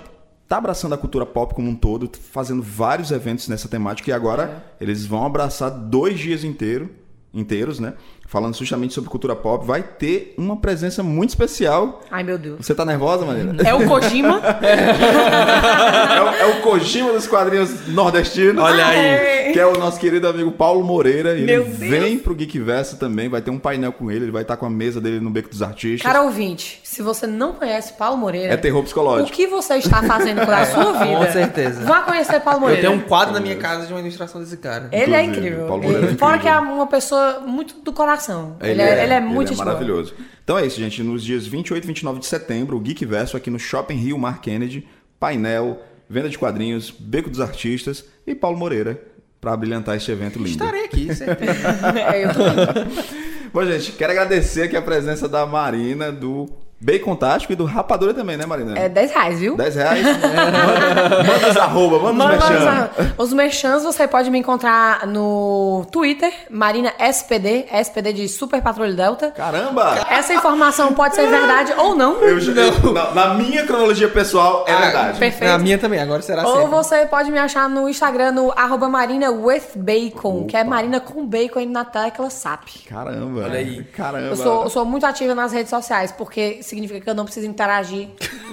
[0.48, 4.10] tá abraçando a cultura pop como um todo, fazendo vários eventos nessa temática.
[4.10, 4.84] E agora É.
[4.84, 6.90] eles vão abraçar dois dias inteiro,
[7.34, 7.94] inteiros, né?
[8.34, 9.64] Falando justamente sobre cultura pop.
[9.64, 12.02] Vai ter uma presença muito especial.
[12.10, 12.66] Ai, meu Deus.
[12.66, 13.56] Você tá nervosa, Maneira?
[13.64, 14.42] É o Kojima?
[14.64, 18.64] é, o, é o Kojima dos quadrinhos nordestinos.
[18.64, 19.54] Olha aí.
[19.54, 21.38] Que é o nosso querido amigo Paulo Moreira.
[21.38, 21.92] E Meu ele Deus.
[21.92, 23.30] vem pro Geek Verso também.
[23.30, 24.26] Vai ter um painel com ele.
[24.26, 26.02] Ele vai estar com a mesa dele no Beco dos Artistas.
[26.02, 28.52] Cara ouvinte, se você não conhece Paulo Moreira...
[28.52, 29.32] É terror O psicológico.
[29.32, 31.18] que você está fazendo com a sua vida?
[31.26, 31.82] Com certeza.
[31.86, 32.82] Vá conhecer Paulo Eu Moreira.
[32.90, 34.90] tenho um quadro na minha casa de uma ilustração desse cara.
[34.92, 35.68] Ele é Inclusive, incrível.
[35.68, 36.72] Paulo Moreira é Ele- Fora que incrível.
[36.72, 38.23] é uma pessoa muito do coração.
[38.62, 39.66] Ele, é, ele é muito gente boa.
[39.68, 40.14] maravilhoso.
[40.44, 41.02] Então é isso, gente.
[41.04, 44.42] Nos dias 28 e 29 de setembro, o Geek Verso aqui no Shopping Rio Mar
[44.42, 44.88] Kennedy.
[45.20, 49.02] Painel, venda de quadrinhos, Beco dos Artistas e Paulo Moreira
[49.40, 50.50] para brilhantar este evento lindo.
[50.50, 51.68] Estarei aqui, certeza.
[52.12, 56.50] É, eu tô- Bom, gente, quero agradecer aqui a presença da Marina, do
[56.84, 58.78] Bacon Tático e do Rapadura também, né, Marina?
[58.78, 59.56] É 10 reais, viu?
[59.56, 60.06] 10 reais.
[60.06, 62.90] manda, manda os arroba, manda os Manda merchan.
[63.18, 68.94] os, os merchans você pode me encontrar no Twitter, Marina SPD, SPD de Super Patrulha
[68.94, 69.32] Delta.
[69.32, 70.06] Caramba!
[70.10, 72.16] Essa informação pode ser verdade ou não.
[72.22, 75.20] Eu, eu- na, na minha cronologia pessoal, é Ah, verdade.
[75.20, 75.52] perfeito.
[75.52, 76.70] A minha também, agora será Ou sempre.
[76.70, 81.26] você pode me achar no Instagram no arroba Marina with Bacon, que é Marina com
[81.26, 82.88] bacon aí na tecla SAP.
[82.90, 83.42] Caramba.
[83.44, 83.84] Olha aí.
[83.86, 84.28] Caramba.
[84.28, 87.46] Eu sou, eu sou muito ativa nas redes sociais, porque significa que eu não preciso
[87.48, 88.10] interagir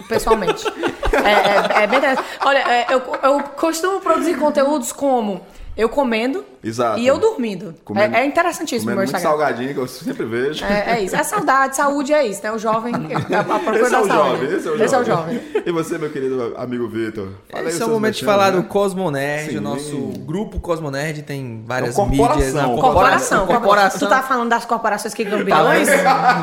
[0.08, 0.66] pessoalmente.
[1.24, 2.00] é, é- é bem.
[2.44, 5.40] Olha, é, eu, eu costumo produzir conteúdos como
[5.76, 6.98] eu comendo Exato.
[6.98, 7.74] e eu dormindo.
[7.84, 10.64] Comendo- é, é interessantíssimo o Comendo meu muito salgadinho, que eu sempre vejo.
[10.64, 11.16] É, é isso.
[11.16, 12.52] É saudade, saúde é isso, né?
[12.52, 12.92] O jovem.
[13.34, 14.14] A, a procura Esse é o saúde.
[14.14, 14.84] jovem, esse é o jovem.
[14.84, 15.40] Esse é o jovem.
[15.66, 17.28] E você, meu querido amigo Vitor?
[17.50, 18.56] Fala aí Esse é o momento de falar né?
[18.58, 22.54] do Cosmonerd, o nosso grupo Cosmonerd tem várias É uma corporação, mídias.
[22.54, 22.80] né?
[22.80, 23.46] Corporação.
[23.46, 23.98] corporação.
[24.00, 25.88] Tu tá falando das corporações que ganham bilhões?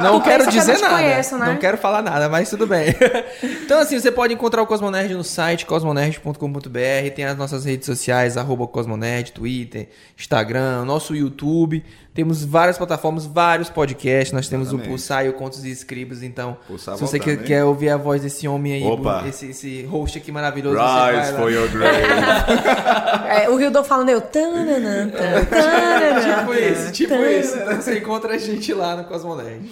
[0.04, 0.96] Não Tu quero que dizer te nada.
[0.96, 1.46] conheço, né?
[1.48, 2.88] Não quero falar nada, mas tudo bem.
[3.64, 8.38] então, assim, você pode encontrar o Cosmonerd no site cosmonerd.com.br, tem as nossas redes sociais,
[8.38, 11.84] arroba Cosmonerd, Nerd, Twitter, Instagram, nosso YouTube.
[12.18, 14.34] Temos várias plataformas, vários podcasts.
[14.34, 14.88] Nós temos Exatamente.
[14.88, 16.24] o Pulsar e o Contos e Escribos.
[16.24, 19.24] Então, Pulsar se você quer, quer ouvir a voz desse homem aí, Opa.
[19.28, 22.08] esse, esse host aqui maravilhoso, Rise você vai for your grave.
[23.28, 24.20] É, o Rildon falando eu.
[24.20, 26.40] tananã, tan, tananã.
[26.40, 27.56] Tipo esse, tipo esse.
[27.56, 29.70] Então você encontra a gente lá no Cosmonerd.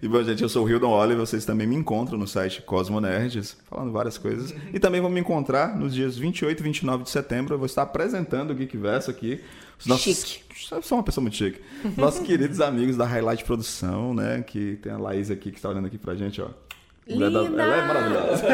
[0.00, 3.00] E bom, gente, eu sou o Hildon Oliver, vocês também me encontram no site Cosmo
[3.00, 4.54] Nerds, falando várias coisas.
[4.72, 7.54] E também vão me encontrar nos dias 28 e 29 de setembro.
[7.54, 9.40] Eu vou estar apresentando o Geekverso aqui.
[9.80, 10.04] Os nossos...
[10.04, 10.47] Chique.
[10.70, 11.60] Eu sou uma pessoa muito chique.
[11.96, 14.42] Nossos queridos amigos da Highlight Produção, né?
[14.46, 16.46] Que tem a Laís aqui que está olhando aqui pra gente, ó.
[16.46, 16.54] Da-
[17.28, 17.38] Linda!
[17.62, 18.44] Ela é maravilhosa.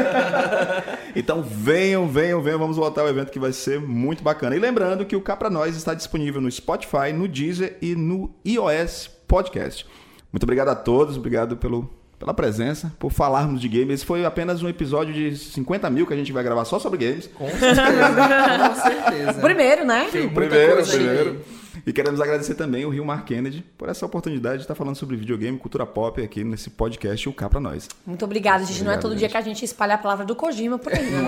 [1.16, 2.58] então venham, venham, venham.
[2.58, 4.54] Vamos voltar ao evento que vai ser muito bacana.
[4.54, 8.32] E lembrando que o Cá Pra Nós está disponível no Spotify, no Deezer e no
[8.46, 9.84] iOS Podcast.
[10.32, 13.94] Muito obrigado a todos, obrigado pelo, pela presença, por falarmos de games.
[13.94, 17.04] Esse foi apenas um episódio de 50 mil que a gente vai gravar só sobre
[17.04, 17.28] games.
[17.34, 17.78] Com certeza.
[18.68, 19.32] Com certeza.
[19.40, 20.08] Primeiro, né?
[20.12, 21.40] Muita Primeiro, primeiro.
[21.86, 25.16] E queremos agradecer também o Rio Mar Kennedy por essa oportunidade de estar falando sobre
[25.16, 27.88] videogame, cultura pop aqui nesse podcast, o Cá Pra Nós.
[28.06, 28.82] Muito obrigada, gente.
[28.82, 29.18] não é Obrigado, todo gente.
[29.20, 31.20] dia que a gente espalha a palavra do Kojima por aí, né?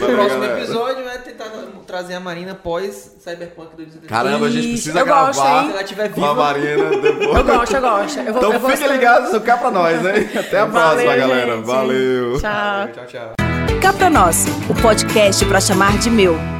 [0.00, 1.50] O próximo episódio é tentar
[1.86, 4.08] trazer a Marina pós Cyberpunk 2033.
[4.08, 5.66] Caramba, a gente precisa eu gosto, gravar hein?
[5.66, 7.36] Se ela tiver com a Marina depois.
[7.36, 8.18] Eu gosto, eu gosto.
[8.20, 10.30] Eu vou, Então eu vou fiquem ligados no Cá Pra Nós, né?
[10.34, 11.56] Até a próxima, Valeu, galera.
[11.56, 11.66] gente.
[11.66, 12.40] Valeu.
[12.40, 12.88] Tchau.
[12.94, 13.32] Tchau, tchau.
[13.82, 16.59] Cá Pra Nós, o podcast para chamar de meu.